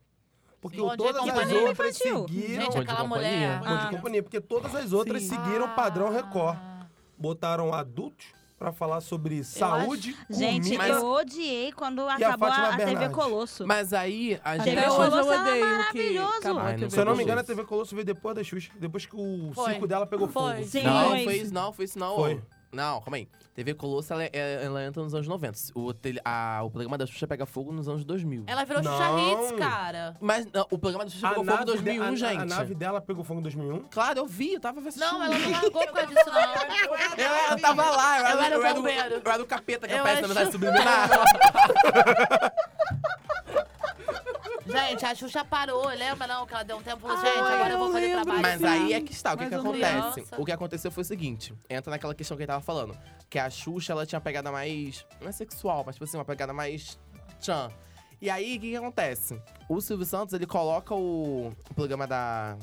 Porque 0.61 0.77
Bom 0.79 0.89
Dia 0.89 0.97
todas 0.97 1.29
as 1.29 1.53
outras 1.53 1.97
infantil. 1.97 2.27
seguiram. 2.29 2.63
Gente, 2.63 2.73
de 2.73 2.79
aquela 2.79 3.01
companhia. 3.01 3.09
mulher. 3.09 3.59
Bom 3.59 3.65
de 3.67 3.73
Ah. 3.73 3.89
companhia, 3.91 4.23
porque 4.23 4.41
todas 4.41 4.75
as 4.75 4.93
outras 4.93 5.23
Sim. 5.23 5.31
seguiram 5.31 5.67
o 5.67 5.75
padrão 5.75 6.11
Record. 6.13 6.57
Ah. 6.57 6.87
Botaram 7.19 7.73
adultos 7.75 8.27
pra 8.59 8.73
falar 8.73 9.01
sobre 9.01 9.43
saúde, 9.43 10.17
Gente, 10.31 10.77
comida. 10.77 10.87
eu 10.95 11.05
odiei 11.05 11.73
quando 11.73 12.03
a 12.09 12.15
acabou 12.15 12.49
a, 12.49 12.69
a 12.75 12.77
TV? 12.77 13.09
Colosso. 13.09 13.67
Mas 13.67 13.93
aí, 13.93 14.41
a 14.45 14.53
TV 14.59 14.71
gente... 14.71 14.79
Hoje 14.79 14.87
eu 14.89 15.11
Colosso 15.11 15.33
era 15.33 15.41
odeio 15.43 15.65
que 15.65 15.71
maravilhoso. 15.73 16.31
a 16.59 16.63
Ai, 16.63 16.73
não 16.73 16.79
TV 16.79 16.91
Se 16.91 17.01
eu 17.01 17.05
não 17.05 17.17
me 17.17 17.23
engano, 17.25 17.41
a 17.41 17.45
TV 17.45 17.65
Colosso 17.65 17.95
veio 17.97 18.05
depois 18.05 18.37
da 18.37 18.45
Xuxa. 18.45 18.71
Depois 18.79 19.05
que 19.05 19.17
o 19.17 19.51
Foi. 19.53 19.71
circo 19.73 19.87
dela 19.89 20.07
pegou 20.07 20.29
Foi. 20.29 20.55
fogo. 20.55 20.65
Sim. 20.69 20.83
Não, 20.85 21.09
Foi. 21.11 21.25
foi 21.25 21.37
isso 21.39 21.53
não, 21.55 21.73
foi 21.73 21.85
isso 21.87 21.99
não. 21.99 22.15
Foi. 22.15 22.41
Não, 22.73 23.01
calma 23.03 23.19
aí. 23.19 23.29
TV 23.55 23.75
Colosso, 23.75 24.11
ela, 24.15 24.25
é- 24.25 24.65
ela 24.65 24.83
entra 24.83 25.03
nos 25.03 25.15
anos 25.15 25.29
90. 25.29 25.59
O, 25.75 25.93
tele- 25.93 26.21
a- 26.25 26.63
o 26.65 26.71
programa 26.71 26.97
da 26.97 27.07
Xuxa 27.07 27.27
pega 27.27 27.45
fogo 27.45 27.71
nos 27.71 27.87
anos 27.87 28.03
2000. 28.03 28.45
Ela 28.47 28.65
virou 28.65 28.83
Não. 28.83 28.91
Xuxa 28.93 29.11
Hits, 29.51 29.59
cara. 29.59 30.17
Mas 30.19 30.47
não, 30.51 30.67
o 30.71 30.79
programa 30.79 31.05
da 31.05 31.11
Xuxa 31.11 31.27
A 31.27 31.31
pegou 31.31 31.45
fogo 31.45 31.55
em 31.57 31.59
nave, 31.67 31.67
2001, 31.67 32.15
de- 32.15 32.25
a- 32.25 32.29
gente. 32.31 32.41
a 32.41 32.45
nave 32.47 32.75
dela 32.75 33.01
pegou 33.03 33.23
fogo 33.25 33.41
em 33.41 33.43
2001. 33.43 33.83
Claro, 33.91 34.21
eu 34.21 34.27
vi, 34.27 34.55
eu 34.55 34.61
tava 34.61 34.81
assistindo. 34.81 35.03
Não, 35.05 35.23
ela 35.23 35.39
não 35.39 35.51
largou 35.51 35.71
por 35.87 35.93
causa 35.93 36.07
disso, 36.07 36.31
não. 36.31 36.33
Eu, 37.23 37.51
eu 37.51 37.59
tava 37.61 37.91
lá, 37.91 38.19
eu, 38.19 38.25
Eu 38.25 38.27
era, 38.31 38.45
era 38.47 38.55
eu, 38.55 38.63
era, 38.65 38.73
o, 38.73 38.77
bombeiro. 38.77 39.15
eu 39.25 39.33
era 39.33 39.43
o 39.43 39.47
capeta 39.47 39.87
que 39.87 39.93
Eu 39.95 39.99
aparece 40.01 40.23
na 40.23 40.29
acho- 40.29 40.35
mensagem 40.35 40.53
subliminar. 40.53 41.11
Gente, 44.67 45.05
a 45.05 45.15
Xuxa 45.15 45.45
parou, 45.45 45.87
lembra 45.89 46.27
não? 46.27 46.47
Que 46.47 46.55
ela 46.55 46.63
deu 46.63 46.77
um 46.77 46.83
tempo 46.83 46.99
e 46.99 47.01
falou, 47.03 47.17
gente, 47.17 47.39
agora 47.39 47.71
eu 47.71 47.79
vou 47.79 47.93
fazer 47.93 48.07
lembro. 48.07 48.25
trabalho. 48.25 48.43
Mas 48.43 48.65
aí 48.65 48.93
é 48.93 49.01
que 49.01 49.13
está, 49.13 49.35
o 49.35 49.39
que, 49.39 49.49
que 49.49 49.55
acontece? 49.55 50.17
menos. 50.17 50.31
O 50.39 50.45
que 50.45 50.53
aconteceu 50.53 50.91
foi 50.91 51.03
o 51.03 51.05
seguinte: 51.05 51.55
entra 51.69 51.91
naquela 51.91 52.15
questão 52.15 52.37
que 52.37 52.43
ele 52.43 52.49
tava 52.49 52.63
falando. 52.63 52.97
Que 53.29 53.39
a 53.39 53.51
Xuxa, 53.51 53.93
ela 53.93 54.07
tinha 54.07 54.19
uma 54.19 54.23
pegada 54.25 54.53
mais. 54.53 55.05
Não 55.21 55.29
é 55.29 55.33
sexual, 55.33 55.83
mas 55.85 55.97
tipo 55.97 56.05
assim, 56.05 56.17
uma 56.17 56.25
pegada 56.25 56.53
mais. 56.53 56.99
tchan. 57.41 57.71
E 58.21 58.31
aí, 58.31 58.57
o 58.57 58.61
que, 58.61 58.71
que 58.71 58.77
acontece? 58.77 59.43
O 59.69 59.81
Silvio 59.81 60.07
Santos, 60.07 60.33
ele 60.33 60.47
coloca 60.47 60.95
o, 60.95 61.49
o 61.71 61.75
programa 61.75 62.07
da. 62.07 62.57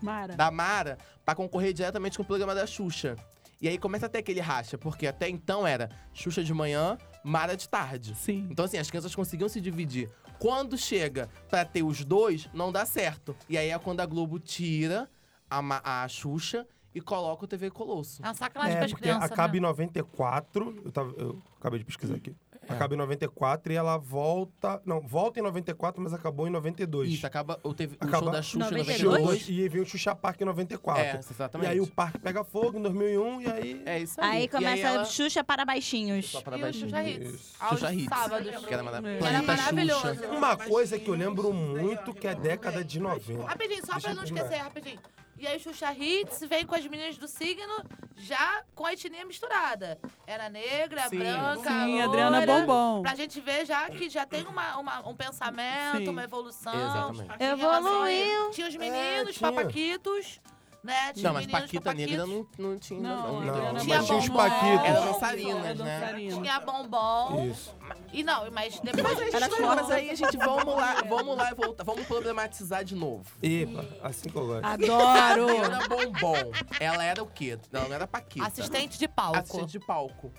Mara. 0.00 0.34
da 0.34 0.50
Mara 0.50 0.96
pra 1.24 1.34
concorrer 1.34 1.74
diretamente 1.74 2.16
com 2.16 2.22
o 2.22 2.26
programa 2.26 2.54
da 2.54 2.66
Xuxa. 2.66 3.16
E 3.60 3.68
aí 3.68 3.76
começa 3.76 4.06
até 4.06 4.20
aquele 4.20 4.40
racha, 4.40 4.78
porque 4.78 5.06
até 5.06 5.28
então 5.28 5.66
era 5.66 5.90
Xuxa 6.14 6.42
de 6.42 6.54
manhã, 6.54 6.96
Mara 7.22 7.54
de 7.54 7.68
tarde. 7.68 8.14
Sim. 8.14 8.48
Então, 8.50 8.64
assim, 8.64 8.78
as 8.78 8.88
crianças 8.88 9.14
conseguiam 9.14 9.48
se 9.48 9.60
dividir. 9.60 10.08
Quando 10.40 10.76
chega 10.76 11.28
pra 11.48 11.64
ter 11.64 11.82
os 11.84 12.04
dois, 12.04 12.48
não 12.52 12.72
dá 12.72 12.84
certo. 12.86 13.36
E 13.48 13.56
aí 13.56 13.68
é 13.70 13.78
quando 13.78 14.00
a 14.00 14.06
Globo 14.06 14.38
tira 14.40 15.08
a, 15.48 15.60
Ma- 15.62 15.82
a 15.84 16.08
Xuxa 16.08 16.66
e 16.94 17.00
coloca 17.00 17.44
o 17.44 17.46
TV 17.46 17.70
Colosso. 17.70 18.20
É 18.22 18.26
uma 18.26 18.34
sacanagem 18.34 18.76
É, 18.78 18.84
as 18.84 18.90
porque 18.90 19.04
crianças, 19.04 19.30
acaba 19.30 19.56
em 19.56 19.60
né? 19.60 19.66
94. 19.68 20.82
Eu, 20.84 20.90
tava, 20.90 21.12
eu 21.18 21.42
acabei 21.58 21.78
de 21.78 21.84
pesquisar 21.84 22.16
aqui. 22.16 22.34
É. 22.68 22.72
Acaba 22.74 22.94
em 22.94 22.98
94 22.98 23.72
e 23.72 23.76
ela 23.76 23.96
volta. 23.96 24.80
Não, 24.84 25.00
volta 25.00 25.40
em 25.40 25.42
94, 25.42 26.00
mas 26.00 26.12
acabou 26.12 26.46
em 26.46 26.50
92. 26.50 27.08
Isso, 27.08 27.26
acaba 27.26 27.58
o, 27.62 27.72
TV, 27.74 27.96
o 28.00 28.04
Acaba- 28.04 28.18
show 28.22 28.30
da 28.30 28.42
Xuxa 28.42 28.56
em 28.56 28.60
92? 28.78 29.02
92. 29.22 29.48
E 29.48 29.62
aí 29.62 29.68
vem 29.68 29.82
o 29.82 29.86
Xuxa 29.86 30.14
Park 30.14 30.40
em 30.40 30.44
94. 30.44 31.02
É, 31.02 31.18
exatamente. 31.18 31.68
E 31.68 31.72
aí 31.72 31.80
o 31.80 31.86
parque 31.86 32.18
pega 32.18 32.44
fogo 32.44 32.78
em 32.78 32.82
2001 32.82 33.40
e 33.40 33.46
aí. 33.50 33.82
É 33.86 33.98
isso 33.98 34.20
aí. 34.20 34.30
Aí 34.42 34.48
começa 34.48 34.86
ela... 34.86 35.04
Xuxa 35.04 35.42
para 35.42 35.64
baixinhos. 35.64 36.32
Para 36.44 36.56
E 36.56 36.60
o 36.60 36.62
baixinho. 36.62 36.88
Xuxa 36.90 37.02
Hits. 37.02 37.56
Xuxa 37.70 37.94
Hits. 37.94 38.08
sábados. 38.08 38.66
Que 38.66 38.74
era, 38.74 38.82
mara... 38.82 38.96
É. 39.08 39.10
Era 39.10 39.18
Planeta 39.18 39.46
maravilhoso. 39.56 40.14
Xuxa. 40.14 40.28
Uma 40.28 40.56
coisa 40.56 40.98
que 40.98 41.08
eu 41.08 41.14
lembro 41.14 41.52
muito 41.52 42.14
que 42.14 42.26
é 42.28 42.34
década 42.34 42.84
de 42.84 43.00
90. 43.00 43.42
Rapidinho, 43.46 43.86
só 43.86 43.98
pra 43.98 44.14
não 44.14 44.22
esquecer, 44.22 44.56
rapidinho. 44.56 45.00
E 45.40 45.46
aí, 45.46 45.58
Xuxa 45.58 45.90
Hits 45.94 46.40
vem 46.46 46.66
com 46.66 46.74
as 46.74 46.86
meninas 46.86 47.16
do 47.16 47.26
signo, 47.26 47.72
já 48.14 48.62
com 48.74 48.84
a 48.84 48.92
etnia 48.92 49.24
misturada. 49.24 49.98
Era 50.26 50.50
negra, 50.50 51.08
Sim. 51.08 51.18
branca, 51.18 51.70
Sim, 51.70 51.92
loira, 52.02 52.04
Adriana 52.04 52.46
Bombom. 52.46 53.00
Pra 53.00 53.14
gente 53.14 53.40
ver 53.40 53.64
já 53.64 53.88
que 53.88 54.10
já 54.10 54.26
tem 54.26 54.44
uma, 54.46 54.76
uma- 54.76 55.08
um 55.08 55.16
pensamento, 55.16 55.96
Sim. 55.96 56.08
uma 56.08 56.24
evolução. 56.24 56.74
Exatamente. 56.74 57.42
Evoluiu. 57.42 58.50
Tinha 58.50 58.68
os 58.68 58.74
É, 58.74 58.78
meninos, 58.78 59.34
tinha. 59.36 59.50
papaquitos, 59.50 60.40
né? 60.82 61.12
Tinha 61.12 61.28
Não, 61.28 61.34
mas 61.34 61.46
Paquita 61.46 61.92
Negra 61.94 62.26
não, 62.26 62.46
não 62.58 62.78
tinha. 62.78 63.00
Não, 63.00 63.32
não, 63.32 63.40
Não, 63.40 63.54
Adriana 63.54 63.80
Tinha 63.80 63.96
mas 63.98 64.06
tinha 64.06 64.18
os 64.18 64.28
Bombom. 64.28 64.38
Paquitos. 64.38 64.86
Era 64.86 64.98
É 64.98 65.12
dançarinas, 65.12 65.78
né? 65.78 66.12
Tinha 66.16 66.60
bombom. 66.60 67.46
Isso. 67.50 67.76
E 68.12 68.22
não, 68.24 68.50
mas 68.50 68.80
depois... 68.80 69.04
Não, 69.04 69.48
forte. 69.48 69.60
mas 69.60 69.90
aí 69.90 70.10
a 70.10 70.14
gente 70.14 70.36
vamos 70.36 70.74
lá, 70.74 71.02
vamos 71.08 71.36
lá 71.36 71.50
e 71.50 71.54
voltar. 71.54 71.84
Vamos 71.84 72.06
problematizar 72.06 72.84
de 72.84 72.94
novo. 72.94 73.24
Epa, 73.42 73.84
assim 74.02 74.28
que 74.28 74.36
eu 74.36 74.46
gosto. 74.46 74.64
Adoro. 74.64 75.46
Bombom. 75.88 76.52
Ela 76.80 77.04
era 77.04 77.22
o 77.22 77.26
quê? 77.26 77.58
Não, 77.70 77.88
não 77.88 77.94
era 77.94 78.06
Paquita. 78.06 78.46
Assistente 78.46 78.98
de 78.98 79.06
palco. 79.08 79.38
Assistente 79.38 79.70
de 79.72 79.80
palco. 79.80 80.32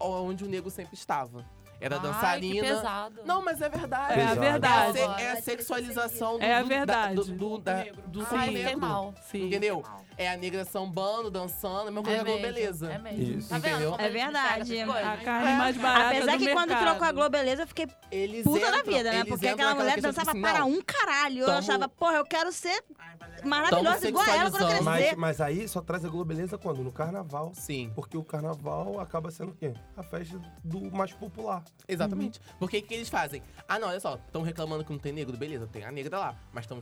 Onde 0.00 0.44
o 0.44 0.48
nego 0.48 0.70
sempre 0.70 0.94
estava. 0.94 1.44
Era 1.82 1.96
Ai, 1.96 2.00
que 2.00 2.06
dançarina. 2.06 2.62
pesado. 2.62 3.20
Não, 3.24 3.44
mas 3.44 3.60
é 3.60 3.68
verdade. 3.68 4.12
É 4.12 4.24
a 4.24 4.28
Pesado. 4.28 4.40
verdade. 4.40 4.98
É 4.98 5.02
a, 5.10 5.16
se- 5.16 5.22
é 5.22 5.32
a 5.32 5.42
sexualização 5.42 6.38
do, 6.38 6.44
É 6.44 6.54
a 6.54 6.62
do- 6.62 6.68
verdade. 6.68 7.14
Da, 7.16 7.22
do, 7.22 7.32
do, 7.32 7.58
da, 7.58 7.84
do. 8.06 8.24
Sim. 9.30 9.46
Entendeu? 9.46 9.82
É 10.16 10.28
a 10.30 10.36
negra 10.36 10.64
sambando, 10.64 11.30
dançando, 11.30 11.82
a 11.88 11.90
mesma 11.90 12.02
coisa 12.02 12.16
É 12.16 12.18
da 12.18 12.24
Globo 12.24 12.40
mesmo, 12.42 12.54
Beleza. 12.54 12.92
É 12.92 12.98
mesmo. 12.98 13.38
Isso. 13.38 13.48
Tá 13.48 13.58
vendo? 13.58 13.94
É 13.98 14.08
verdade. 14.08 14.80
A 14.80 15.16
carne 15.18 15.56
mais 15.58 15.76
barata 15.76 16.06
Apesar 16.16 16.32
do 16.32 16.38
que 16.44 16.52
quando 16.52 16.68
mercado. 16.68 16.78
virou 16.84 16.96
com 16.98 17.04
a 17.04 17.12
Globeleza, 17.12 17.62
eu 17.62 17.66
fiquei 17.66 17.86
Eles 18.10 18.44
puta 18.44 18.60
da 18.70 18.78
entram- 18.78 18.92
vida, 18.96 19.10
né? 19.12 19.24
Porque 19.24 19.48
aquela 19.48 19.74
mulher 19.74 20.00
dançava 20.00 20.30
tipo 20.30 20.30
assim, 20.30 20.40
para 20.42 20.64
um 20.64 20.80
caralho. 20.82 21.40
Eu 21.40 21.46
tamo- 21.46 21.58
achava, 21.58 21.88
porra, 21.88 22.14
eu 22.16 22.24
quero 22.24 22.52
ser 22.52 22.82
maravilhosa 23.44 24.08
igual 24.08 24.24
a 24.24 24.36
ela 24.36 24.50
quando 24.50 24.70
eu. 24.72 24.82
Mas, 24.82 25.14
mas 25.16 25.40
aí 25.40 25.66
só 25.68 25.80
traz 25.80 26.04
a 26.04 26.08
Globeleza 26.08 26.58
quando? 26.58 26.82
No 26.82 26.92
carnaval. 26.92 27.52
Sim, 27.54 27.90
Porque 27.94 28.16
o 28.16 28.24
carnaval 28.24 29.00
acaba 29.00 29.30
sendo 29.30 29.50
o 29.52 29.54
quê? 29.54 29.72
A 29.96 30.02
festa 30.02 30.40
do 30.62 30.90
mais 30.94 31.12
popular. 31.12 31.62
exatamente. 31.88 32.40
Porque 32.58 32.78
o 32.78 32.82
que 32.82 32.94
eles 32.94 33.08
fazem? 33.08 33.42
Ah, 33.68 33.78
não, 33.78 33.88
olha 33.88 34.00
só, 34.00 34.14
estão 34.16 34.42
reclamando 34.42 34.84
que 34.84 34.92
não 34.92 34.98
tem 34.98 35.12
negro, 35.12 35.36
beleza, 35.36 35.66
tem 35.66 35.84
a 35.84 35.90
negra 35.92 36.18
lá. 36.18 36.36
Mas 36.52 36.64
estão 36.64 36.80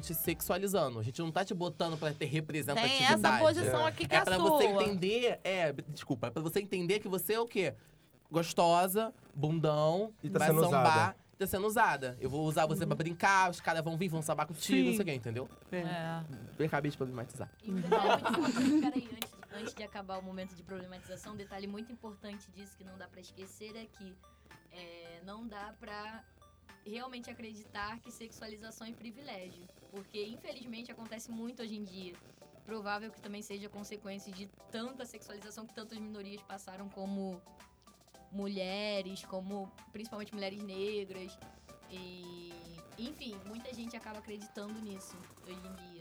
te 0.00 0.14
sexualizando. 0.14 0.98
A 0.98 1.02
gente 1.02 1.20
não 1.20 1.30
tá 1.30 1.44
te 1.44 1.54
botando 1.54 1.98
pra 1.98 2.12
ter 2.12 2.26
Tem 2.64 2.74
representatividade. 2.74 3.26
essa 3.26 3.38
posição 3.44 3.86
aqui 3.86 4.06
que 4.08 4.14
É 4.14 4.18
é, 4.18 4.24
pra 4.24 4.36
sua. 4.36 4.50
você 4.50 4.64
entender, 4.66 5.40
é, 5.44 5.72
desculpa, 5.88 6.26
é 6.28 6.30
pra 6.30 6.42
você 6.42 6.60
entender 6.60 6.98
que 7.00 7.08
você 7.08 7.34
é 7.34 7.40
o 7.40 7.46
quê? 7.46 7.74
Gostosa, 8.30 9.12
bundão, 9.34 10.12
E 10.22 10.30
tá 10.30 10.38
vai 10.38 10.48
sendo 10.48 10.60
sambar, 10.64 10.86
usada. 10.86 11.16
tá 11.38 11.46
sendo 11.46 11.66
usada. 11.66 12.16
Eu 12.20 12.30
vou 12.30 12.44
usar 12.46 12.66
você 12.66 12.86
pra 12.86 12.94
brincar, 12.94 13.50
os 13.50 13.60
caras 13.60 13.82
vão 13.82 13.96
vir, 13.96 14.08
vão 14.08 14.22
sambar 14.22 14.46
contigo, 14.46 14.78
Sim. 14.78 14.84
não 14.86 14.92
sei 14.92 15.02
o 15.02 15.04
quê, 15.04 15.14
entendeu? 15.14 15.48
É. 15.72 15.78
É. 15.78 16.22
Eu 16.58 16.66
acabei 16.66 16.90
de 16.90 16.96
problematizar. 16.96 17.50
E 17.64 17.70
um 17.70 17.80
peraí, 18.80 19.08
antes, 19.12 19.30
antes 19.52 19.74
de 19.74 19.82
acabar 19.82 20.18
o 20.18 20.22
momento 20.22 20.54
de 20.54 20.62
problematização, 20.62 21.32
um 21.32 21.36
detalhe 21.36 21.66
muito 21.66 21.90
importante 21.92 22.50
disso 22.52 22.76
que 22.76 22.84
não 22.84 22.96
dá 22.96 23.08
pra 23.08 23.20
esquecer 23.20 23.74
é 23.76 23.86
que 23.86 24.14
é, 24.72 25.20
não 25.24 25.44
dá 25.46 25.74
pra 25.80 26.22
realmente 26.86 27.28
acreditar 27.30 27.98
que 27.98 28.10
sexualização 28.12 28.86
é 28.86 28.92
privilégio. 28.92 29.64
Porque, 29.90 30.24
infelizmente, 30.24 30.92
acontece 30.92 31.30
muito 31.32 31.62
hoje 31.62 31.76
em 31.76 31.82
dia. 31.82 32.14
Provável 32.70 33.10
que 33.10 33.20
também 33.20 33.42
seja 33.42 33.68
consequência 33.68 34.32
de 34.32 34.46
tanta 34.70 35.04
sexualização 35.04 35.66
que 35.66 35.74
tantas 35.74 35.98
minorias 35.98 36.40
passaram 36.42 36.88
como 36.88 37.42
mulheres, 38.30 39.24
como 39.24 39.68
principalmente 39.90 40.32
mulheres 40.32 40.62
negras. 40.62 41.36
E, 41.90 42.52
enfim, 42.96 43.34
muita 43.44 43.74
gente 43.74 43.96
acaba 43.96 44.20
acreditando 44.20 44.80
nisso 44.82 45.16
hoje 45.44 45.60
em 45.66 45.74
dia. 45.92 45.99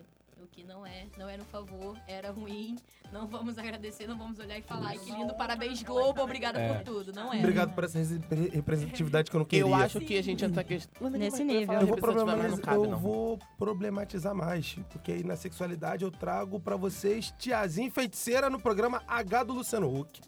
Que 0.51 0.63
não 0.63 0.85
é, 0.85 1.05
não 1.17 1.29
era 1.29 1.41
um 1.41 1.45
favor, 1.45 1.97
era 2.07 2.31
ruim. 2.31 2.75
Não 3.13 3.27
vamos 3.27 3.57
agradecer, 3.57 4.07
não 4.07 4.17
vamos 4.17 4.37
olhar 4.39 4.57
e 4.57 4.61
falar, 4.61 4.89
"Ai, 4.89 4.97
que 4.97 5.11
lindo, 5.11 5.33
parabéns 5.35 5.81
Globo, 5.81 6.21
obrigada 6.21 6.59
É. 6.59 6.73
por 6.73 6.83
tudo. 6.83 7.13
Não 7.13 7.33
é. 7.33 7.39
Obrigado 7.39 7.73
por 7.73 7.83
essa 7.85 7.97
repre- 7.99 8.49
representatividade 8.49 9.29
que 9.31 9.35
eu 9.35 9.39
não 9.39 9.45
queria. 9.45 9.63
Eu 9.63 9.73
acho 9.73 9.99
que 10.01 10.17
a 10.17 10.21
gente 10.23 10.43
entra 10.43 10.63
questão. 10.63 11.09
Nesse 11.09 11.43
nível. 11.43 11.73
Eu 11.79 11.87
vou, 11.87 11.89
mas 11.91 11.99
problematizar, 12.01 12.51
não 12.51 12.57
cabe, 12.59 12.77
eu 12.77 12.89
não. 12.91 12.99
vou 12.99 13.39
problematizar 13.57 14.35
mais. 14.35 14.75
Porque 14.91 15.11
aí 15.13 15.23
na 15.23 15.35
sexualidade 15.35 16.03
eu 16.03 16.11
trago 16.11 16.59
pra 16.59 16.75
vocês 16.75 17.33
Tiazinha 17.37 17.89
Feiticeira 17.89 18.49
no 18.49 18.59
programa 18.59 19.01
H 19.07 19.43
do 19.43 19.53
Luciano 19.53 19.87
Huck. 19.99 20.21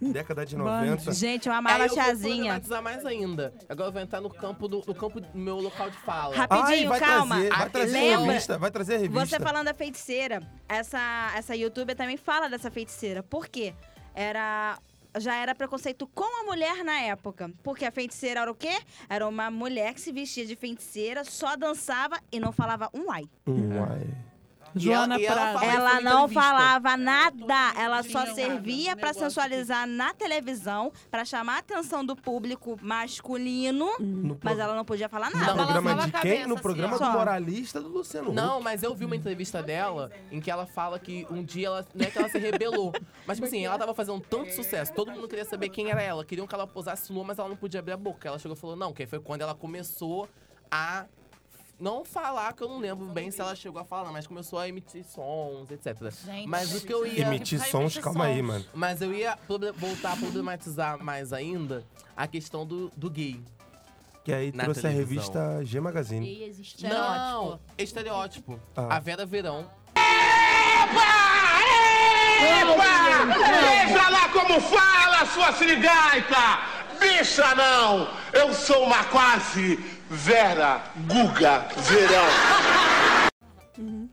Década 0.12 0.46
de 0.46 0.56
90. 0.56 1.12
Gente, 1.12 1.46
eu 1.46 1.52
Aí 1.52 1.58
amava 1.58 1.84
a 1.84 1.86
eu 1.86 1.94
vou 1.94 2.04
problematizar 2.04 2.82
mais 2.82 3.04
ainda. 3.04 3.52
Agora 3.68 3.88
eu 3.88 3.92
vou 3.92 4.00
entrar 4.00 4.20
no 4.20 4.30
campo 4.30 4.66
do, 4.66 4.82
no 4.86 4.94
campo 4.94 5.20
do 5.20 5.28
meu 5.36 5.56
local 5.56 5.90
de 5.90 5.96
fala. 5.98 6.34
Ai, 6.34 6.38
Rapidinho, 6.38 6.88
vai 6.88 7.00
calma. 7.00 7.34
trazer, 7.34 7.50
vai 7.50 7.70
trazer 7.70 7.98
a 7.98 8.00
lembra? 8.00 8.26
revista, 8.32 8.58
vai 8.58 8.70
trazer 8.70 8.94
a 8.94 8.98
revista. 8.98 9.26
Você 9.26 9.40
falando 9.40 9.66
da 9.66 9.74
feiticeira, 9.74 10.42
essa, 10.68 11.32
essa 11.36 11.54
youtuber 11.54 11.94
também 11.94 12.16
fala 12.16 12.48
dessa 12.48 12.70
feiticeira. 12.70 13.22
Por 13.22 13.46
quê? 13.48 13.74
Era. 14.14 14.78
Já 15.18 15.34
era 15.34 15.56
preconceito 15.56 16.06
com 16.06 16.40
a 16.40 16.44
mulher 16.44 16.84
na 16.84 17.00
época. 17.00 17.50
Porque 17.64 17.84
a 17.84 17.90
feiticeira 17.90 18.42
era 18.42 18.50
o 18.50 18.54
quê? 18.54 18.78
Era 19.08 19.26
uma 19.26 19.50
mulher 19.50 19.92
que 19.92 20.00
se 20.00 20.12
vestia 20.12 20.46
de 20.46 20.54
feiticeira, 20.54 21.24
só 21.24 21.56
dançava 21.56 22.16
e 22.30 22.38
não 22.38 22.52
falava 22.52 22.88
um 22.94 23.10
ai. 23.10 23.24
Hum, 23.44 23.70
ai. 23.90 24.06
Joana 24.74 25.18
E 25.18 25.24
ela- 25.26 25.64
e 25.64 25.66
ela 25.66 25.90
Ela 25.96 26.00
não 26.00 26.28
falava 26.28 26.96
nada, 26.96 27.72
ela 27.76 28.02
só 28.02 28.26
servia 28.34 28.96
pra 28.96 29.08
negócio 29.08 29.20
sensualizar 29.28 29.86
na 29.86 30.12
televisão, 30.14 30.92
pra 31.10 31.24
chamar 31.24 31.56
a 31.56 31.58
atenção 31.58 32.04
do 32.04 32.14
público 32.14 32.78
masculino, 32.80 33.88
No, 33.98 34.36
pro- 34.36 34.48
mas 34.50 34.58
ela 34.58 34.74
não 34.74 34.84
podia 34.84 35.08
falar 35.08 35.30
no 35.30 35.38
nada. 35.38 35.54
programa 35.54 35.80
balançava 35.82 36.10
de 36.10 36.16
a 36.16 36.20
quem? 36.20 36.30
cabeça, 36.30 36.48
No 36.48 36.54
assim, 36.54 36.62
programa 36.62 36.96
ó. 36.96 36.98
do 36.98 37.10
moralista 37.18 37.80
do 37.80 37.88
Luciano 37.88 38.28
Huck. 38.28 38.36
Não, 38.36 38.60
mas 38.60 38.82
eu 38.82 38.94
vi 38.94 39.04
uma 39.04 39.16
entrevista 39.16 39.62
dela 39.62 40.10
em 40.30 40.40
que 40.40 40.50
ela 40.50 40.66
fala 40.66 40.98
que 40.98 41.26
um 41.30 41.42
dia 41.42 41.66
ela. 41.68 41.86
Não 41.94 42.06
é 42.06 42.10
que 42.10 42.18
ela 42.18 42.28
se 42.28 42.38
rebelou. 42.38 42.92
Mas, 43.26 43.36
tipo 43.36 43.46
assim, 43.46 43.64
ela 43.64 43.78
tava 43.78 43.94
fazendo 43.94 44.20
tanto 44.20 44.52
sucesso, 44.52 44.92
todo 44.92 45.10
mundo 45.10 45.28
queria 45.28 45.44
saber 45.44 45.68
quem 45.68 45.90
era 45.90 46.02
ela. 46.02 46.24
Queriam 46.24 46.46
que 46.46 46.54
ela 46.54 46.66
posasse 46.66 47.12
nua, 47.12 47.24
mas 47.24 47.38
ela 47.38 47.48
não 47.48 47.56
podia 47.56 47.80
abrir 47.80 47.92
a 47.92 47.96
boca. 47.96 48.28
Ela 48.28 48.38
chegou 48.38 48.56
e 48.56 48.60
falou, 48.60 48.76
não, 48.76 48.92
que 48.92 49.02
aí 49.02 49.08
foi 49.08 49.20
quando 49.20 49.42
ela 49.42 49.54
começou 49.54 50.28
a. 50.70 51.06
Não 51.80 52.04
falar, 52.04 52.52
que 52.52 52.62
eu 52.62 52.68
não 52.68 52.78
lembro 52.78 53.06
bem 53.06 53.30
se 53.30 53.40
ela 53.40 53.54
chegou 53.56 53.80
a 53.80 53.84
falar, 53.84 54.12
mas 54.12 54.26
começou 54.26 54.58
a 54.58 54.68
emitir 54.68 55.02
sons, 55.02 55.70
etc. 55.70 55.96
Gente, 56.26 56.46
mas 56.46 56.74
o 56.74 56.86
que 56.86 56.92
eu 56.92 57.06
ia. 57.06 57.22
Emitir 57.26 57.58
sons, 57.66 57.96
calma 57.96 58.26
aí, 58.26 58.42
mano. 58.42 58.64
Mas 58.74 59.00
eu 59.00 59.14
ia 59.14 59.38
voltar 59.76 60.12
a 60.12 60.16
problematizar 60.16 61.02
mais 61.02 61.32
ainda 61.32 61.82
a 62.14 62.26
questão 62.26 62.66
do, 62.66 62.92
do 62.94 63.08
gay. 63.08 63.40
Que 64.22 64.32
aí 64.32 64.52
Na 64.52 64.64
trouxe 64.64 64.82
televisão. 64.82 65.02
a 65.02 65.08
revista 65.08 65.64
G 65.64 65.80
Magazine. 65.80 66.26
Gay 66.26 66.44
existe. 66.44 66.86
Não, 66.86 67.58
estereótipo. 67.78 68.60
Ah. 68.76 68.96
A 68.96 69.00
Vera 69.00 69.24
Verão. 69.24 69.66
Veja 73.26 74.08
lá 74.08 74.28
como 74.28 74.60
fala, 74.60 75.26
sua 75.26 75.52
sirigaita! 75.52 76.60
Bicha 76.98 77.54
não! 77.54 78.08
Eu 78.32 78.52
sou 78.52 78.84
uma 78.84 79.04
quase 79.04 79.78
Vera 80.12 80.82
Guga 81.06 81.68
Verão. 81.82 83.30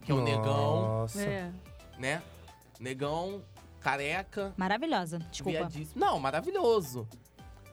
Que 0.03 0.11
é 0.11 0.13
o 0.15 0.21
negão, 0.21 0.99
Nossa. 0.99 1.21
É. 1.23 1.51
né? 1.97 2.21
Negão, 2.79 3.41
careca, 3.81 4.53
Maravilhosa, 4.55 5.17
desculpa. 5.31 5.57
viadíssimo. 5.57 5.99
Não, 5.99 6.19
maravilhoso. 6.19 7.07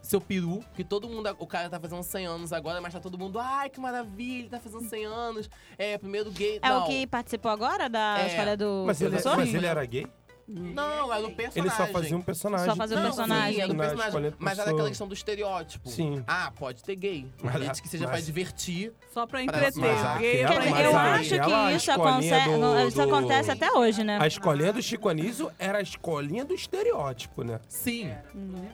Seu 0.00 0.20
peru, 0.22 0.64
que 0.74 0.82
todo 0.82 1.06
mundo. 1.06 1.34
O 1.38 1.46
cara 1.46 1.68
tá 1.68 1.78
fazendo 1.78 2.02
100 2.02 2.26
anos 2.26 2.52
agora, 2.52 2.80
mas 2.80 2.94
tá 2.94 3.00
todo 3.00 3.18
mundo. 3.18 3.38
Ai, 3.38 3.68
que 3.68 3.78
maravilha, 3.78 4.40
ele 4.40 4.48
tá 4.48 4.58
fazendo 4.58 4.88
100 4.88 5.04
anos. 5.04 5.50
É, 5.76 5.98
primeiro 5.98 6.30
gay. 6.30 6.58
É 6.62 6.68
não. 6.70 6.84
o 6.84 6.86
que 6.86 7.06
participou 7.06 7.50
agora 7.50 7.88
da 7.90 8.18
É. 8.20 8.26
escolha 8.28 8.56
do 8.56 8.84
Mas 8.86 9.00
ele, 9.02 9.10
professor? 9.10 9.36
mas 9.36 9.52
ele 9.54 9.66
era 9.66 9.84
gay? 9.84 10.06
Não, 10.47 11.12
era 11.12 11.26
o 11.26 11.34
personagem. 11.34 11.53
Ele 11.57 11.70
só 11.70 11.86
fazia 11.92 12.16
um 12.16 12.20
personagem. 12.22 12.66
Só 12.66 12.76
fazia 12.76 12.97
o 12.97 13.01
Não, 13.01 13.07
personagem. 13.07 13.55
sim, 13.55 13.61
era 13.62 13.72
Na 13.72 13.84
personagem. 13.84 14.12
Mas 14.38 14.53
era 14.53 14.64
pessoa. 14.64 14.74
aquela 14.74 14.88
questão 14.88 15.09
do 15.09 15.14
estereótipo. 15.14 15.88
Sim. 15.88 16.24
Ah, 16.26 16.53
pode 16.59 16.82
ter 16.82 16.97
gay. 16.97 17.26
Mas- 17.42 17.55
Desde 17.55 17.82
que 17.82 17.88
seja 17.88 18.05
mas- 18.05 18.12
pra 18.12 18.20
divertir. 18.20 18.92
Só 19.12 19.26
pra 19.26 19.42
entreter. 19.42 19.72
mas 19.80 20.01
aquela- 20.05 20.64
é 20.66 20.86
eu 20.86 20.97
acho 20.99 21.28
que 21.28 21.34
aquela 21.34 21.72
isso, 21.72 21.90
aconte- 21.92 22.28
do- 22.28 22.88
isso 22.88 22.97
do- 22.97 23.03
acontece 23.03 23.51
até 23.51 23.72
hoje, 23.72 24.03
né? 24.03 24.18
A 24.20 24.26
escolinha 24.26 24.72
do 24.72 24.82
Chico 24.82 25.09
Anísio 25.09 25.51
era 25.59 25.78
a 25.78 25.82
escolinha 25.82 26.45
do 26.45 26.53
estereótipo, 26.55 27.45
né? 27.45 27.61
Sim. 27.68 28.11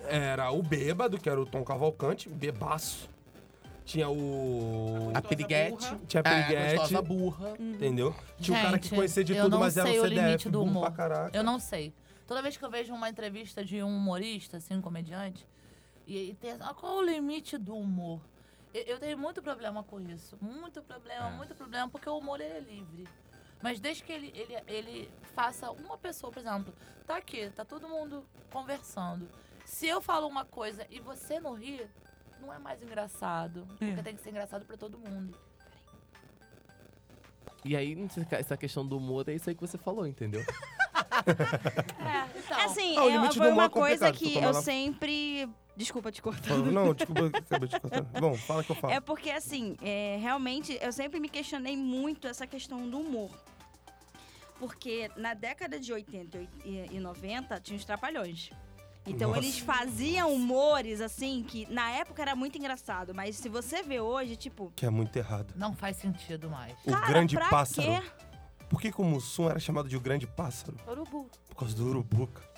Era 0.08 0.50
o 0.52 0.62
bêbado, 0.62 1.18
que 1.18 1.28
era 1.28 1.40
o 1.40 1.44
Tom 1.44 1.62
Cavalcante, 1.64 2.28
bebaço. 2.28 3.09
Tinha 3.90 4.08
o... 4.08 5.10
A 5.12 5.20
piriguete. 5.20 5.96
Tinha 6.06 6.22
a 6.24 6.28
É, 6.28 6.40
a 6.40 6.44
piriguete. 6.46 6.76
gostosa 6.76 7.02
burra. 7.02 7.54
Entendeu? 7.58 8.14
Tinha 8.38 8.56
o 8.56 8.62
cara 8.62 8.78
que 8.78 8.88
conhecia 8.88 9.24
de 9.24 9.34
tudo, 9.34 9.58
mas 9.58 9.76
era 9.76 9.88
um 9.88 9.92
o 9.92 10.02
CDF. 10.02 10.14
limite 10.14 10.48
do 10.48 10.62
humor. 10.62 10.82
pra 10.86 10.90
caraca. 10.92 11.36
Eu 11.36 11.42
não 11.42 11.58
sei. 11.58 11.92
Toda 12.24 12.40
vez 12.40 12.56
que 12.56 12.64
eu 12.64 12.70
vejo 12.70 12.94
uma 12.94 13.08
entrevista 13.10 13.64
de 13.64 13.82
um 13.82 13.88
humorista, 13.96 14.58
assim, 14.58 14.76
um 14.76 14.80
comediante, 14.80 15.44
e, 16.06 16.30
e 16.30 16.34
tem 16.34 16.52
ah, 16.60 16.72
qual 16.72 16.98
o 16.98 17.02
limite 17.02 17.58
do 17.58 17.74
humor? 17.74 18.20
Eu, 18.72 18.82
eu 18.82 18.98
tenho 19.00 19.18
muito 19.18 19.42
problema 19.42 19.82
com 19.82 19.98
isso. 20.00 20.38
Muito 20.40 20.80
problema, 20.82 21.26
É. 21.26 21.30
muito 21.32 21.52
problema, 21.56 21.88
porque 21.88 22.08
o 22.08 22.16
humor 22.16 22.40
ele 22.40 22.54
é 22.54 22.60
livre. 22.60 23.08
Mas 23.60 23.80
desde 23.80 24.04
que 24.04 24.12
ele, 24.12 24.32
ele, 24.36 24.56
ele 24.68 25.10
faça 25.34 25.68
uma 25.72 25.98
pessoa, 25.98 26.32
por 26.32 26.38
exemplo, 26.38 26.72
tá 27.08 27.16
aqui, 27.16 27.50
tá 27.50 27.64
todo 27.64 27.88
mundo 27.88 28.24
conversando. 28.52 29.28
Se 29.64 29.88
eu 29.88 30.00
falo 30.00 30.28
uma 30.28 30.44
coisa 30.44 30.86
e 30.90 31.00
você 31.00 31.40
não 31.40 31.54
ri, 31.54 31.84
não 32.40 32.52
é 32.52 32.58
mais 32.58 32.82
engraçado. 32.82 33.66
Porque 33.68 33.84
É. 33.84 34.02
tem 34.02 34.14
que 34.16 34.22
ser 34.22 34.30
engraçado 34.30 34.64
pra 34.64 34.76
todo 34.76 34.98
mundo. 34.98 35.36
E 37.64 37.76
aí, 37.76 37.96
essa 38.30 38.56
questão 38.56 38.86
do 38.86 38.96
humor 38.96 39.28
é 39.28 39.34
isso 39.34 39.48
aí 39.50 39.54
que 39.54 39.60
você 39.60 39.76
falou, 39.78 40.06
entendeu? 40.06 40.42
É, 41.26 42.38
então. 42.38 42.60
Assim, 42.64 42.96
Ah, 42.96 43.04
o 43.04 43.08
é- 43.10 43.12
limite 43.12 43.36
foi 43.36 43.50
uma 43.52 43.64
é 43.64 43.68
coisa 43.68 44.10
que 44.12 44.36
eu 44.38 44.52
lá- 44.52 44.62
sempre. 44.62 45.46
Desculpa 45.76 46.10
te 46.10 46.22
cortar. 46.22 46.56
Não, 46.56 46.94
desculpa, 46.94 47.26
acabei 47.36 47.68
de 47.68 47.78
cortar. 47.80 48.02
Bom, 48.18 48.34
fala 48.34 48.64
que 48.64 48.70
eu 48.72 48.76
falo. 48.76 48.92
É 48.92 49.00
porque, 49.00 49.30
assim, 49.30 49.76
é, 49.82 50.16
realmente, 50.20 50.78
eu 50.80 50.92
sempre 50.92 51.20
me 51.20 51.28
questionei 51.28 51.76
muito 51.76 52.26
essa 52.26 52.46
questão 52.46 52.88
do 52.88 53.00
humor. 53.00 53.30
Porque 54.58 55.10
na 55.16 55.34
década 55.34 55.78
de 55.78 55.92
80 55.92 56.38
e 56.64 56.86
e 56.92 56.98
90 57.00 57.60
tinha 57.60 57.76
os 57.76 57.84
trapalhões. 57.84 58.50
Então 59.06 59.28
Nossa. 59.30 59.40
eles 59.40 59.58
faziam 59.58 60.32
humores, 60.32 61.00
assim, 61.00 61.42
que 61.42 61.66
na 61.72 61.90
época 61.90 62.20
era 62.22 62.36
muito 62.36 62.58
engraçado. 62.58 63.14
Mas 63.14 63.36
se 63.36 63.48
você 63.48 63.82
vê 63.82 64.00
hoje, 64.00 64.36
tipo, 64.36 64.72
Que 64.76 64.86
é 64.86 64.90
muito 64.90 65.16
errado. 65.16 65.52
Não 65.56 65.74
faz 65.74 65.96
sentido 65.96 66.50
mais. 66.50 66.74
O 66.86 66.90
cara, 66.92 67.06
grande 67.06 67.34
pra 67.36 67.48
pássaro. 67.48 67.88
quê? 68.02 68.10
Por 68.68 68.80
que 68.80 68.92
que 68.92 69.00
o 69.00 69.04
Mussum 69.04 69.48
era 69.48 69.58
chamado 69.58 69.88
de 69.88 69.96
o 69.96 70.00
grande 70.00 70.26
pássaro? 70.26 70.76
Urubu. 70.86 71.28
Por 71.48 71.56
causa 71.56 71.74
do 71.74 71.86
urubu, 71.88 72.26
cara. 72.28 72.48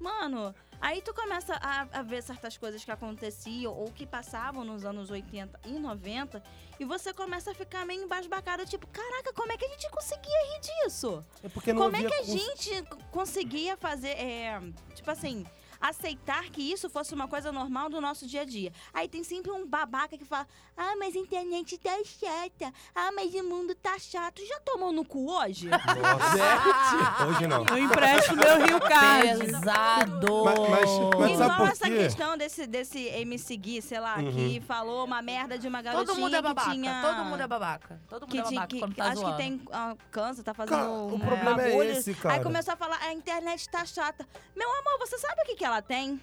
Mano, 0.00 0.54
aí 0.80 1.00
tu 1.00 1.14
começa 1.14 1.54
a, 1.54 1.86
a 1.92 2.02
ver 2.02 2.22
certas 2.22 2.58
coisas 2.58 2.84
que 2.84 2.90
aconteciam 2.90 3.72
ou 3.72 3.86
que 3.90 4.04
passavam 4.04 4.64
nos 4.64 4.84
anos 4.84 5.08
80 5.10 5.58
e 5.64 5.78
90 5.78 6.42
e 6.78 6.84
você 6.84 7.14
começa 7.14 7.52
a 7.52 7.54
ficar 7.54 7.86
meio 7.86 8.02
embasbacado, 8.02 8.66
tipo, 8.66 8.86
caraca, 8.88 9.32
como 9.32 9.52
é 9.52 9.56
que 9.56 9.64
a 9.64 9.68
gente 9.68 9.88
conseguia 9.90 10.52
rir 10.52 10.60
disso? 10.60 11.24
É 11.42 11.48
porque 11.48 11.72
não 11.72 11.82
Como 11.82 11.96
é 11.96 12.00
que 12.02 12.12
a 12.12 12.18
cons- 12.18 12.26
gente 12.26 12.82
conseguia 13.10 13.76
fazer, 13.78 14.08
é, 14.10 14.60
tipo 14.94 15.10
assim, 15.10 15.46
aceitar 15.88 16.44
que 16.50 16.62
isso 16.72 16.88
fosse 16.88 17.12
uma 17.14 17.28
coisa 17.28 17.52
normal 17.52 17.88
do 17.90 18.00
nosso 18.00 18.26
dia 18.26 18.42
a 18.42 18.44
dia? 18.44 18.72
Aí 18.92 19.06
tem 19.08 19.22
sempre 19.22 19.50
um 19.50 19.66
babaca 19.66 20.16
que 20.16 20.24
fala, 20.24 20.46
ah, 20.76 20.94
mas 20.98 21.14
a 21.14 21.18
internet 21.18 21.76
tá 21.78 21.96
chata, 22.04 22.72
ah, 22.94 23.10
mas 23.12 23.34
o 23.34 23.44
mundo 23.44 23.74
tá 23.74 23.98
chato. 23.98 24.44
Já 24.46 24.58
tomou 24.60 24.92
no 24.92 25.04
cu 25.04 25.30
hoje? 25.30 25.68
Nossa. 25.68 27.24
Hoje 27.26 27.46
não. 27.46 27.64
Eu 27.66 27.78
empresto 27.78 28.36
meu 28.36 28.66
Rio 28.66 28.80
Card. 28.80 29.38
Pesado! 29.38 30.44
Mas- 30.44 30.58
mas- 30.58 30.90
mas 31.18 31.30
Igual 31.32 31.36
sabe 31.48 31.56
por 31.56 31.68
essa 31.68 31.88
quê? 31.88 31.96
questão 31.96 32.36
desse, 32.36 32.66
desse 32.66 32.98
MC 33.06 33.56
Gui, 33.56 33.82
sei 33.82 34.00
lá, 34.00 34.16
Uhum. 34.18 34.32
que 34.32 34.60
falou 34.66 35.04
uma 35.04 35.20
merda 35.22 35.58
de 35.58 35.66
uma 35.68 35.80
garotinha 35.82 36.06
Todo 36.06 36.20
mundo 36.20 36.34
é 36.36 36.42
babaca. 36.42 36.70
que 36.70 36.76
tinha... 36.76 37.02
Todo 37.02 37.24
mundo 37.24 37.40
é 37.42 37.46
babaca. 37.46 38.00
Todo 38.08 38.20
mundo 38.22 38.30
que 38.30 38.38
é 38.38 38.42
babaca 38.42 38.66
que, 38.66 38.80
que 38.80 38.94
tá 38.94 39.04
acho 39.06 39.16
zoando. 39.20 39.36
que 39.36 39.42
tem 39.42 39.62
ah, 39.72 39.96
câncer, 40.10 40.42
tá 40.42 40.54
fazendo 40.54 40.76
Cara, 40.76 40.88
o 40.90 41.14
um 41.14 41.18
problema 41.18 41.62
é 41.62 41.68
bagulho. 41.70 41.90
esse, 41.90 42.14
cara. 42.14 42.34
Aí 42.36 42.42
começou 42.42 42.74
a 42.74 42.76
falar, 42.76 42.98
a 43.02 43.12
internet 43.12 43.68
tá 43.68 43.84
chata. 43.84 44.26
Meu 44.56 44.68
amor, 44.70 44.98
você 44.98 45.18
sabe 45.18 45.42
o 45.42 45.44
que, 45.46 45.56
que 45.56 45.64
ela 45.64 45.73
tem? 45.82 46.20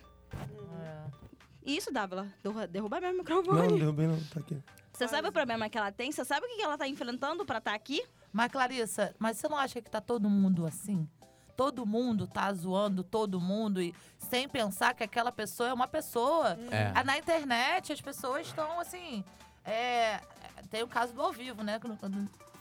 É. 0.81 1.05
Isso, 1.63 1.91
Dávila, 1.91 2.27
derruba, 2.43 2.67
derruba 2.67 3.01
meu 3.01 3.13
microfone. 3.13 3.67
não 3.69 3.77
derrubei 3.77 4.07
não, 4.07 4.19
tá 4.25 4.39
aqui. 4.39 4.61
Você 4.91 5.07
sabe 5.07 5.27
o 5.29 5.31
problema 5.31 5.69
que 5.69 5.77
ela 5.77 5.91
tem? 5.91 6.11
Você 6.11 6.23
sabe 6.23 6.45
o 6.45 6.49
que, 6.49 6.61
ela 6.61 6.77
tá 6.77 6.87
enfrentando 6.87 7.45
pra 7.45 7.57
estar 7.57 7.73
aqui? 7.73 8.05
Mas, 8.31 8.51
Clarissa, 8.51 9.15
mas 9.17 9.37
você 9.37 9.47
não 9.47 9.57
acha 9.57 9.81
que 9.81 9.89
tá 9.89 9.99
todo 10.01 10.29
mundo 10.29 10.65
assim? 10.65 11.07
Todo 11.55 11.85
mundo 11.85 12.27
tá 12.27 12.51
zoando 12.53 13.03
todo 13.03 13.39
mundo 13.39 13.81
e 13.81 13.93
sem 14.17 14.47
pensar 14.47 14.93
que 14.93 15.03
aquela 15.03 15.31
pessoa 15.31 15.69
é 15.69 15.73
uma 15.73 15.87
pessoa. 15.87 16.57
É. 16.71 16.91
Ah, 16.95 17.03
Na 17.03 17.17
internet, 17.17 17.91
as 17.91 18.01
pessoas 18.01 18.47
estão 18.47 18.79
assim. 18.79 19.23
é, 19.65 20.19
tem 20.69 20.83
o 20.83 20.87
caso 20.87 21.13
do 21.13 21.21
ao 21.21 21.31
vivo, 21.31 21.63
né? 21.63 21.79
que 21.79 21.87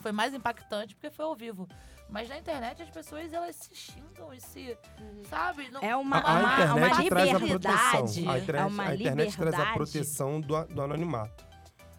Foi 0.00 0.12
mais 0.12 0.34
impactante 0.34 0.94
porque 0.94 1.10
foi 1.10 1.24
ao 1.24 1.34
vivo. 1.34 1.68
Mas 2.10 2.28
na 2.28 2.38
internet 2.38 2.82
as 2.82 2.90
pessoas 2.90 3.32
elas 3.32 3.54
se 3.56 3.74
xingam 3.74 4.32
e 4.34 4.40
se. 4.40 4.76
Sabe? 5.28 5.70
Não- 5.70 5.80
É 5.80 5.94
uma, 5.96 6.16
A, 6.18 6.30
a 6.30 6.40
uma, 6.40 6.52
internet 6.52 7.00
uma 7.00 7.08
traz 7.08 7.28
a 7.34 7.38
liberdade. 7.38 7.78
proteção. 7.78 8.30
A 8.30 8.38
internet, 8.38 8.62
é 8.62 8.66
uma 8.66 8.82
a 8.84 8.94
internet 8.94 9.36
traz 9.36 9.54
a 9.54 9.58
liberdade. 9.58 9.74
proteção 9.76 10.40
do, 10.40 10.64
do 10.64 10.82
anonimato. 10.82 11.46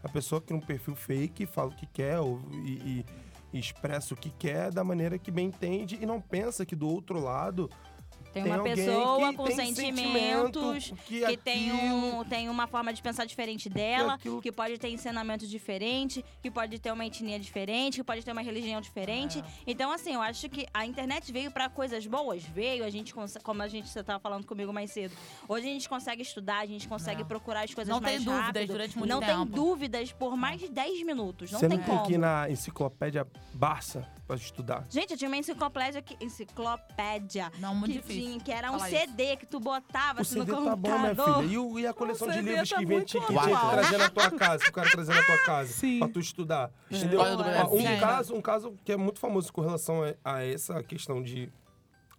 A 0.03 0.09
pessoa 0.09 0.41
cria 0.41 0.57
um 0.57 0.61
perfil 0.61 0.95
fake, 0.95 1.45
fala 1.45 1.69
o 1.69 1.75
que 1.75 1.85
quer 1.85 2.19
ou, 2.19 2.41
e, 2.51 2.71
e- 3.01 3.05
e 3.53 3.59
expressa 3.59 4.13
o 4.13 4.17
que 4.17 4.29
quer 4.31 4.71
da 4.71 4.83
maneira 4.83 5.17
que 5.19 5.29
bem 5.29 5.47
entende 5.47 5.97
e 6.01 6.05
não 6.05 6.19
pensa 6.21 6.65
que 6.65 6.75
do 6.75 6.87
outro 6.89 7.19
lado 7.19 7.69
Tem 8.33 8.43
tem 8.43 8.51
uma 8.51 8.63
pessoa 8.63 9.29
que 9.31 9.35
com 9.37 9.43
tem 9.45 9.55
sentimentos, 9.55 10.85
sentimento, 10.85 10.95
que, 11.05 11.37
tem, 11.37 11.71
um, 11.73 12.23
tem 12.23 12.49
uma 12.49 12.65
forma 12.67 12.93
de 12.93 13.01
pensar 13.01 13.25
diferente 13.25 13.69
dela, 13.69 14.13
aquilo- 14.13 14.41
que 14.41 14.51
pode 14.51 14.77
ter 14.77 14.89
ensinamento 14.89 15.45
diferente, 15.45 16.23
que 16.41 16.49
pode 16.49 16.79
ter 16.79 16.91
uma 16.91 17.05
etnia 17.05 17.37
diferente, 17.39 17.97
que 17.97 18.03
pode 18.03 18.23
ter 18.23 18.31
uma 18.31 18.41
religião 18.41 18.79
diferente. 18.79 19.39
É. 19.39 19.43
Então, 19.67 19.91
assim, 19.91 20.13
eu 20.13 20.21
acho 20.21 20.47
que 20.49 20.65
a 20.73 20.85
internet 20.85 21.31
veio 21.31 21.51
pra 21.51 21.69
coisas 21.69 22.05
boas, 22.07 22.43
veio, 22.43 22.83
a 22.85 22.89
gente 22.89 23.13
como 23.43 23.61
a 23.61 23.67
gente 23.67 23.89
você 23.89 24.03
tava 24.03 24.19
falando 24.19 24.45
comigo 24.45 24.71
mais 24.71 24.91
cedo. 24.91 25.13
Hoje 25.47 25.67
a 25.67 25.71
gente 25.71 25.89
consegue 25.89 26.21
estudar, 26.21 26.59
a 26.59 26.65
gente 26.65 26.87
consegue 26.87 27.21
É. 27.21 27.25
procurar 27.25 27.63
as 27.65 27.73
coisas 27.73 27.93
Não 27.93 27.99
tem 28.01 28.13
mais 28.13 28.23
dúvidas 28.23 28.45
rápido. 28.45 28.67
durante 28.71 28.97
muito 28.97 29.09
Não 29.09 29.19
tempo. 29.19 29.45
tem 29.45 29.45
dúvidas 29.47 30.11
por 30.13 30.37
mais 30.37 30.59
de 30.61 30.69
10 30.69 31.03
minutos. 31.05 31.51
Não 31.51 31.59
Você 31.59 31.67
tem 31.67 31.77
não 31.77 31.83
tem 31.85 31.95
como. 31.95 32.07
que 32.07 32.13
ir 32.13 32.17
na 32.17 32.49
enciclopédia 32.49 33.27
Barça 33.53 34.07
pra 34.31 34.37
estudar. 34.37 34.85
Gente, 34.89 35.11
eu 35.11 35.17
tinha 35.17 35.29
uma 35.29 35.35
enciclopédia, 35.37 36.01
que, 36.01 36.15
enciclopédia 36.23 37.51
Não, 37.59 37.75
muito 37.75 37.91
que, 37.93 37.99
difícil. 37.99 38.23
tinha, 38.23 38.39
que 38.39 38.51
era 38.51 38.71
um 38.71 38.79
CD 38.79 39.35
que 39.35 39.45
tu 39.45 39.59
botava 39.59 40.19
O 40.19 40.21
assim, 40.21 40.39
no 40.39 40.45
CD 40.45 40.51
tá 40.57 40.57
computador. 40.71 40.77
bom, 40.91 40.99
minha 40.99 41.15
filha. 41.41 41.53
E, 41.53 41.57
o- 41.57 41.79
e 41.79 41.87
a 41.87 41.93
coleção 41.93 42.27
O 42.27 42.31
de 42.31 42.37
CD 42.37 42.49
livros 42.51 42.69
tá 42.69 42.77
que 42.77 42.85
vem 42.85 43.03
te, 43.03 43.19
que 43.19 43.25
trazer 43.25 43.97
na 43.97 44.09
tua 44.09 44.31
casa, 44.31 44.63
que 44.63 44.69
o 44.69 44.73
cara 44.73 44.89
trazer 44.89 45.13
na 45.13 45.23
tua 45.23 45.37
casa 45.39 45.73
Sim. 45.73 45.99
pra 45.99 46.07
tu 46.07 46.19
estudar. 46.19 46.71
Entendeu? 46.89 47.19
Ó, 47.19 47.35
Brasil. 47.37 47.73
um, 47.73 47.81
Sim. 47.81 47.99
caso, 47.99 48.35
um 48.35 48.41
caso 48.41 48.77
que 48.85 48.91
é 48.93 48.97
muito 48.97 49.19
famoso 49.19 49.51
com 49.51 49.61
relação 49.61 50.01
a, 50.23 50.35
a 50.35 50.43
essa 50.45 50.81
questão 50.81 51.21
de 51.21 51.51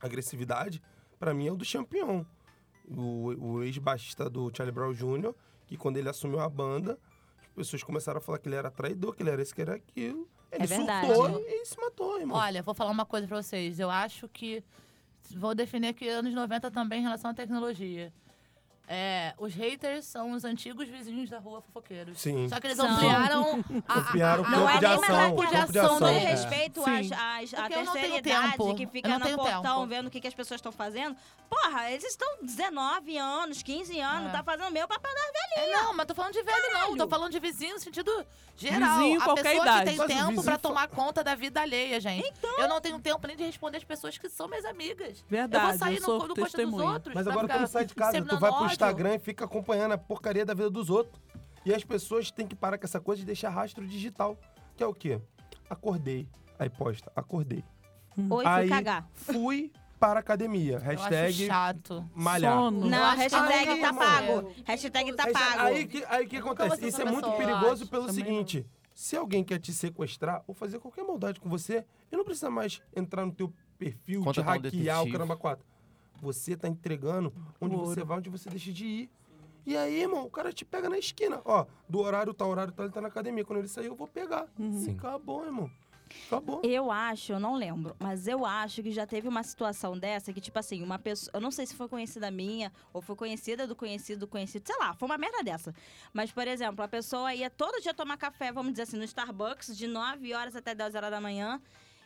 agressividade, 0.00 0.82
pra 1.18 1.32
mim 1.32 1.46
é 1.48 1.52
o 1.52 1.56
do 1.56 1.64
Champion. 1.64 2.24
O, 2.88 3.34
o 3.38 3.62
ex-baixista 3.62 4.28
do 4.28 4.50
Charlie 4.54 4.74
Brown 4.74 4.92
Jr., 4.92 5.32
que 5.66 5.76
quando 5.76 5.96
ele 5.96 6.08
assumiu 6.08 6.40
a 6.40 6.48
banda, 6.48 6.98
as 7.40 7.48
pessoas 7.54 7.82
começaram 7.82 8.18
a 8.18 8.20
falar 8.20 8.38
que 8.38 8.48
ele 8.48 8.56
era 8.56 8.70
traidor, 8.70 9.14
que 9.14 9.22
ele 9.22 9.30
era 9.30 9.40
esse, 9.40 9.54
que 9.54 9.62
era 9.62 9.76
aquilo. 9.76 10.28
Ele 10.52 10.64
É 10.64 10.66
verdade. 10.66 11.06
surtou 11.14 11.40
e 11.48 11.64
se 11.64 11.80
matou, 11.80 12.20
irmão. 12.20 12.36
Olha, 12.38 12.62
vou 12.62 12.74
falar 12.74 12.90
uma 12.90 13.06
coisa 13.06 13.26
pra 13.26 13.40
vocês. 13.42 13.80
Eu 13.80 13.90
acho 13.90 14.28
que. 14.28 14.62
Vou 15.34 15.54
definir 15.54 15.88
aqui 15.88 16.06
anos 16.08 16.34
90 16.34 16.70
também 16.70 17.00
em 17.00 17.02
relação 17.02 17.30
à 17.30 17.34
tecnologia. 17.34 18.12
É, 18.88 19.32
os 19.38 19.54
haters 19.54 20.04
são 20.04 20.32
os 20.32 20.44
antigos 20.44 20.86
vizinhos 20.88 21.30
da 21.30 21.38
rua 21.38 21.62
fofoqueiros. 21.62 22.20
Sim. 22.20 22.48
Só 22.48 22.60
que 22.60 22.66
eles 22.66 22.76
São. 22.76 22.90
ampliaram 22.90 23.64
a, 23.88 23.94
a, 23.94 24.40
o 24.40 24.50
Não 24.50 24.68
é 24.68 24.74
de 24.74 24.80
nem 24.86 24.92
ação. 24.94 25.08
mais 25.16 25.32
o 25.32 25.36
campo 25.36 25.72
de 25.72 25.78
ação, 25.78 25.98
Com 25.98 26.04
respeito 26.04 26.84
Sim. 26.84 26.90
às, 26.90 27.12
às, 27.52 27.54
à 27.54 27.68
terceira 27.68 28.16
idade 28.18 28.50
tempo. 28.52 28.74
que 28.74 28.86
fica 28.88 29.18
no 29.18 29.36
portão 29.36 29.62
tempo. 29.62 29.86
vendo 29.86 30.06
o 30.08 30.10
que, 30.10 30.20
que 30.20 30.26
as 30.28 30.34
pessoas 30.34 30.58
estão 30.58 30.72
fazendo. 30.72 31.16
Porra, 31.48 31.90
eles 31.90 32.04
estão 32.04 32.28
19 32.42 33.16
anos, 33.16 33.62
15 33.62 33.98
anos, 34.00 34.28
É. 34.28 34.32
tá 34.32 34.42
fazendo 34.42 34.70
meu 34.72 34.86
papel 34.88 35.10
da 35.14 35.62
É, 35.62 35.70
não, 35.70 35.94
mas 35.94 36.06
tô 36.06 36.14
falando 36.14 36.32
de 36.32 36.42
velho, 36.42 36.62
não. 36.72 36.80
Tô 36.80 36.92
Caralho. 36.92 37.10
falando 37.10 37.32
de 37.32 37.38
vizinho 37.38 37.74
no 37.74 37.80
sentido 37.80 38.26
geral. 38.56 38.98
Vizinho, 38.98 39.20
a 39.20 39.24
qualquer 39.24 39.42
pessoa 39.42 39.62
idade. 39.62 39.78
que 39.80 39.86
tem 39.86 39.96
Mas 39.98 40.06
o 40.06 40.28
tempo 40.28 40.42
pra 40.42 40.52
fa- 40.54 40.58
tomar 40.58 40.88
conta 40.88 41.22
da 41.24 41.34
vida 41.34 41.60
alheia, 41.62 42.00
gente. 42.00 42.32
Eu 42.58 42.68
não 42.68 42.80
tenho 42.80 42.98
tempo 42.98 43.26
nem 43.26 43.36
de 43.36 43.44
responder 43.44 43.76
as 43.78 43.84
pessoas 43.84 44.18
que 44.18 44.28
são 44.28 44.48
minhas 44.48 44.64
amigas. 44.64 45.24
Verdade, 45.28 45.62
eu 45.64 45.68
vou 45.70 45.78
sair 45.78 46.00
no, 46.00 46.28
no 46.28 46.34
costa 46.34 46.66
dos 46.66 46.74
outros. 46.80 47.14
Mas 47.14 47.24
pra 47.24 47.32
agora 47.32 47.58
não 47.60 47.66
sai 47.66 47.84
de 47.84 47.94
casa, 47.94 48.20
tu 48.22 48.38
vai 48.38 48.50
pro. 48.50 48.71
Instagram 48.72 49.14
e 49.14 49.18
fica 49.18 49.44
acompanhando 49.44 49.92
a 49.92 49.98
porcaria 49.98 50.44
da 50.44 50.54
vida 50.54 50.70
dos 50.70 50.90
outros. 50.90 51.20
E 51.64 51.72
as 51.72 51.84
pessoas 51.84 52.30
têm 52.30 52.46
que 52.46 52.56
parar 52.56 52.76
com 52.78 52.84
essa 52.84 53.00
coisa 53.00 53.20
de 53.20 53.26
deixar 53.26 53.50
rastro 53.50 53.86
digital. 53.86 54.36
Que 54.76 54.82
é 54.82 54.86
o 54.86 54.94
quê? 54.94 55.20
Acordei. 55.70 56.28
Aí 56.58 56.68
posta, 56.68 57.10
acordei. 57.14 57.64
Oi, 58.16 58.26
fui 58.26 58.46
Aí 58.46 58.68
cagar. 58.68 59.08
fui 59.14 59.72
para 59.98 60.18
a 60.18 60.20
academia. 60.20 60.72
Eu 60.72 60.76
acho 60.78 60.86
Hashtag 60.86 61.46
chato. 61.46 62.10
malhar. 62.14 62.52
Sono. 62.54 62.86
Não, 62.88 63.16
hashtag 63.16 63.80
tá 63.80 63.92
pago. 63.94 64.52
Hashtag 64.64 65.12
tá 65.14 65.30
pago. 65.30 65.60
aí 65.60 65.86
que, 65.86 66.04
aí 66.08 66.26
que 66.26 66.36
acontece? 66.36 66.86
Isso 66.88 67.00
é 67.00 67.04
muito 67.04 67.30
perigoso 67.32 67.86
pelo 67.86 68.06
Também 68.06 68.24
seguinte: 68.24 68.66
se 68.94 69.16
alguém 69.16 69.42
quer 69.44 69.58
te 69.60 69.72
sequestrar 69.72 70.42
ou 70.46 70.54
fazer 70.54 70.78
qualquer 70.80 71.04
maldade 71.04 71.38
com 71.40 71.48
você, 71.48 71.76
ele 72.10 72.18
não 72.18 72.24
precisa 72.24 72.50
mais 72.50 72.82
entrar 72.94 73.24
no 73.24 73.32
teu 73.32 73.52
perfil, 73.78 74.20
te 74.20 74.24
Contratar 74.24 74.58
um 74.58 74.62
hackear, 74.62 74.72
o 74.72 75.04
detetive. 75.04 75.12
caramba, 75.12 75.36
quatro. 75.36 75.64
Você 76.22 76.56
tá 76.56 76.68
entregando 76.68 77.34
onde 77.60 77.74
Ouro. 77.74 77.86
você 77.88 78.04
vai, 78.04 78.18
onde 78.18 78.30
você 78.30 78.48
deixa 78.48 78.72
de 78.72 78.86
ir. 78.86 79.10
E 79.66 79.76
aí, 79.76 80.02
irmão, 80.02 80.24
o 80.24 80.30
cara 80.30 80.52
te 80.52 80.64
pega 80.64 80.88
na 80.88 80.96
esquina. 80.96 81.42
Ó, 81.44 81.66
do 81.88 81.98
horário 81.98 82.32
tal, 82.32 82.48
horário 82.48 82.72
tal, 82.72 82.86
ele 82.86 82.94
tá 82.94 83.00
na 83.00 83.08
academia. 83.08 83.44
Quando 83.44 83.58
ele 83.58 83.68
sair, 83.68 83.86
eu 83.86 83.96
vou 83.96 84.06
pegar. 84.06 84.46
Sim. 84.56 84.94
Acabou, 84.96 85.44
irmão. 85.44 85.68
Acabou. 86.26 86.60
Eu 86.62 86.90
acho, 86.92 87.32
eu 87.32 87.40
não 87.40 87.56
lembro, 87.56 87.96
mas 87.98 88.28
eu 88.28 88.44
acho 88.44 88.82
que 88.82 88.90
já 88.90 89.06
teve 89.06 89.26
uma 89.26 89.42
situação 89.42 89.98
dessa 89.98 90.32
que, 90.32 90.40
tipo 90.40 90.58
assim, 90.58 90.82
uma 90.82 90.98
pessoa. 90.98 91.30
Eu 91.34 91.40
não 91.40 91.50
sei 91.50 91.66
se 91.66 91.74
foi 91.74 91.88
conhecida 91.88 92.30
minha, 92.30 92.70
ou 92.92 93.00
foi 93.00 93.16
conhecida 93.16 93.66
do 93.66 93.74
conhecido 93.74 94.20
do 94.20 94.26
conhecido, 94.28 94.66
sei 94.66 94.76
lá, 94.78 94.94
foi 94.94 95.06
uma 95.06 95.18
merda 95.18 95.42
dessa. 95.42 95.74
Mas, 96.12 96.30
por 96.30 96.46
exemplo, 96.46 96.84
a 96.84 96.88
pessoa 96.88 97.34
ia 97.34 97.48
todo 97.48 97.80
dia 97.80 97.94
tomar 97.94 98.16
café, 98.16 98.52
vamos 98.52 98.72
dizer 98.72 98.82
assim, 98.82 98.96
no 98.96 99.04
Starbucks, 99.04 99.76
de 99.76 99.86
9 99.86 100.34
horas 100.34 100.54
até 100.54 100.74
10 100.74 100.94
horas 100.94 101.10
da 101.10 101.20
manhã. 101.20 101.60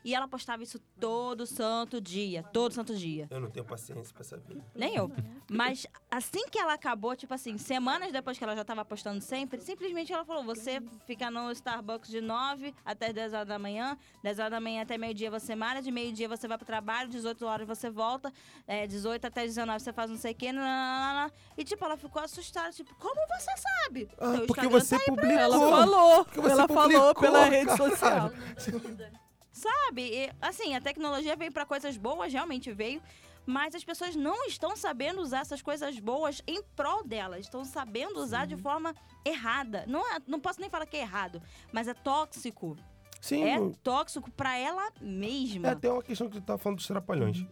E 0.07 0.15
ela 0.15 0.29
postava 0.29 0.63
isso 0.63 0.79
todo 1.01 1.45
santo 1.45 2.01
dia, 2.01 2.45
todo 2.53 2.71
santo 2.73 2.95
dia. 2.95 3.27
Eu 3.29 3.41
não 3.41 3.51
tenho 3.51 3.67
paciência 3.67 4.15
pra 4.15 4.39
vida. 4.39 4.65
Nem 4.73 4.95
eu. 4.95 5.11
Mas 5.51 5.85
assim 6.09 6.49
que 6.49 6.61
ela 6.61 6.75
acabou, 6.75 7.17
tipo 7.17 7.35
assim, 7.35 7.59
semanas 7.59 8.13
depois 8.13 8.39
que 8.39 8.45
ela 8.45 8.55
já 8.55 8.65
tava 8.65 8.85
postando 8.85 9.21
sempre, 9.21 9.61
simplesmente 9.61 10.13
ela 10.13 10.25
falou: 10.25 10.45
você 10.45 10.81
fica 11.09 11.29
no 11.29 11.51
Starbucks 11.51 12.09
de 12.09 12.21
9 12.21 12.73
até 12.85 13.13
10 13.13 13.33
horas 13.35 13.49
da 13.49 13.59
manhã, 13.59 13.99
10 14.23 14.39
horas 14.39 14.53
da 14.53 14.61
manhã 14.61 14.83
até 14.83 14.97
meio-dia 14.97 15.29
você 15.29 15.57
malha, 15.57 15.83
de 15.83 15.91
meio-dia 15.91 16.29
você 16.29 16.47
vai 16.47 16.57
pro 16.57 16.65
trabalho, 16.65 17.11
18 17.11 17.45
horas 17.45 17.67
você 17.67 17.91
volta, 17.91 18.33
é, 18.65 18.87
18 18.87 19.25
até 19.25 19.43
19 19.45 19.81
você 19.81 19.93
faz 19.93 20.09
não 20.09 20.17
sei 20.17 20.31
o 20.31 20.37
quê, 20.37 20.53
nananana. 20.53 21.33
e 21.59 21.65
tipo, 21.65 21.85
ela 21.85 21.97
ficou 21.97 22.23
assustada, 22.23 22.71
tipo, 22.71 22.95
como 22.95 23.21
você 23.27 23.51
sabe? 23.57 24.09
Ah, 24.19 24.35
porque 24.47 24.61
Instagram 24.67 24.71
você 24.71 24.99
tá 25.01 25.05
publicou. 25.05 25.37
Ela 25.37 25.59
falou, 25.59 26.25
Porque 26.25 26.41
você 26.43 26.53
ela 26.53 26.69
falou 26.69 27.13
publicou, 27.13 27.15
pela 27.23 27.45
rede 27.47 27.67
cara. 27.67 27.77
social. 27.91 28.31
Sabe? 29.57 30.03
E, 30.03 30.31
assim, 30.41 30.75
a 30.75 30.81
tecnologia 30.83 31.35
veio 31.35 31.51
pra 31.51 31.65
coisas 31.65 31.97
boas, 31.97 32.31
realmente 32.31 32.71
veio. 32.73 33.01
Mas 33.47 33.75
as 33.75 33.83
pessoas 33.85 34.15
não 34.15 34.45
estão 34.47 34.77
sabendo 34.77 35.23
usar 35.23 35.39
essas 35.41 35.63
coisas 35.63 35.99
boas 35.99 36.43
em 36.47 36.63
prol 36.75 37.03
delas. 37.05 37.41
Estão 37.47 37.65
sabendo 37.65 38.21
usar 38.21 38.45
de 38.47 38.57
forma 38.57 38.95
errada. 39.25 39.85
Não, 39.87 40.01
é- 40.15 40.19
não 40.27 40.39
posso 40.41 40.61
nem 40.61 40.69
falar 40.69 40.85
que 40.85 40.97
é 40.97 41.01
errado, 41.01 41.41
mas 41.73 41.89
é 41.89 41.95
tóxico. 41.95 42.77
Sim, 43.21 43.45
É 43.45 43.57
tóxico 43.83 44.31
pra 44.33 44.59
ela 44.59 44.91
mesma. 45.01 45.69
É 45.69 45.71
até 45.73 45.91
uma 45.91 46.03
questão 46.03 46.29
que 46.29 46.39
tu 46.39 46.45
tava 46.45 46.59
falando 46.59 46.79
dos 46.79 46.87
trapalhões. 46.87 47.47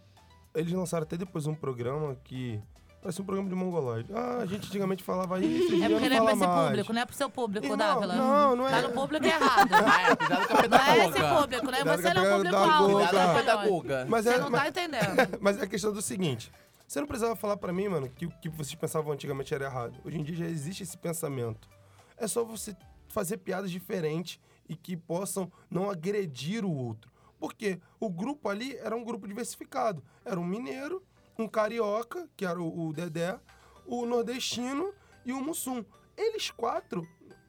Eles 0.55 0.73
lançaram 0.73 1.05
até 1.05 1.17
depois 1.17 1.47
um 1.47 1.55
programa 1.55 2.17
que. 2.23 2.61
Parece 3.05 3.21
um 3.21 3.25
programa 3.27 3.51
de 3.51 3.55
mongoloide. 3.55 4.11
Ah, 4.15 4.39
a 4.39 4.47
gente 4.47 4.67
antigamente 4.67 5.05
falava 5.05 5.39
isso, 5.39 5.75
É 5.75 5.89
porque 5.91 6.09
não 6.09 6.17
é 6.17 6.21
pra 6.23 6.33
esse 6.33 6.47
mais. 6.47 6.67
público, 6.69 6.93
não 6.95 7.03
é 7.03 7.05
pro 7.05 7.15
seu 7.15 7.29
público, 7.29 7.67
Irmão, 7.67 7.77
Dávila. 7.77 8.15
não, 8.15 8.57
não 8.57 8.67
é. 8.67 8.71
Tá 8.71 8.81
no 8.89 8.95
público 8.95 9.27
errado. 9.27 9.69
Ah, 9.75 10.11
é, 10.11 10.17
cuidado 10.17 10.49
com 10.49 10.55
a 10.57 10.69
Não 10.69 10.79
é 10.79 10.99
esse 11.05 11.13
pedagoga. 11.13 11.41
público, 11.43 11.67
né? 11.71 11.77
Cuidado 11.77 12.01
Você 12.03 12.15
não 12.15 12.25
é 12.25 12.29
o 12.29 12.37
público 12.37 12.57
pedagoga. 12.57 12.75
alvo. 12.75 12.93
Cuidado 12.95 13.13
com 13.13 13.19
a 13.31 13.35
pedagoga. 13.35 14.07
Mas 14.09 14.25
Você 14.25 14.31
é, 14.35 14.39
não 14.39 14.51
mas, 14.51 14.63
tá 14.63 14.69
entendendo. 14.69 15.17
mas 15.41 15.59
é 15.59 15.63
a 15.63 15.67
questão 15.67 15.93
do 15.93 16.01
seguinte. 16.01 16.51
Você 16.89 16.99
não 17.01 17.07
precisava 17.07 17.37
falar 17.37 17.59
pra 17.59 17.75
mim, 17.75 17.89
mano, 17.89 18.09
que 18.09 18.25
o 18.25 18.31
que 18.41 18.49
vocês 18.49 18.75
pensavam 18.75 19.13
antigamente 19.13 19.55
era 19.55 19.67
errado. 19.67 20.01
Hoje 20.03 20.19
em 20.19 20.23
dia 20.25 20.37
já 20.37 20.47
existe 20.47 20.83
esse 20.83 20.97
pensamento. 20.97 21.69
É 22.17 22.27
só 22.27 22.43
você 22.43 22.75
fazer 23.09 23.37
piadas 23.37 23.71
diferentes 23.71 24.41
e 24.67 24.75
que 24.75 24.97
possam 24.97 25.53
não 25.71 25.91
agredir 25.91 26.65
o 26.65 26.73
outro. 26.75 27.13
Porque 27.39 27.79
o 28.01 28.09
grupo 28.09 28.49
ali 28.49 28.75
era 28.79 28.97
um 28.97 29.05
grupo 29.05 29.29
diversificado. 29.29 30.03
Era 30.25 30.41
um 30.41 30.45
mineiro, 30.47 31.03
um 31.39 31.49
carioca, 31.49 32.29
que 32.37 32.45
era 32.45 32.61
o, 32.61 32.89
o 32.89 32.93
Dedé, 32.93 33.39
o 33.87 34.05
nordestino 34.07 34.93
e 35.25 35.33
o 35.33 35.41
Mussum. 35.41 35.85
Eles 36.17 36.51
quatro, 36.51 37.07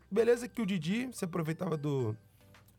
beleza 0.09 0.47
que 0.47 0.61
o 0.61 0.65
Didi 0.65 1.09
se 1.13 1.25
aproveitava 1.25 1.77
do 1.77 2.15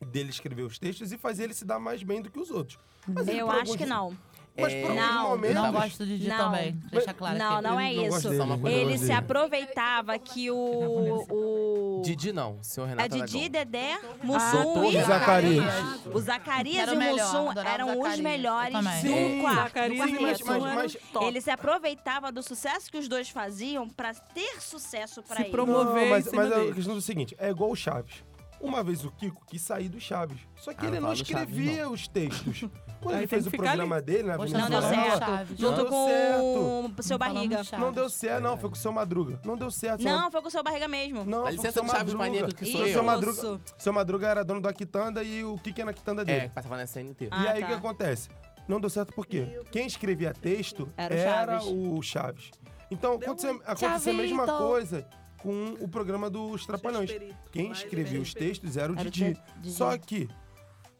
dele 0.00 0.30
escrever 0.30 0.62
os 0.62 0.78
textos 0.78 1.10
e 1.12 1.16
fazia 1.18 1.44
ele 1.44 1.54
se 1.54 1.64
dar 1.64 1.78
mais 1.78 2.02
bem 2.02 2.20
do 2.20 2.30
que 2.30 2.38
os 2.38 2.50
outros. 2.50 2.78
Mas 3.08 3.26
Eu 3.28 3.48
acho 3.50 3.60
alguns- 3.60 3.76
que 3.76 3.86
não. 3.86 4.16
Mas 4.58 4.74
por 4.74 4.90
alguns 4.90 4.96
Não, 4.96 5.28
momentos... 5.30 5.54
Não 5.54 5.72
gosto 5.72 5.98
do 5.98 6.06
Didi 6.06 6.28
Não. 6.28 6.36
também. 6.38 6.80
Deixa 6.90 7.12
claro 7.14 7.38
não, 7.38 7.52
aqui. 7.54 7.62
não 7.62 7.80
é 7.80 7.92
não 7.92 8.06
isso. 8.08 8.28
Ele 8.66 8.98
se 8.98 9.12
aproveitava 9.12 10.18
que 10.18 10.50
o. 10.50 11.26
o 11.30 12.02
Didi 12.04 12.32
não, 12.32 12.58
senhor 12.62 12.86
é 12.86 12.90
Renato 12.90 13.08
Didi, 13.10 13.36
Aragão. 13.38 13.50
Dedé, 13.50 13.98
Mussum 14.22 14.84
e. 14.84 15.02
Zacarias. 15.02 15.64
O 16.12 16.20
Zacarias 16.20 16.88
e 16.88 16.94
o 16.94 16.98
o 16.98 17.02
Mussum 17.02 17.52
eram 17.60 18.00
os 18.00 18.18
melhores 18.18 18.72
do 18.72 18.90
Sim, 19.00 19.40
quarto. 19.40 19.56
Zacarias 19.62 20.94
e 20.94 20.98
top. 21.12 21.26
Ele 21.26 21.40
se 21.40 21.50
aproveitava 21.50 22.32
do 22.32 22.42
sucesso 22.42 22.90
que 22.90 22.98
os 22.98 23.08
dois 23.08 23.28
faziam 23.28 23.88
pra 23.88 24.14
ter 24.14 24.60
sucesso 24.60 25.22
pra 25.22 25.36
Se 25.36 25.42
ele. 25.42 25.50
promo- 25.50 25.72
promover 25.74 26.02
Não, 26.04 26.10
mas, 26.10 26.32
mas 26.32 26.52
é 26.52 26.70
a 26.70 26.74
questão 26.74 26.94
do 26.94 27.00
seguinte, 27.00 27.34
é 27.38 27.50
igual 27.50 27.70
o 27.70 27.76
Chaves. 27.76 28.22
Uma 28.60 28.82
vez 28.82 29.04
o 29.04 29.10
Kiko 29.10 29.44
quis 29.46 29.60
sair 29.62 29.88
do 29.88 30.00
Chaves. 30.00 30.38
Só 30.56 30.72
que 30.72 30.84
Ah, 30.84 30.88
ele 30.88 30.98
não 31.00 31.08
não 31.08 31.14
do 31.14 31.24
Chaves, 31.24 31.28
escrevia 31.56 31.88
os 31.90 32.08
textos. 32.08 32.64
Quando 33.02 33.14
Aí 33.14 33.20
ele 33.20 33.26
fez 33.26 33.46
o 33.46 33.50
programa 33.50 34.00
dele 34.00 34.22
na 34.24 34.36
Poxa, 34.36 34.56
Não 34.58 34.68
deu 34.70 34.82
certo. 34.82 35.18
Chaves. 35.18 35.58
Junto 35.58 35.76
Não 35.84 35.90
com 35.90 36.06
deu 36.06 36.94
o 36.98 37.02
seu 37.02 37.18
barriga. 37.18 37.60
Não 37.78 37.92
deu 37.92 38.08
certo, 38.08 38.42
não, 38.42 38.56
foi 38.56 38.70
com 38.70 38.74
o 38.74 38.78
seu 38.78 38.90
Madruga. 38.92 39.40
Não 39.44 39.56
deu 39.56 39.70
certo. 39.70 40.02
Não, 40.02 40.30
foi 40.30 40.40
com 40.40 40.48
o 40.48 40.50
seu 40.50 40.62
barriga 40.64 40.88
mesmo. 40.88 41.24
não 41.24 41.44
Dá 41.44 41.52
foi 41.52 41.56
com 41.56 41.68
o 41.68 41.72
seu 41.72 41.84
Madruga. 41.84 42.18
maníaco 42.18 42.54
que 42.54 42.64
sou 42.72 42.80
O 42.80 42.86
eu. 42.86 42.92
seu 42.94 43.04
Madruga, 43.04 43.60
seu 43.76 43.92
Madruga 43.92 44.26
era 44.28 44.42
dono 44.44 44.60
da 44.62 44.72
Quitanda 44.72 45.22
e 45.22 45.44
o 45.44 45.58
Kiki 45.58 45.82
era 45.82 45.90
na 45.90 45.92
Quitanda 45.92 46.22
É, 46.22 46.24
dele. 46.24 46.40
que 46.48 46.54
passava 46.54 46.76
na 46.78 46.86
CNT. 46.86 47.28
Ah, 47.30 47.44
e 47.44 47.48
aí 47.48 47.58
o 47.58 47.60
tá. 47.60 47.66
que 47.66 47.72
acontece? 47.74 48.28
Não 48.66 48.80
deu 48.80 48.88
certo 48.90 49.12
por 49.12 49.26
quê? 49.26 49.60
Quem 49.70 49.86
escrevia 49.86 50.32
texto 50.32 50.88
Era 50.96 51.14
o 51.14 51.18
era 51.18 51.60
Chaves. 51.60 51.66
o 51.68 52.02
Chaves. 52.02 52.50
Então 52.90 53.12
aconteceu, 53.14 53.60
aconteceu 53.66 54.12
a 54.12 54.16
mesma 54.16 54.46
coisa 54.46 55.06
com 55.38 55.74
o 55.80 55.88
programa 55.88 56.28
dos 56.28 56.66
Trapalhões. 56.66 57.10
Quem 57.50 57.70
escrevia 57.70 58.20
os 58.20 58.34
textos 58.34 58.76
era 58.76 58.92
o 58.92 58.96
Didi. 58.96 59.36
Só 59.62 59.96
que 59.96 60.28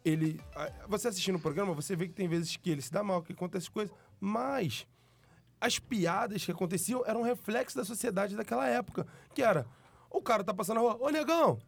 ele. 0.04 0.40
Você 0.88 1.08
assistindo 1.08 1.36
o 1.36 1.40
programa, 1.40 1.74
você 1.74 1.96
vê 1.96 2.06
que 2.06 2.14
tem 2.14 2.28
vezes 2.28 2.56
que 2.56 2.70
ele 2.70 2.82
se 2.82 2.92
dá 2.92 3.02
mal, 3.02 3.22
que 3.22 3.32
acontece 3.32 3.70
coisa. 3.70 3.92
Mas 4.20 4.86
as 5.60 5.78
piadas 5.78 6.44
que 6.44 6.52
aconteciam 6.52 7.02
eram 7.06 7.22
reflexo 7.22 7.76
da 7.76 7.84
sociedade 7.84 8.36
daquela 8.36 8.66
época. 8.68 9.06
Que 9.34 9.42
era, 9.42 9.66
o 10.10 10.22
cara 10.22 10.44
tá 10.44 10.54
passando 10.54 10.76
na 10.76 10.82
rua, 10.82 10.96
ô 11.00 11.10
negão! 11.10 11.58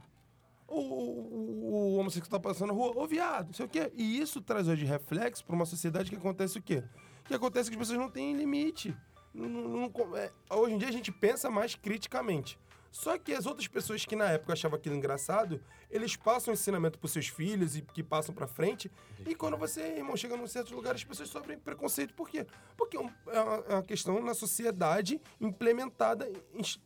O, 0.66 0.80
o, 0.80 1.72
o 1.72 1.96
homossexual 1.96 2.38
tá 2.38 2.48
passando 2.48 2.68
na 2.68 2.74
rua, 2.74 2.92
ô 2.94 3.06
viado, 3.06 3.46
não 3.46 3.54
sei 3.54 3.64
o 3.64 3.68
quê. 3.68 3.90
E 3.96 4.20
isso 4.20 4.40
traz 4.40 4.68
hoje 4.68 4.84
reflexo 4.84 5.44
pra 5.44 5.56
uma 5.56 5.64
sociedade 5.64 6.10
que 6.10 6.16
acontece 6.16 6.58
o 6.58 6.62
quê? 6.62 6.84
Que 7.24 7.34
acontece 7.34 7.70
que 7.70 7.76
as 7.76 7.80
pessoas 7.80 7.98
não 7.98 8.10
têm 8.10 8.36
limite. 8.36 8.94
Não- 9.38 9.88
não- 9.90 10.16
é, 10.16 10.32
hoje 10.50 10.74
em 10.74 10.78
dia 10.78 10.88
a 10.88 10.92
gente 10.92 11.12
pensa 11.12 11.50
mais 11.50 11.74
criticamente. 11.74 12.58
Só 12.90 13.18
que 13.18 13.32
as 13.34 13.44
outras 13.44 13.68
pessoas 13.68 14.04
que 14.06 14.16
na 14.16 14.30
época 14.30 14.54
achavam 14.54 14.78
aquilo 14.78 14.94
engraçado, 14.96 15.62
eles 15.90 16.16
passam 16.16 16.52
o 16.52 16.54
ensinamento 16.54 16.98
pros 16.98 17.12
seus 17.12 17.28
filhos 17.28 17.76
e 17.76 17.82
que 17.82 18.02
passam 18.02 18.34
pra 18.34 18.46
frente. 18.46 18.90
E 19.26 19.34
quando 19.34 19.58
você, 19.58 19.82
irmão, 19.98 20.16
chega 20.16 20.36
num 20.38 20.46
certo 20.46 20.74
lugar, 20.74 20.94
as 20.94 21.04
pessoas 21.04 21.28
sofrem 21.28 21.58
preconceito. 21.58 22.14
Por 22.14 22.28
quê? 22.30 22.46
Porque 22.78 22.96
é 22.96 23.00
é 23.00 23.40
uma, 23.40 23.54
é 23.68 23.74
uma 23.74 23.82
questão 23.82 24.20
na 24.22 24.32
sociedade 24.32 25.20
implementada. 25.38 26.30
ins- 26.54 26.80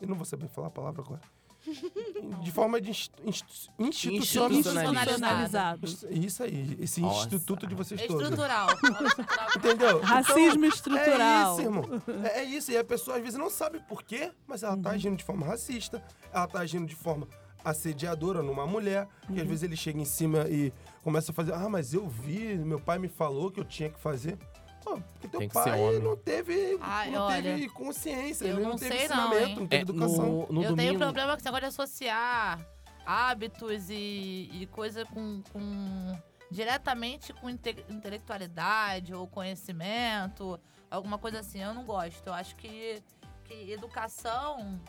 Eu 0.00 0.06
não 0.06 0.14
vou 0.14 0.24
saber 0.24 0.46
falar 0.48 0.68
a 0.68 0.70
palavra 0.70 1.02
agora. 1.02 1.20
De 2.42 2.50
forma 2.52 2.80
de 2.80 2.90
inst- 2.90 3.12
inst- 3.24 3.70
institucional. 3.78 4.52
Institucionalizado. 4.52 5.86
Isso 6.10 6.42
aí, 6.42 6.76
esse 6.80 7.00
Nossa. 7.00 7.26
instituto 7.26 7.66
de 7.66 7.74
vocês 7.74 8.00
todos. 8.06 8.22
Estrutural. 8.22 8.68
Entendeu? 9.56 10.00
Racismo 10.00 10.64
É 10.64 10.68
estrutural. 10.68 11.52
isso, 11.52 11.62
irmão. 11.62 11.84
É, 12.24 12.40
é 12.40 12.44
isso. 12.44 12.70
E 12.72 12.76
a 12.78 12.84
pessoa 12.84 13.16
às 13.16 13.22
vezes 13.22 13.38
não 13.38 13.50
sabe 13.50 13.80
por 13.88 14.02
quê, 14.02 14.30
mas 14.46 14.62
ela 14.62 14.76
tá 14.76 14.90
agindo 14.90 15.16
de 15.16 15.24
forma 15.24 15.46
racista, 15.46 16.02
ela 16.32 16.46
tá 16.46 16.60
agindo 16.60 16.86
de 16.86 16.94
forma 16.94 17.26
assediadora 17.64 18.42
numa 18.42 18.66
mulher, 18.66 19.08
que 19.32 19.40
às 19.40 19.46
vezes 19.46 19.62
ele 19.64 19.76
chega 19.76 20.00
em 20.00 20.04
cima 20.04 20.46
e 20.48 20.72
começa 21.02 21.32
a 21.32 21.34
fazer, 21.34 21.52
ah, 21.52 21.68
mas 21.68 21.92
eu 21.92 22.08
vi, 22.08 22.56
meu 22.56 22.80
pai 22.80 22.98
me 22.98 23.08
falou 23.08 23.50
que 23.50 23.60
eu 23.60 23.64
tinha 23.64 23.90
que 23.90 23.98
fazer. 24.00 24.38
Pô, 24.82 25.00
porque 25.12 25.28
teu 25.28 25.40
Tem 25.40 25.48
que 25.48 25.54
ser 25.54 25.70
pai 25.70 25.80
homem. 25.80 26.00
não 26.00 26.16
teve, 26.16 26.78
Ai, 26.80 27.10
não 27.10 27.22
olha, 27.22 27.42
teve 27.42 27.68
consciência, 27.70 28.44
eu 28.46 28.54
ele 28.54 28.62
não, 28.62 28.70
não 28.70 28.78
teve 28.78 28.96
sei 28.98 29.08
não, 29.08 29.16
ensinamento, 29.16 29.48
hein? 29.48 29.56
não 29.58 29.66
teve 29.66 29.76
É, 29.76 29.80
educação. 29.82 30.24
no, 30.26 30.32
no 30.32 30.62
eu 30.62 30.68
domingo. 30.70 30.76
tenho 30.76 30.98
problema 30.98 31.32
com 31.32 31.36
esse 31.36 31.44
negócio 31.44 31.60
de 31.62 31.66
associar 31.66 32.66
hábitos 33.04 33.90
e, 33.90 34.50
e 34.52 34.66
coisa 34.70 35.04
com, 35.06 35.42
com- 35.52 36.18
diretamente 36.50 37.32
com 37.34 37.48
inte- 37.50 37.84
intelectualidade 37.88 39.14
ou 39.14 39.26
conhecimento, 39.26 40.58
alguma 40.90 41.18
coisa 41.18 41.40
assim. 41.40 41.62
Eu 41.62 41.74
não 41.74 41.84
gosto. 41.84 42.26
Eu 42.26 42.34
acho 42.34 42.54
que, 42.56 43.02
que 43.44 43.72
educação. 43.72 44.80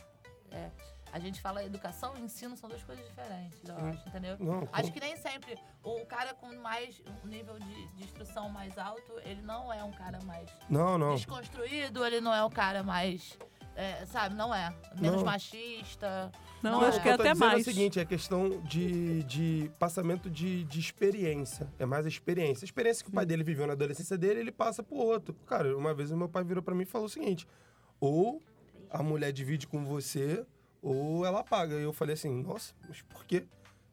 é, 0.52 0.70
a 1.12 1.20
gente 1.20 1.42
fala 1.42 1.64
educação 1.64 2.16
e 2.18 2.22
ensino 2.22 2.56
são 2.56 2.70
duas 2.70 2.84
coisas 2.84 3.06
diferentes, 3.08 3.60
eu 3.68 3.76
acho, 3.76 4.08
entendeu? 4.10 4.38
Não, 4.40 4.68
Acho 4.72 4.92
que 4.92 5.00
nem 5.00 5.16
sempre 5.18 5.58
o 5.84 6.06
cara 6.06 6.34
com 6.34 6.54
mais 6.58 7.02
um 7.24 7.28
nível 7.28 7.58
de, 7.60 7.88
de 7.96 8.04
instrução 8.04 8.50
mais 8.50 8.78
alto, 8.78 9.14
ele 9.24 9.42
não 9.42 9.72
é 9.74 9.84
um 9.84 9.92
cara 9.92 10.20
mais 10.24 10.50
não, 10.70 10.98
não. 10.98 11.16
desconstruído, 11.16 12.06
ele 12.06 12.22
não 12.22 12.34
é 12.34 12.44
o 12.44 12.50
cara 12.50 12.84
mais. 12.84 13.38
é, 13.76 14.06
sabe, 14.06 14.36
não 14.36 14.54
é. 14.54 14.74
Menos 15.00 15.18
Não. 15.18 15.26
machista. 15.26 16.32
Não, 16.62 16.82
Não, 16.82 16.82
acho 16.82 17.00
é. 17.00 17.02
que 17.02 17.08
é 17.08 17.12
o 17.12 17.14
eu 17.14 17.18
tô 17.18 17.22
até 17.24 17.32
dizendo 17.32 17.48
mais. 17.48 17.60
É 17.60 17.62
o 17.62 17.74
seguinte, 17.74 18.00
é 18.00 18.04
questão 18.06 18.62
de, 18.64 19.24
de 19.24 19.72
passamento 19.80 20.30
de, 20.30 20.66
de 20.66 20.80
experiência. 20.82 21.66
É 21.80 21.86
mais 21.86 22.06
a 22.06 22.10
experiência. 22.10 22.66
A 22.66 22.68
experiência 22.68 23.04
que 23.06 23.10
o 23.10 23.14
pai 23.14 23.26
dele 23.26 23.42
viveu 23.44 23.66
na 23.66 23.72
adolescência 23.74 24.18
dele, 24.18 24.42
ele 24.42 24.52
passa 24.52 24.84
pro 24.84 24.98
outro. 24.98 25.34
Cara, 25.48 25.76
uma 25.78 25.94
vez 25.94 26.12
o 26.12 26.18
meu 26.18 26.28
pai 26.28 26.44
virou 26.44 26.62
pra 26.62 26.76
mim 26.76 26.84
e 26.84 26.86
falou 26.86 27.08
o 27.08 27.10
seguinte: 27.10 27.48
ou 28.02 28.42
a 28.90 29.02
mulher 29.02 29.32
divide 29.32 29.66
com 29.66 29.86
você, 29.86 30.46
ou 30.82 31.26
ela 31.26 31.44
paga. 31.44 31.76
E 31.76 31.84
eu 31.84 31.94
falei 31.94 32.14
assim, 32.14 32.42
nossa, 32.42 32.74
mas 32.88 33.02
por 33.02 33.26
quê? 33.26 33.46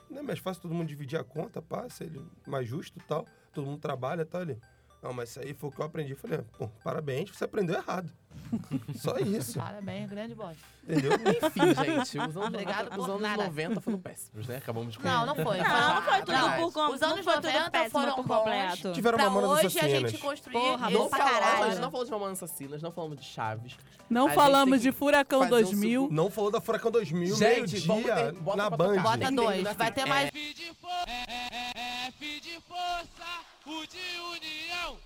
Não 0.09 0.21
é 0.21 0.23
mais 0.23 0.39
fácil 0.39 0.63
todo 0.63 0.75
mundo 0.75 0.89
dividir 0.89 1.19
a 1.19 1.25
conta, 1.25 1.61
pá, 1.61 1.89
ser 1.89 2.11
mais 2.47 2.67
justo 2.69 3.01
tal. 3.09 3.27
Todo 3.53 3.67
mundo 3.67 3.81
trabalha 3.81 4.25
tal. 4.25 4.43
Ele, 4.43 4.59
Não, 5.03 5.13
mas 5.13 5.31
isso 5.31 5.41
aí 5.41 5.53
foi 5.55 5.69
o 5.69 5.73
que 5.73 5.81
eu 5.81 5.85
aprendi. 5.87 6.13
Eu 6.13 6.17
Falei, 6.17 6.43
pô, 6.59 6.69
parabéns, 6.85 7.31
você 7.31 7.45
aprendeu 7.45 7.75
errado. 7.77 8.13
Só 8.97 9.17
isso, 9.19 9.59
Parabéns, 9.59 10.09
grande 10.09 10.35
bosta. 10.35 10.57
entendeu? 10.85 11.13
Enfim, 11.43 11.75
gente, 11.85 12.19
os 12.19 12.37
anos, 12.37 12.37
Obrigado 12.37 12.85
90, 12.91 12.91
por 12.91 13.01
os 13.01 13.09
anos 13.09 13.21
nada. 13.23 13.45
90 13.45 13.81
foram 13.81 13.99
péssimos, 13.99 14.47
né? 14.47 14.57
Acabamos 14.57 14.95
de 14.95 15.05
Não, 15.05 15.27
não 15.27 15.35
foi. 15.35 15.59
Não, 15.59 15.95
não 15.95 16.03
foi 16.03 16.19
tudo 16.21 16.27
Verdade. 16.27 16.63
por 16.63 16.73
com... 16.73 16.87
Os 16.93 17.01
não 17.01 17.09
anos 17.11 17.25
foi 17.25 17.35
tudo 17.35 17.47
90 17.47 17.71
péssimo 17.71 17.91
foram 17.91 18.15
por 18.15 18.27
completo. 18.27 18.93
Tiveram 18.93 19.19
Pra 19.19 19.31
Mamonas 19.31 19.65
hoje 19.65 19.79
a 19.81 19.89
gente 19.89 20.19
construir 20.19 20.53
Porra, 20.53 20.91
bom 20.91 21.09
pra 21.09 21.19
falamos, 21.19 21.41
caralho. 21.41 21.65
a 21.65 21.71
gente 21.71 21.81
não 21.81 21.91
falou 21.91 22.05
de 22.05 22.11
Mamonas 22.13 22.43
Assassinas, 22.43 22.83
não 22.83 22.93
falamos 22.93 23.19
de 23.19 23.25
Chaves. 23.25 23.77
Não 24.09 24.29
A 24.29 24.33
falamos 24.33 24.81
de 24.83 24.93
Furacão 24.93 25.41
fazer 25.41 25.55
um 25.55 25.63
2000. 25.63 26.09
Não 26.13 26.31
falou 26.31 26.51
da 26.53 26.61
Furacão 26.61 26.91
2000, 26.93 27.37
Gente, 27.37 27.89
meio-dia, 27.89 28.33
na 28.57 28.71
Band. 28.71 29.03
Bota 29.03 29.19
Tem 29.19 29.35
dois. 29.35 29.63
Vai 29.65 29.75
né? 29.75 29.91
ter 29.91 30.07
mais. 30.07 30.29
F 30.29 30.55
de 30.55 30.73
força, 30.75 31.11
é, 31.11 32.07
F 32.09 32.41
de 32.41 32.61
força, 32.61 33.27
U 33.67 33.87
de 33.89 34.21
união, 34.21 34.97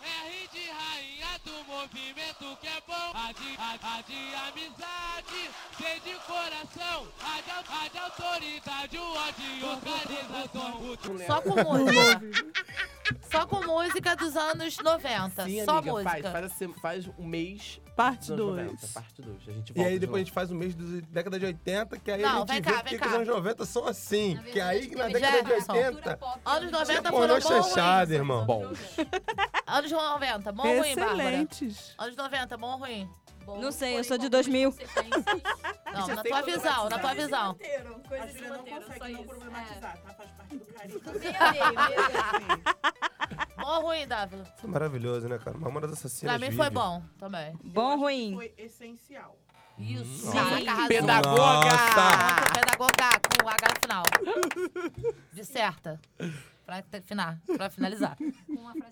R 0.00 0.48
de 0.50 0.58
do 0.70 0.87
movimento 1.68 2.56
que 2.60 2.66
é 2.66 2.80
bom, 2.86 3.12
A 3.14 3.32
de, 3.32 3.56
a, 3.58 3.96
a 3.98 4.00
de 4.00 4.34
amizade, 4.48 5.50
C 5.76 6.00
de 6.00 6.14
coração, 6.26 7.06
A 7.20 7.40
de, 7.42 7.50
a 7.68 7.88
de 7.88 7.98
autoridade, 7.98 8.98
o 8.98 9.12
O 9.12 9.32
de 9.32 9.64
organização. 9.64 10.80
O 10.80 11.26
Só 11.26 11.40
com 11.42 11.62
música. 11.62 12.20
Só 13.30 13.46
com 13.46 13.64
música 13.66 14.14
dos 14.16 14.36
anos 14.36 14.76
90. 14.78 15.44
Sim, 15.44 15.64
Só 15.64 15.78
amiga, 15.78 15.92
música. 15.92 16.10
faz, 16.10 16.26
faz, 16.26 16.44
assim, 16.44 16.72
faz 16.74 17.08
um 17.18 17.24
mês 17.26 17.80
Parte 17.96 18.30
dos 18.32 18.40
anos 18.40 18.54
2. 18.56 18.66
90, 18.66 18.86
parte 18.94 19.22
2. 19.22 19.36
A 19.36 19.52
gente 19.52 19.70
E 19.70 19.74
volta 19.74 19.88
aí 19.88 19.94
de 19.94 19.98
depois 20.00 20.16
a 20.16 20.24
gente 20.24 20.32
faz 20.32 20.50
o 20.50 20.54
mês 20.54 20.74
da 20.74 20.84
década 21.10 21.38
de 21.38 21.46
80, 21.46 21.98
que 21.98 22.10
aí 22.10 22.22
Não, 22.22 22.28
a 22.30 22.38
gente 22.38 22.48
vem 22.48 22.60
vê 22.62 22.70
cá, 22.70 22.76
vem 22.82 22.84
que 22.98 23.04
os 23.04 23.10
cá. 23.10 23.16
anos 23.16 23.28
90 23.28 23.66
são 23.66 23.86
assim. 23.86 24.34
Na 24.34 24.42
que 24.42 24.60
aí 24.60 24.90
na 24.94 25.08
década 25.08 25.42
de 25.42 25.48
Jefferson. 25.48 25.72
80... 25.72 26.18
Anos 26.44 26.70
90 26.72 27.00
Tinha 27.00 27.12
foram 27.12 27.34
bons 27.40 27.44
ruins? 27.44 28.10
irmão. 28.10 28.46
Bons. 28.46 28.78
Anos 29.66 29.90
90, 29.92 30.52
bom 30.52 30.66
ou 30.68 30.78
ruim, 30.78 30.94
Bárbara? 30.94 31.22
Excelentes. 31.22 31.94
Anos 31.98 32.16
90, 32.16 32.56
bom 32.56 32.70
ou 32.72 32.78
ruim? 32.78 33.10
Bom, 33.44 33.58
Não 33.60 33.72
sei, 33.72 33.98
eu 33.98 34.04
sou 34.04 34.18
de 34.18 34.24
com 34.26 34.30
2000. 34.30 34.70
consequências. 34.72 35.24
Não, 35.94 36.02
Você 36.06 36.14
na 36.14 36.22
tua 36.22 36.42
visão, 36.42 36.88
na 36.90 36.98
tua 36.98 37.14
visão. 37.14 37.50
A 37.50 38.08
Coisas 38.08 38.32
de 38.34 38.46
roteiro, 38.46 38.82
só 38.84 38.92
consegue 38.92 39.12
não 39.14 39.20
isso. 39.20 39.28
problematizar, 39.28 39.98
tá? 40.02 40.14
Faz 40.14 40.30
parte 40.32 40.56
do 40.56 40.66
carinho. 40.66 41.00
É. 41.06 41.52
Meio, 41.52 41.64
meio, 41.72 42.46
meio. 42.46 42.67
Ruim, 43.98 44.06
Dávila? 44.06 44.42
Isso 44.42 44.66
é 44.66 44.68
maravilhoso, 44.68 45.28
né, 45.28 45.38
cara? 45.38 45.58
Mamonas 45.58 45.92
Assassinas 45.92 46.36
Pra 46.36 46.46
mim 46.46 46.54
foi 46.54 46.66
vive. 46.66 46.74
bom 46.74 47.02
também. 47.18 47.58
Bom 47.64 47.92
ou 47.92 47.98
ruim? 47.98 48.34
Foi 48.34 48.54
essencial. 48.56 49.36
Isso. 49.76 50.04
Sim. 50.04 50.32
Caraca, 50.32 50.70
arrasou. 50.70 50.88
Pedagoga! 50.88 51.70
Ponto 52.78 52.94
pedagoga 52.94 53.42
com 53.42 53.48
H 53.48 53.66
no 53.74 53.80
final. 53.80 54.02
Disserta. 55.32 56.00
Pra 56.64 56.82
terminar, 56.82 57.40
pra 57.56 57.70
finalizar. 57.70 58.16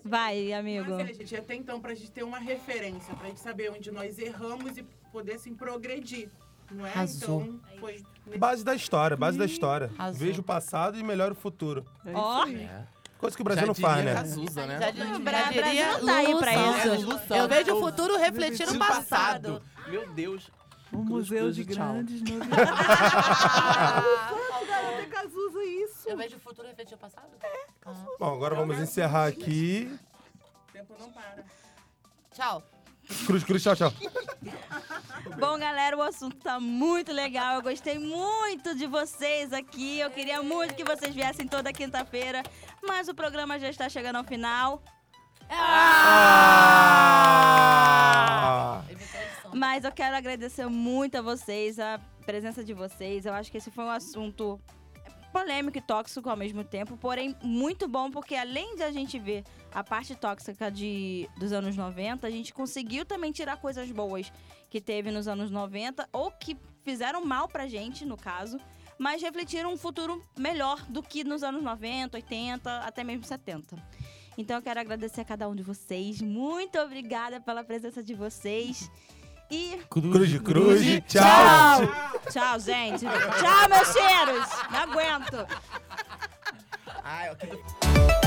Vai, 0.03 0.51
amigo. 0.51 0.89
Mas 0.95 1.09
é, 1.09 1.13
gente, 1.13 1.35
até 1.35 1.55
então, 1.55 1.79
pra 1.79 1.93
gente 1.93 2.11
ter 2.11 2.23
uma 2.23 2.39
referência, 2.39 3.13
pra 3.15 3.27
gente 3.27 3.39
saber 3.39 3.71
onde 3.71 3.91
nós 3.91 4.17
erramos 4.17 4.77
e 4.77 4.83
poder, 5.11 5.33
assim, 5.33 5.53
progredir. 5.53 6.29
Não 6.71 6.85
é? 6.85 6.89
Arrasou. 6.89 7.43
Então, 7.43 7.59
foi... 7.79 8.03
Base 8.37 8.63
da 8.63 8.75
história, 8.75 9.15
base 9.15 9.37
da 9.37 9.45
história. 9.45 9.91
Arrasou. 9.97 10.19
Veja 10.19 10.41
o 10.41 10.43
passado 10.43 10.97
e 10.97 11.03
melhora 11.03 11.33
o 11.33 11.35
futuro. 11.35 11.85
Ó. 12.13 12.43
aí. 12.43 12.63
É. 12.63 12.87
Coisa 13.19 13.35
que 13.35 13.41
o 13.41 13.45
Brasil 13.45 13.61
Já 13.61 13.67
não 13.67 13.73
diria 13.73 13.89
faz, 13.89 14.05
né? 14.05 14.13
Cazuza, 14.13 14.65
né? 14.67 14.79
Já, 14.79 14.91
di- 14.91 15.19
Bra- 15.19 15.39
já 15.41 15.47
diria 15.51 15.61
Brasil 15.63 15.97
não 15.99 16.05
tá 16.05 16.15
aí 16.17 16.37
pra 16.37 16.53
isso. 16.53 16.61
É, 16.61 16.81
Santos. 17.17 17.31
Eu 17.31 17.47
vejo 17.47 17.75
o 17.75 17.79
futuro 17.79 18.17
refletindo 18.17 18.71
o 18.71 18.73
No 18.75 18.79
passado. 18.79 19.61
Meu 19.87 20.07
Deus. 20.09 20.51
Um 20.93 21.03
Cruz, 21.05 21.09
museu 21.29 21.51
de 21.51 21.63
grandes 21.65 22.21
novidades. 22.21 22.67
Ah, 23.59 25.05
Cazuza, 25.09 25.63
isso. 25.63 26.07
Eu 26.09 26.15
vejo 26.17 26.37
o 26.37 26.39
futuro 26.39 26.67
refletir 26.67 26.93
o 26.95 26.97
passado? 26.97 27.27
É. 27.43 27.65
Bom, 28.19 28.33
agora 28.35 28.55
vamos 28.55 28.77
encerrar 28.79 29.27
aqui. 29.27 29.91
O 30.69 30.71
tempo 30.71 30.93
não 30.99 31.11
para. 31.11 31.43
Tchau. 32.33 32.63
Cruz, 33.25 33.43
cruz, 33.43 33.63
tchau, 33.63 33.75
tchau. 33.75 33.93
Bom, 35.39 35.57
galera, 35.59 35.95
o 35.95 36.01
assunto 36.01 36.35
tá 36.37 36.59
muito 36.59 37.11
legal. 37.13 37.55
Eu 37.55 37.61
gostei 37.61 37.99
muito 37.99 38.73
de 38.75 38.87
vocês 38.87 39.53
aqui. 39.53 39.99
Eu 39.99 40.09
queria 40.09 40.41
muito 40.41 40.73
que 40.73 40.83
vocês 40.83 41.13
viessem 41.13 41.47
toda 41.47 41.71
quinta-feira. 41.71 42.41
Mas 42.85 43.07
o 43.07 43.13
programa 43.13 43.59
já 43.59 43.69
está 43.69 43.87
chegando 43.87 44.15
ao 44.15 44.23
final. 44.23 44.81
Ah! 45.49 46.17
Evitou 48.89 49.19
a 49.19 49.23
edição. 49.23 49.51
Mas 49.53 49.83
eu 49.83 49.91
quero 49.91 50.15
agradecer 50.15 50.65
muito 50.67 51.17
a 51.17 51.21
vocês, 51.21 51.77
a 51.79 51.99
presença 52.25 52.63
de 52.63 52.73
vocês. 52.73 53.25
Eu 53.25 53.33
acho 53.33 53.51
que 53.51 53.57
esse 53.57 53.69
foi 53.71 53.83
um 53.83 53.91
assunto 53.91 54.59
polêmico 55.37 55.77
e 55.77 55.81
tóxico 55.81 56.27
ao 56.31 56.35
mesmo 56.35 56.63
tempo, 56.63 56.97
porém 56.97 57.35
muito 57.43 57.87
bom 57.87 58.09
porque 58.09 58.33
além 58.33 58.75
de 58.75 58.81
a 58.81 58.91
gente 58.91 59.19
ver 59.19 59.43
a 59.71 59.83
parte 59.83 60.15
tóxica 60.15 60.71
de, 60.71 61.29
dos 61.37 61.53
anos 61.53 61.77
90, 61.77 62.25
a 62.25 62.29
gente 62.31 62.51
conseguiu 62.51 63.05
também 63.05 63.31
tirar 63.31 63.57
coisas 63.57 63.91
boas 63.91 64.33
que 64.67 64.81
teve 64.81 65.11
nos 65.11 65.27
anos 65.27 65.51
90 65.51 66.09
ou 66.11 66.31
que 66.31 66.57
fizeram 66.81 67.23
mal 67.23 67.47
pra 67.47 67.67
gente, 67.67 68.03
no 68.03 68.17
caso, 68.17 68.59
mas 68.97 69.21
refletiram 69.21 69.71
um 69.71 69.77
futuro 69.77 70.23
melhor 70.35 70.81
do 70.89 71.03
que 71.03 71.23
nos 71.23 71.43
anos 71.43 71.61
90, 71.61 72.17
80, 72.17 72.79
até 72.79 73.03
mesmo 73.03 73.23
70. 73.23 73.77
Então 74.39 74.55
eu 74.55 74.61
quero 74.63 74.79
agradecer 74.79 75.21
a 75.21 75.25
cada 75.25 75.47
um 75.47 75.53
de 75.53 75.61
vocês. 75.61 76.19
Muito 76.19 76.79
obrigada 76.79 77.39
pela 77.39 77.63
presença 77.63 78.01
de 78.01 78.15
vocês. 78.15 78.89
E 79.49 79.79
Cruz, 79.89 80.37
cruz, 80.41 80.81
tchau. 81.07 81.81
Tchau, 82.29 82.59
gente. 82.59 83.05
Tchau, 83.05 83.69
meus 83.69 83.93
cheiros. 83.93 84.49
Não 84.71 84.79
aguento. 84.79 85.47
Ai, 87.03 87.33
que- 87.35 88.26